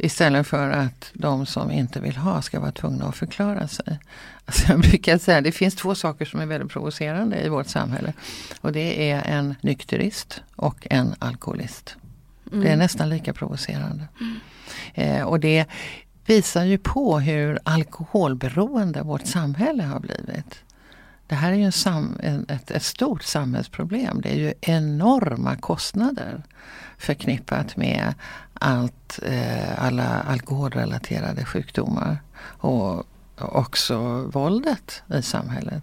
Istället 0.00 0.46
för 0.46 0.70
att 0.70 1.10
de 1.12 1.46
som 1.46 1.70
inte 1.70 2.00
vill 2.00 2.16
ha 2.16 2.42
ska 2.42 2.60
vara 2.60 2.72
tvungna 2.72 3.08
att 3.08 3.16
förklara 3.16 3.68
sig. 3.68 3.98
Alltså 4.44 4.72
jag 4.72 4.80
brukar 4.80 5.18
säga 5.18 5.38
att 5.38 5.44
det 5.44 5.52
finns 5.52 5.74
två 5.74 5.94
saker 5.94 6.24
som 6.24 6.40
är 6.40 6.46
väldigt 6.46 6.72
provocerande 6.72 7.40
i 7.40 7.48
vårt 7.48 7.66
samhälle. 7.66 8.12
Och 8.60 8.72
det 8.72 9.10
är 9.10 9.22
en 9.22 9.54
nykterist 9.60 10.42
och 10.56 10.86
en 10.90 11.14
alkoholist. 11.18 11.96
Mm. 12.52 12.64
Det 12.64 12.70
är 12.70 12.76
nästan 12.76 13.08
lika 13.08 13.32
provocerande. 13.32 14.04
Mm. 14.20 14.38
Eh, 14.94 15.22
och 15.22 15.40
det 15.40 15.64
visar 16.26 16.64
ju 16.64 16.78
på 16.78 17.20
hur 17.20 17.58
alkoholberoende 17.62 19.02
vårt 19.02 19.26
samhälle 19.26 19.82
har 19.82 20.00
blivit. 20.00 20.62
Det 21.26 21.34
här 21.34 21.52
är 21.52 21.56
ju 21.56 21.64
en 21.64 21.72
sam, 21.72 22.16
ett, 22.48 22.70
ett 22.70 22.82
stort 22.82 23.22
samhällsproblem. 23.22 24.20
Det 24.20 24.28
är 24.28 24.36
ju 24.36 24.52
enorma 24.60 25.56
kostnader 25.56 26.42
förknippat 26.98 27.76
med 27.76 28.14
allt, 28.58 29.18
eh, 29.22 29.84
alla 29.84 30.20
alkoholrelaterade 30.20 31.44
sjukdomar. 31.44 32.18
Och 32.40 33.06
också 33.36 34.22
våldet 34.22 35.02
i 35.14 35.22
samhället. 35.22 35.82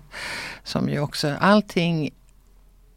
Som 0.64 0.90
ju 0.90 1.00
också, 1.00 1.36
allting 1.40 2.10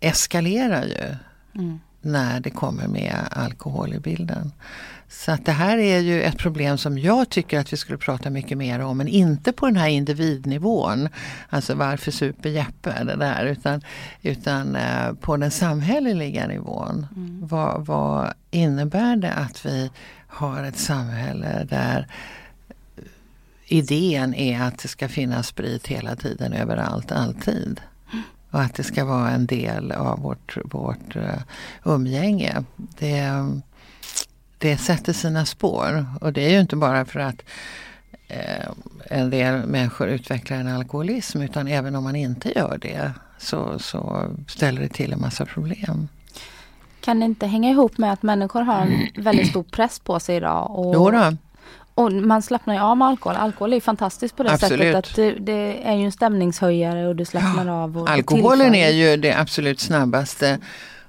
eskalerar 0.01 0.85
ju 0.85 1.16
mm. 1.62 1.81
när 2.01 2.41
det 2.41 2.51
kommer 2.51 2.89
med 2.89 3.16
alkohol 3.31 3.95
i 3.95 3.99
bilden. 3.99 4.53
Så 5.09 5.32
att 5.32 5.44
det 5.44 5.52
här 5.52 5.78
är 5.78 5.98
ju 5.98 6.22
ett 6.22 6.38
problem 6.38 6.78
som 6.78 6.98
jag 6.98 7.28
tycker 7.28 7.59
att 7.59 7.72
vi 7.72 7.76
skulle 7.76 7.98
prata 7.98 8.30
mycket 8.30 8.59
mer 8.59 8.80
om. 8.80 8.96
Men 8.98 9.09
inte 9.09 9.52
på 9.52 9.66
den 9.66 9.76
här 9.76 9.88
individnivån. 9.88 11.09
Alltså 11.48 11.74
varför 11.74 12.11
super 12.11 12.48
Jeppe 12.48 13.04
det 13.04 13.16
där. 13.16 13.44
Utan, 13.46 13.82
utan 14.22 14.76
eh, 14.76 15.12
på 15.20 15.36
den 15.36 15.50
samhälleliga 15.50 16.46
nivån. 16.46 17.06
Mm. 17.16 17.46
Vad, 17.46 17.86
vad 17.86 18.32
innebär 18.50 19.16
det 19.16 19.32
att 19.32 19.66
vi 19.66 19.90
har 20.26 20.64
ett 20.64 20.78
samhälle 20.78 21.66
där 21.70 22.06
idén 23.66 24.34
är 24.34 24.62
att 24.62 24.78
det 24.78 24.88
ska 24.88 25.09
finnas 25.09 25.46
sprit 25.46 25.86
hela 25.86 26.16
tiden 26.16 26.52
överallt, 26.52 27.12
alltid. 27.12 27.80
Och 28.50 28.61
att 28.61 28.74
det 28.74 28.84
ska 28.84 29.04
vara 29.04 29.30
en 29.30 29.46
del 29.46 29.92
av 29.92 30.20
vårt, 30.20 30.59
vårt 30.64 31.16
uh, 31.16 31.40
umgänge. 31.84 32.64
Det, 32.76 33.30
det 34.59 34.76
sätter 34.76 35.12
sina 35.12 35.46
spår. 35.46 36.06
Och 36.20 36.32
det 36.32 36.46
är 36.46 36.50
ju 36.50 36.61
inte 36.61 36.76
bara 36.76 37.04
för 37.04 37.20
att 37.20 37.42
uh, 38.30 38.70
en 39.04 39.30
del 39.30 39.66
människor 39.66 40.09
utvecklar 40.09 40.56
en 40.56 40.68
alkoholism 40.68 41.42
utan 41.42 41.68
även 41.68 41.96
om 41.96 42.04
man 42.04 42.16
inte 42.16 42.59
gör 42.59 42.78
det 42.80 43.12
så, 43.38 43.78
så 43.78 44.30
ställer 44.48 44.80
det 44.80 44.88
till 44.88 45.12
en 45.12 45.20
massa 45.20 45.46
problem. 45.46 46.09
Kan 47.00 47.20
det 47.20 47.26
inte 47.26 47.46
hänga 47.46 47.70
ihop 47.70 47.98
med 47.98 48.12
att 48.12 48.22
människor 48.22 48.62
har 48.62 48.80
en 48.80 49.09
väldigt 49.22 49.48
stor 49.48 49.62
press 49.62 49.98
på 49.98 50.20
sig 50.20 50.36
idag? 50.36 50.70
Och 50.70 50.94
jo 50.94 51.11
då. 51.11 51.36
Och 51.94 52.12
man 52.12 52.42
slappnar 52.42 52.74
ju 52.74 52.80
av 52.80 52.96
med 52.96 53.09
alkohol. 53.09 53.36
Alkohol 53.36 53.72
är 53.72 53.80
fantastiskt 53.80 54.36
på 54.36 54.42
det 54.42 54.52
absolut. 54.52 54.78
sättet 54.78 54.96
att 54.96 55.16
det, 55.16 55.32
det, 55.32 55.88
är 55.88 55.94
ju 55.94 56.04
en 56.04 56.12
stämningshöjare 56.12 57.09
och 57.09 57.16
du 57.16 57.24
slappnar 57.24 57.66
ja. 57.66 57.72
av. 57.72 57.98
Och 57.98 58.11
Alkoholen 58.11 58.74
är 58.74 58.90
ju 58.90 59.16
det 59.16 59.34
absolut 59.34 59.80
snabbaste 59.80 60.59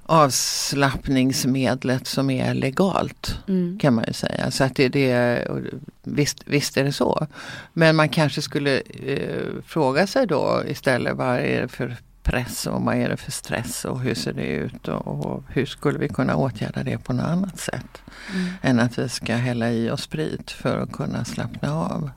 avslappningsmedlet 0.10 2.08
som 2.08 2.30
är 2.30 2.54
legalt. 2.54 3.40
Mm. 3.48 3.80
Kan 3.80 3.94
man 3.94 4.06
ju 4.08 4.14
säga. 4.14 4.52
Så 4.52 4.64
att 4.64 4.76
det, 4.76 4.90
det, 4.90 5.48
visst, 6.04 6.44
visst 6.46 6.78
är 6.78 6.84
det 6.84 6.92
så. 6.92 7.28
Men 7.74 7.96
man 7.96 8.10
kanske 8.10 8.42
skulle 8.42 8.82
eh, 9.06 9.46
fråga 9.66 10.08
sig 10.08 10.28
då 10.28 10.64
istället 10.68 11.16
vad 11.16 11.36
är 11.36 11.62
det 11.62 11.68
för 11.68 11.98
press 12.24 12.68
och 12.68 12.82
vad 12.82 12.96
är 12.96 13.10
det 13.10 13.18
för 13.18 13.32
stress 13.32 13.86
och 13.86 14.00
hur 14.00 14.16
ser 14.16 14.34
det 14.34 14.48
ut 14.48 14.88
och, 14.88 15.08
och 15.08 15.44
hur 15.50 15.66
skulle 15.66 16.00
vi 16.00 16.10
kunna 16.10 16.36
åtgärda 16.36 16.84
det 16.84 16.98
på 16.98 17.14
något 17.14 17.26
annat 17.26 17.60
sätt. 17.60 18.02
Mm. 18.34 18.54
Än 18.62 18.80
att 18.80 19.00
vi 19.00 19.10
ska 19.10 19.36
hälla 19.36 19.72
i 19.72 19.90
oss 19.90 20.02
sprit 20.02 20.52
för 20.52 20.78
att 20.78 20.92
kunna 20.92 21.26
slappna 21.26 21.74
av. 21.74 22.10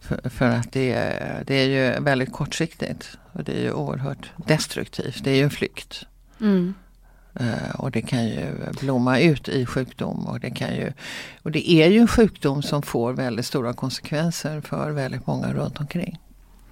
För, 0.00 0.30
för, 0.30 0.48
att 0.48 0.72
det 0.72 0.92
är, 0.92 1.44
det 1.46 1.54
är 1.54 1.66
ju 1.66 2.00
väldigt 2.00 2.32
kortsiktigt 2.32 3.18
och 3.32 3.44
det 3.44 3.52
är 3.52 3.62
ju 3.62 3.72
oerhört 3.72 4.32
destruktivt. 4.46 5.24
Det 5.24 5.30
är 5.30 5.36
ju 5.36 5.42
en 5.42 5.50
flykt. 5.50 6.06
Mm. 6.40 6.74
Uh, 7.40 7.74
och 7.74 7.90
det 7.90 8.02
kan 8.02 8.26
ju 8.26 8.54
blomma 8.80 9.18
ut 9.18 9.48
i 9.48 9.66
sjukdom. 9.66 10.26
Och 10.26 10.40
det, 10.40 10.50
kan 10.50 10.74
ju, 10.74 10.92
och 11.42 11.50
det 11.50 11.70
är 11.70 11.90
ju 11.90 11.98
en 11.98 12.08
sjukdom 12.08 12.62
som 12.62 12.82
får 12.82 13.12
väldigt 13.12 13.46
stora 13.46 13.72
konsekvenser 13.72 14.60
för 14.60 14.90
väldigt 14.90 15.26
många 15.26 15.52
runt 15.52 15.80
omkring. 15.80 16.18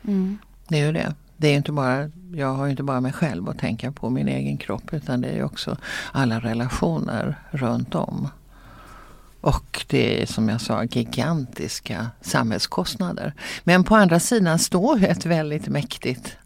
Mm. 0.05 0.39
Det 0.69 0.81
är 0.81 0.87
ju 0.87 0.93
det 0.93 1.15
det 1.43 1.49
är 1.49 1.57
inte 1.57 1.73
bara, 1.73 2.11
jag 2.35 2.55
har 2.55 2.69
inte 2.69 2.83
bara 2.83 3.01
mig 3.01 3.13
själv 3.13 3.49
att 3.49 3.59
tänka 3.59 3.93
på, 3.93 4.11
min 4.11 4.29
egen 4.29 4.57
kropp, 4.57 4.95
utan 4.95 5.21
det 5.21 5.29
är 5.29 5.45
också 5.45 5.77
alla 6.13 6.41
relationer 6.41 7.37
runt 7.51 7.95
om. 7.95 8.29
Och 9.41 9.85
det 9.89 10.23
är 10.23 10.27
som 10.27 10.49
jag 10.49 10.61
sa 10.61 10.85
gigantiska 10.85 12.07
samhällskostnader. 12.21 13.35
Men 13.65 13.85
på 13.85 13.97
andra 13.97 14.21
sidan 14.21 14.59
står 14.59 15.05
ett 15.05 15.27
väldigt 15.27 15.69
mäktigt 15.69 16.37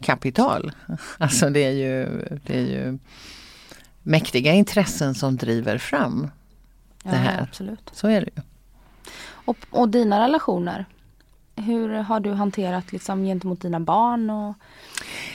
alkoholkapital. 0.00 0.72
Alltså 1.18 1.50
det 1.50 1.64
är 1.64 1.70
ju, 1.70 2.06
det 2.46 2.58
är 2.58 2.66
ju 2.66 2.98
mäktiga 4.02 4.52
intressen 4.52 5.14
som 5.14 5.36
driver 5.36 5.78
fram 5.78 6.30
det 7.02 7.16
här. 7.16 7.36
Ja, 7.36 7.42
absolut. 7.42 7.90
Så 7.92 8.08
är 8.08 8.20
det 8.20 8.30
ju. 8.36 8.42
Och, 9.46 9.56
och 9.70 9.88
dina 9.88 10.20
relationer? 10.20 10.86
Hur 11.56 11.88
har 11.88 12.20
du 12.20 12.32
hanterat 12.32 12.92
liksom 12.92 13.24
gentemot 13.24 13.60
dina 13.60 13.80
barn 13.80 14.30
och 14.30 14.54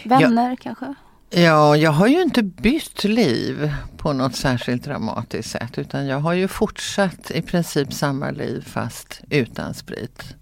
vänner 0.06 0.50
ja, 0.50 0.56
kanske? 0.62 0.96
Ja, 1.30 1.76
jag 1.76 1.92
har 1.92 2.08
ju 2.08 2.22
inte 2.22 2.44
bytt 2.44 3.04
liv 3.04 3.72
på 3.98 4.14
något 4.14 4.36
särskilt 4.36 4.84
dramatiskt 4.84 5.52
sätt 5.52 5.78
utan 5.78 6.08
jag 6.08 6.20
har 6.20 6.34
ju 6.34 6.48
fortsatt 6.48 7.32
i 7.32 7.42
princip 7.42 7.94
samma 7.94 8.32
liv 8.32 8.62
fast 8.68 9.22
utan 9.30 9.74
sprit. 9.74 10.36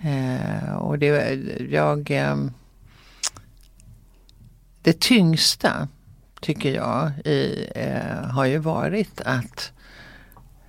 Eh, 0.00 0.72
och 0.76 0.98
det, 0.98 1.38
jag, 1.70 2.10
eh, 2.10 2.36
det 4.88 5.00
tyngsta 5.00 5.88
tycker 6.40 6.74
jag 6.74 7.12
i, 7.24 7.70
eh, 7.74 8.30
har 8.30 8.44
ju 8.44 8.58
varit 8.58 9.20
att 9.20 9.72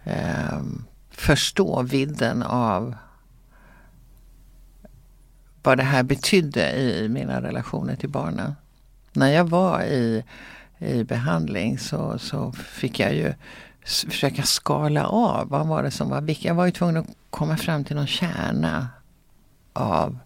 eh, 0.04 0.60
förstå 1.10 1.82
vidden 1.82 2.44
av 2.44 2.96
vad 5.64 5.78
det 5.78 5.84
här 5.84 6.04
betydde 6.04 6.72
i 6.72 7.10
mina 7.10 7.42
relationer 7.42 7.96
till 7.96 8.10
barnen. 8.10 8.56
När 9.14 9.30
jag 9.30 9.50
var 9.50 9.82
i, 9.82 10.24
i 10.78 11.04
behandling 11.04 11.80
så, 11.80 12.20
så 12.20 12.52
fick 12.52 13.00
jag 13.00 13.14
ju 13.14 13.34
försöka 13.84 14.44
skala 14.44 15.08
av 15.08 15.50
vad 15.50 15.68
var 15.68 15.84
det 15.84 15.92
som 15.92 16.10
var 16.10 16.22
viktigt. 16.22 16.46
Jag 16.46 16.56
var 16.56 16.66
ju 16.66 16.72
tvungen 16.72 16.98
att 16.98 17.08
komma 17.30 17.58
fram 17.58 17.84
till 17.84 17.96
någon 17.96 18.08
kärna 18.08 18.88
av 19.74 20.18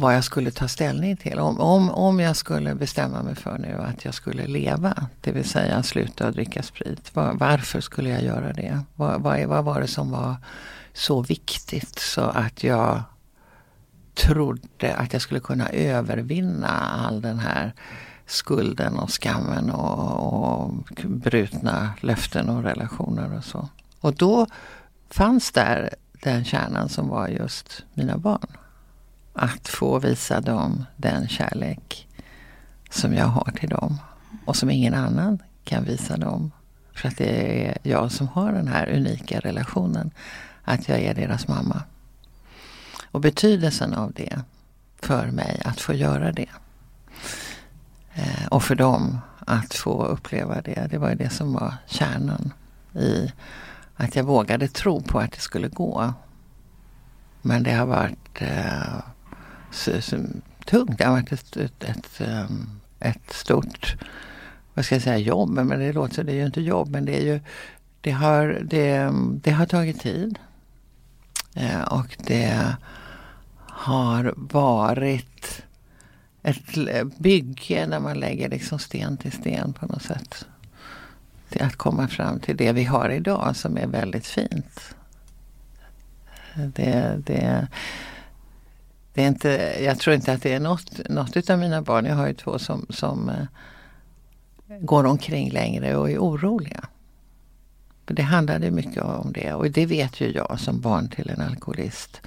vad 0.00 0.14
jag 0.14 0.24
skulle 0.24 0.50
ta 0.50 0.68
ställning 0.68 1.16
till. 1.16 1.38
Om, 1.38 1.60
om, 1.60 1.90
om 1.90 2.20
jag 2.20 2.36
skulle 2.36 2.74
bestämma 2.74 3.22
mig 3.22 3.34
för 3.34 3.58
nu 3.58 3.74
att 3.74 4.04
jag 4.04 4.14
skulle 4.14 4.46
leva, 4.46 5.06
det 5.20 5.32
vill 5.32 5.48
säga 5.48 5.82
sluta 5.82 6.30
dricka 6.30 6.62
sprit. 6.62 7.16
Var, 7.16 7.34
varför 7.34 7.80
skulle 7.80 8.08
jag 8.08 8.22
göra 8.22 8.52
det? 8.52 8.80
Vad, 8.96 9.22
vad, 9.22 9.44
vad 9.44 9.64
var 9.64 9.80
det 9.80 9.86
som 9.86 10.10
var 10.10 10.36
så 10.92 11.22
viktigt 11.22 11.98
så 11.98 12.20
att 12.20 12.64
jag 12.64 13.02
trodde 14.14 14.94
att 14.96 15.12
jag 15.12 15.22
skulle 15.22 15.40
kunna 15.40 15.68
övervinna 15.68 16.68
all 16.68 17.20
den 17.20 17.38
här 17.38 17.72
skulden 18.26 18.98
och 18.98 19.10
skammen 19.10 19.70
och, 19.70 20.62
och 20.62 20.74
brutna 21.06 21.90
löften 22.00 22.48
och 22.48 22.62
relationer 22.62 23.36
och 23.36 23.44
så. 23.44 23.68
Och 24.00 24.14
då 24.14 24.46
fanns 25.10 25.52
där 25.52 25.94
den 26.22 26.44
kärnan 26.44 26.88
som 26.88 27.08
var 27.08 27.28
just 27.28 27.84
mina 27.94 28.18
barn. 28.18 28.58
Att 29.38 29.68
få 29.68 29.98
visa 29.98 30.40
dem 30.40 30.84
den 30.96 31.28
kärlek 31.28 32.08
som 32.90 33.14
jag 33.14 33.26
har 33.26 33.50
till 33.50 33.68
dem 33.68 34.00
och 34.44 34.56
som 34.56 34.70
ingen 34.70 34.94
annan 34.94 35.42
kan 35.64 35.84
visa 35.84 36.16
dem. 36.16 36.50
För 36.94 37.08
att 37.08 37.16
det 37.16 37.66
är 37.66 37.78
jag 37.82 38.12
som 38.12 38.28
har 38.28 38.52
den 38.52 38.68
här 38.68 38.88
unika 38.88 39.40
relationen. 39.40 40.10
Att 40.64 40.88
jag 40.88 41.00
är 41.00 41.14
deras 41.14 41.48
mamma. 41.48 41.82
Och 43.10 43.20
betydelsen 43.20 43.94
av 43.94 44.12
det 44.12 44.40
för 45.02 45.26
mig 45.26 45.62
att 45.64 45.80
få 45.80 45.94
göra 45.94 46.32
det. 46.32 46.50
Eh, 48.14 48.46
och 48.50 48.62
för 48.62 48.74
dem 48.74 49.18
att 49.38 49.74
få 49.74 50.04
uppleva 50.04 50.60
det. 50.60 50.86
Det 50.90 50.98
var 50.98 51.08
ju 51.08 51.14
det 51.14 51.30
som 51.30 51.52
var 51.52 51.74
kärnan 51.86 52.52
i 52.94 53.32
att 53.96 54.16
jag 54.16 54.24
vågade 54.24 54.68
tro 54.68 55.02
på 55.02 55.18
att 55.18 55.32
det 55.32 55.40
skulle 55.40 55.68
gå. 55.68 56.12
Men 57.42 57.62
det 57.62 57.72
har 57.72 57.86
varit 57.86 58.42
eh, 58.42 58.98
tungt. 60.64 60.98
Det 60.98 61.04
har 61.04 61.12
varit 61.12 61.32
ett, 61.32 61.56
ett, 61.56 61.84
ett, 61.84 62.20
ehm, 62.20 62.70
ett 63.00 63.32
stort 63.32 63.96
vad 64.78 64.84
ska 64.84 64.94
jag 64.94 65.02
säga, 65.02 65.18
jobb, 65.18 65.50
men 65.50 65.68
det 65.68 65.92
låter 65.92 66.24
det 66.24 66.32
är 66.32 66.36
ju 66.36 66.46
inte 66.46 66.60
jobb, 66.60 66.88
men 66.88 67.04
det 67.04 67.16
är 67.20 67.24
ju, 67.24 67.40
det 68.00 68.10
har, 68.10 68.60
det, 68.64 69.10
det 69.42 69.50
har 69.50 69.66
tagit 69.66 70.00
tid. 70.00 70.38
Eh, 71.54 71.82
och 71.82 72.16
det 72.18 72.76
har 73.58 74.34
varit 74.36 75.62
ett 76.42 77.18
bygge 77.18 77.86
där 77.86 78.00
man 78.00 78.20
lägger 78.20 78.48
liksom 78.48 78.78
sten 78.78 79.16
till 79.16 79.32
sten 79.32 79.72
på 79.72 79.86
något 79.86 80.02
sätt. 80.02 80.46
Till 81.48 81.62
att 81.62 81.76
komma 81.76 82.08
fram 82.08 82.40
till 82.40 82.56
det 82.56 82.72
vi 82.72 82.84
har 82.84 83.10
idag 83.10 83.56
som 83.56 83.76
är 83.76 83.86
väldigt 83.86 84.26
fint. 84.26 84.94
Eh, 86.54 86.64
det, 86.66 87.22
det, 87.26 87.68
det 89.18 89.24
är 89.24 89.28
inte, 89.28 89.76
jag 89.84 89.98
tror 89.98 90.14
inte 90.16 90.32
att 90.32 90.42
det 90.42 90.52
är 90.52 90.60
något, 90.60 91.08
något 91.08 91.50
av 91.50 91.58
mina 91.58 91.82
barn, 91.82 92.04
jag 92.04 92.14
har 92.14 92.26
ju 92.26 92.34
två 92.34 92.58
som, 92.58 92.86
som 92.90 93.28
eh, 93.28 94.78
går 94.80 95.06
omkring 95.06 95.50
längre 95.50 95.96
och 95.96 96.10
är 96.10 96.18
oroliga. 96.18 96.84
Det 98.04 98.22
handlade 98.22 98.70
mycket 98.70 99.02
om 99.02 99.32
det 99.32 99.52
och 99.52 99.70
det 99.70 99.86
vet 99.86 100.20
ju 100.20 100.32
jag 100.32 100.60
som 100.60 100.80
barn 100.80 101.08
till 101.08 101.30
en 101.30 101.40
alkoholist. 101.40 102.20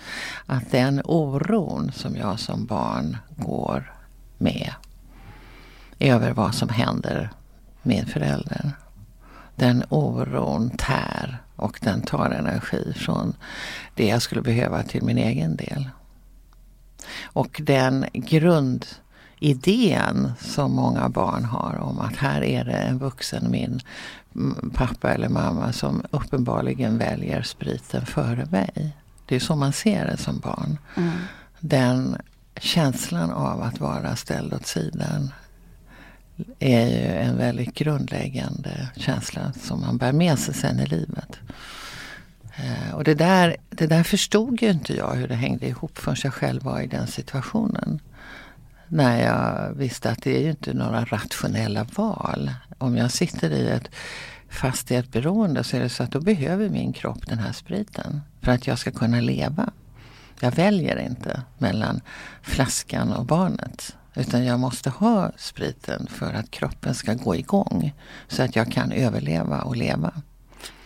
Att 0.45 0.71
den 0.71 1.01
oron 1.05 1.91
som 1.91 2.15
jag 2.15 2.39
som 2.39 2.65
barn 2.65 3.17
går 3.37 3.93
med 4.37 4.73
över 5.99 6.31
vad 6.31 6.55
som 6.55 6.69
händer 6.69 7.29
med 7.81 8.07
föräldern. 8.07 8.71
Den 9.55 9.83
oron 9.89 10.69
tär 10.69 11.37
och 11.55 11.79
den 11.81 12.01
tar 12.01 12.29
energi 12.29 12.93
från 12.95 13.33
det 13.95 14.07
jag 14.07 14.21
skulle 14.21 14.41
behöva 14.41 14.83
till 14.83 15.03
min 15.03 15.17
egen 15.17 15.55
del. 15.55 15.89
Och 17.23 17.61
den 17.63 18.05
grundidén 18.13 18.91
som 20.39 20.71
många 20.71 21.09
barn 21.09 21.45
har 21.45 21.77
om 21.77 21.99
att 21.99 22.15
här 22.15 22.43
är 22.43 22.65
det 22.65 22.77
en 22.77 22.97
vuxen, 22.99 23.51
min 23.51 23.81
pappa 24.73 25.13
eller 25.13 25.29
mamma 25.29 25.73
som 25.73 26.03
uppenbarligen 26.11 26.97
väljer 26.97 27.41
spriten 27.41 28.05
före 28.05 28.45
mig. 28.45 28.95
Det 29.25 29.35
är 29.35 29.39
så 29.39 29.55
man 29.55 29.73
ser 29.73 30.05
det 30.05 30.17
som 30.17 30.39
barn. 30.39 30.77
Mm. 30.97 31.11
Den 31.59 32.17
känslan 32.59 33.31
av 33.31 33.61
att 33.61 33.79
vara 33.79 34.15
ställd 34.15 34.53
åt 34.53 34.65
sidan 34.65 35.31
är 36.59 36.87
ju 36.87 37.07
en 37.07 37.37
väldigt 37.37 37.73
grundläggande 37.73 38.89
känsla 38.95 39.53
som 39.61 39.81
man 39.81 39.97
bär 39.97 40.11
med 40.11 40.39
sig 40.39 40.53
sen 40.53 40.79
i 40.79 40.85
livet. 40.85 41.39
Eh, 42.55 42.95
och 42.95 43.03
det 43.03 43.13
där, 43.13 43.57
det 43.69 43.87
där 43.87 44.03
förstod 44.03 44.61
ju 44.61 44.69
inte 44.69 44.93
jag 44.93 45.13
hur 45.13 45.27
det 45.27 45.35
hängde 45.35 45.67
ihop 45.67 45.97
förrän 45.97 46.17
jag 46.23 46.33
själv 46.33 46.63
var 46.63 46.81
i 46.81 46.87
den 46.87 47.07
situationen. 47.07 47.99
När 48.87 49.23
jag 49.23 49.73
visste 49.73 50.09
att 50.09 50.23
det 50.23 50.37
är 50.37 50.41
ju 50.41 50.49
inte 50.49 50.73
några 50.73 51.05
rationella 51.05 51.83
val. 51.83 52.51
Om 52.77 52.97
jag 52.97 53.11
sitter 53.11 53.51
i 53.51 53.69
ett 53.69 53.89
fast 54.49 54.91
i 54.91 54.95
ett 54.95 55.11
beroende 55.11 55.63
så 55.63 55.77
är 55.77 55.81
det 55.81 55.89
så 55.89 56.03
att 56.03 56.11
då 56.11 56.19
behöver 56.19 56.69
min 56.69 56.93
kropp 56.93 57.27
den 57.27 57.39
här 57.39 57.51
spriten 57.51 58.21
för 58.41 58.51
att 58.51 58.67
jag 58.67 58.79
ska 58.79 58.91
kunna 58.91 59.21
leva. 59.21 59.71
Jag 60.39 60.51
väljer 60.51 60.99
inte 60.99 61.41
mellan 61.57 62.01
flaskan 62.41 63.13
och 63.13 63.25
barnet. 63.25 63.95
Utan 64.15 64.45
jag 64.45 64.59
måste 64.59 64.89
ha 64.89 65.31
spriten 65.37 66.07
för 66.07 66.33
att 66.33 66.51
kroppen 66.51 66.95
ska 66.95 67.13
gå 67.13 67.35
igång. 67.35 67.93
Så 68.27 68.43
att 68.43 68.55
jag 68.55 68.71
kan 68.71 68.91
överleva 68.91 69.61
och 69.61 69.75
leva. 69.75 70.13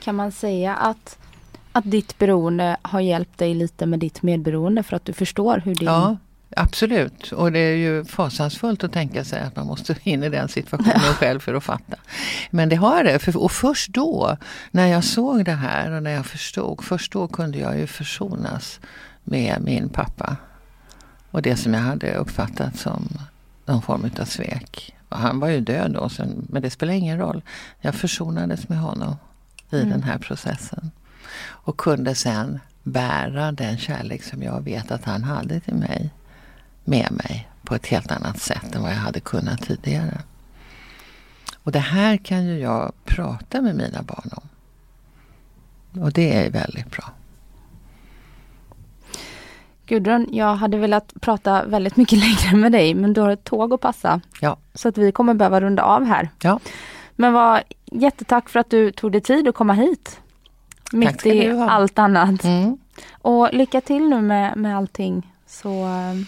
Kan 0.03 0.15
man 0.15 0.31
säga 0.31 0.75
att, 0.75 1.17
att 1.75 1.91
ditt 1.91 2.17
beroende 2.17 2.77
har 2.81 2.99
hjälpt 2.99 3.37
dig 3.37 3.53
lite 3.53 3.85
med 3.85 3.99
ditt 3.99 4.23
medberoende 4.23 4.83
för 4.83 4.95
att 4.95 5.05
du 5.05 5.13
förstår 5.13 5.61
hur 5.65 5.75
din... 5.75 5.87
Ja, 5.87 6.17
absolut. 6.55 7.31
Och 7.31 7.51
det 7.51 7.59
är 7.59 7.75
ju 7.75 8.05
fasansfullt 8.05 8.83
att 8.83 8.93
tänka 8.93 9.23
sig 9.23 9.41
att 9.41 9.55
man 9.55 9.67
måste 9.67 9.95
in 10.03 10.23
i 10.23 10.29
den 10.29 10.49
situationen 10.49 10.99
själv 10.99 11.39
för 11.39 11.53
att 11.53 11.63
fatta. 11.63 11.95
Men 12.49 12.69
det 12.69 12.75
har 12.75 13.03
det. 13.03 13.35
Och 13.35 13.51
först 13.51 13.89
då, 13.89 14.37
när 14.71 14.87
jag 14.87 15.03
såg 15.03 15.45
det 15.45 15.51
här 15.51 15.91
och 15.91 16.03
när 16.03 16.11
jag 16.11 16.25
förstod, 16.25 16.83
först 16.83 17.11
då 17.11 17.27
kunde 17.27 17.57
jag 17.57 17.79
ju 17.79 17.87
försonas 17.87 18.79
med 19.23 19.61
min 19.61 19.89
pappa. 19.89 20.37
Och 21.31 21.41
det 21.41 21.55
som 21.55 21.73
jag 21.73 21.81
hade 21.81 22.15
uppfattat 22.15 22.77
som 22.77 23.07
någon 23.65 23.81
form 23.81 24.11
av 24.19 24.25
svek. 24.25 24.95
Och 25.09 25.17
han 25.17 25.39
var 25.39 25.47
ju 25.47 25.59
död 25.59 25.91
då, 25.91 26.09
men 26.49 26.61
det 26.61 26.69
spelar 26.69 26.93
ingen 26.93 27.17
roll. 27.17 27.41
Jag 27.81 27.95
försonades 27.95 28.69
med 28.69 28.79
honom 28.79 29.15
i 29.71 29.75
mm. 29.75 29.89
den 29.89 30.03
här 30.03 30.17
processen. 30.17 30.91
Och 31.41 31.77
kunde 31.77 32.15
sen 32.15 32.59
bära 32.83 33.51
den 33.51 33.77
kärlek 33.77 34.23
som 34.23 34.43
jag 34.43 34.63
vet 34.63 34.91
att 34.91 35.05
han 35.05 35.23
hade 35.23 35.59
till 35.59 35.75
mig 35.75 36.09
med 36.83 37.11
mig 37.11 37.49
på 37.63 37.75
ett 37.75 37.87
helt 37.87 38.11
annat 38.11 38.39
sätt 38.39 38.75
än 38.75 38.81
vad 38.81 38.91
jag 38.91 38.97
hade 38.97 39.19
kunnat 39.19 39.61
tidigare. 39.61 40.21
Och 41.63 41.71
det 41.71 41.79
här 41.79 42.17
kan 42.17 42.45
ju 42.45 42.59
jag 42.59 42.91
prata 43.05 43.61
med 43.61 43.75
mina 43.75 44.01
barn 44.01 44.29
om. 44.31 44.49
Och 46.03 46.11
det 46.11 46.45
är 46.45 46.51
väldigt 46.51 46.91
bra. 46.91 47.03
Gudrun, 49.85 50.27
jag 50.31 50.55
hade 50.55 50.77
velat 50.77 51.13
prata 51.21 51.65
väldigt 51.65 51.95
mycket 51.95 52.19
längre 52.43 52.55
med 52.57 52.71
dig 52.71 52.93
men 52.93 53.13
du 53.13 53.21
har 53.21 53.29
ett 53.29 53.43
tåg 53.43 53.73
att 53.73 53.81
passa. 53.81 54.21
Ja. 54.41 54.57
Så 54.73 54.87
att 54.87 54.97
vi 54.97 55.11
kommer 55.11 55.33
behöva 55.33 55.61
runda 55.61 55.83
av 55.83 56.05
här. 56.05 56.29
Ja. 56.41 56.59
Men 57.15 57.33
var 57.33 57.63
jättetack 57.85 58.49
för 58.49 58.59
att 58.59 58.69
du 58.69 58.91
tog 58.91 59.11
dig 59.11 59.21
tid 59.21 59.47
att 59.47 59.55
komma 59.55 59.73
hit. 59.73 60.19
Mitt 60.95 61.25
i 61.25 61.49
allt 61.49 61.99
annat. 61.99 62.43
Mm. 62.43 62.77
Och 63.11 63.53
lycka 63.53 63.81
till 63.81 64.09
nu 64.09 64.21
med, 64.21 64.57
med 64.57 64.77
allting. 64.77 65.33
Så 65.47 65.69
uh, 65.69 66.21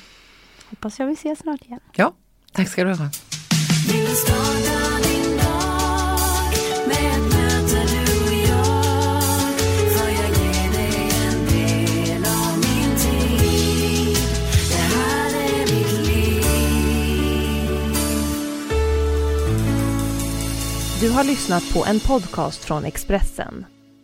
hoppas 0.70 1.00
jag 1.00 1.08
vi 1.08 1.14
ses 1.14 1.40
snart 1.40 1.62
igen. 1.62 1.80
Ja, 1.96 2.14
tack 2.52 2.68
ska 2.68 2.84
du 2.84 2.94
ha. 2.94 3.10
Du 21.00 21.10
har 21.10 21.24
lyssnat 21.24 21.74
på 21.74 21.86
en 21.86 22.00
podcast 22.00 22.66
från 22.66 22.86
Expressen. 22.86 23.66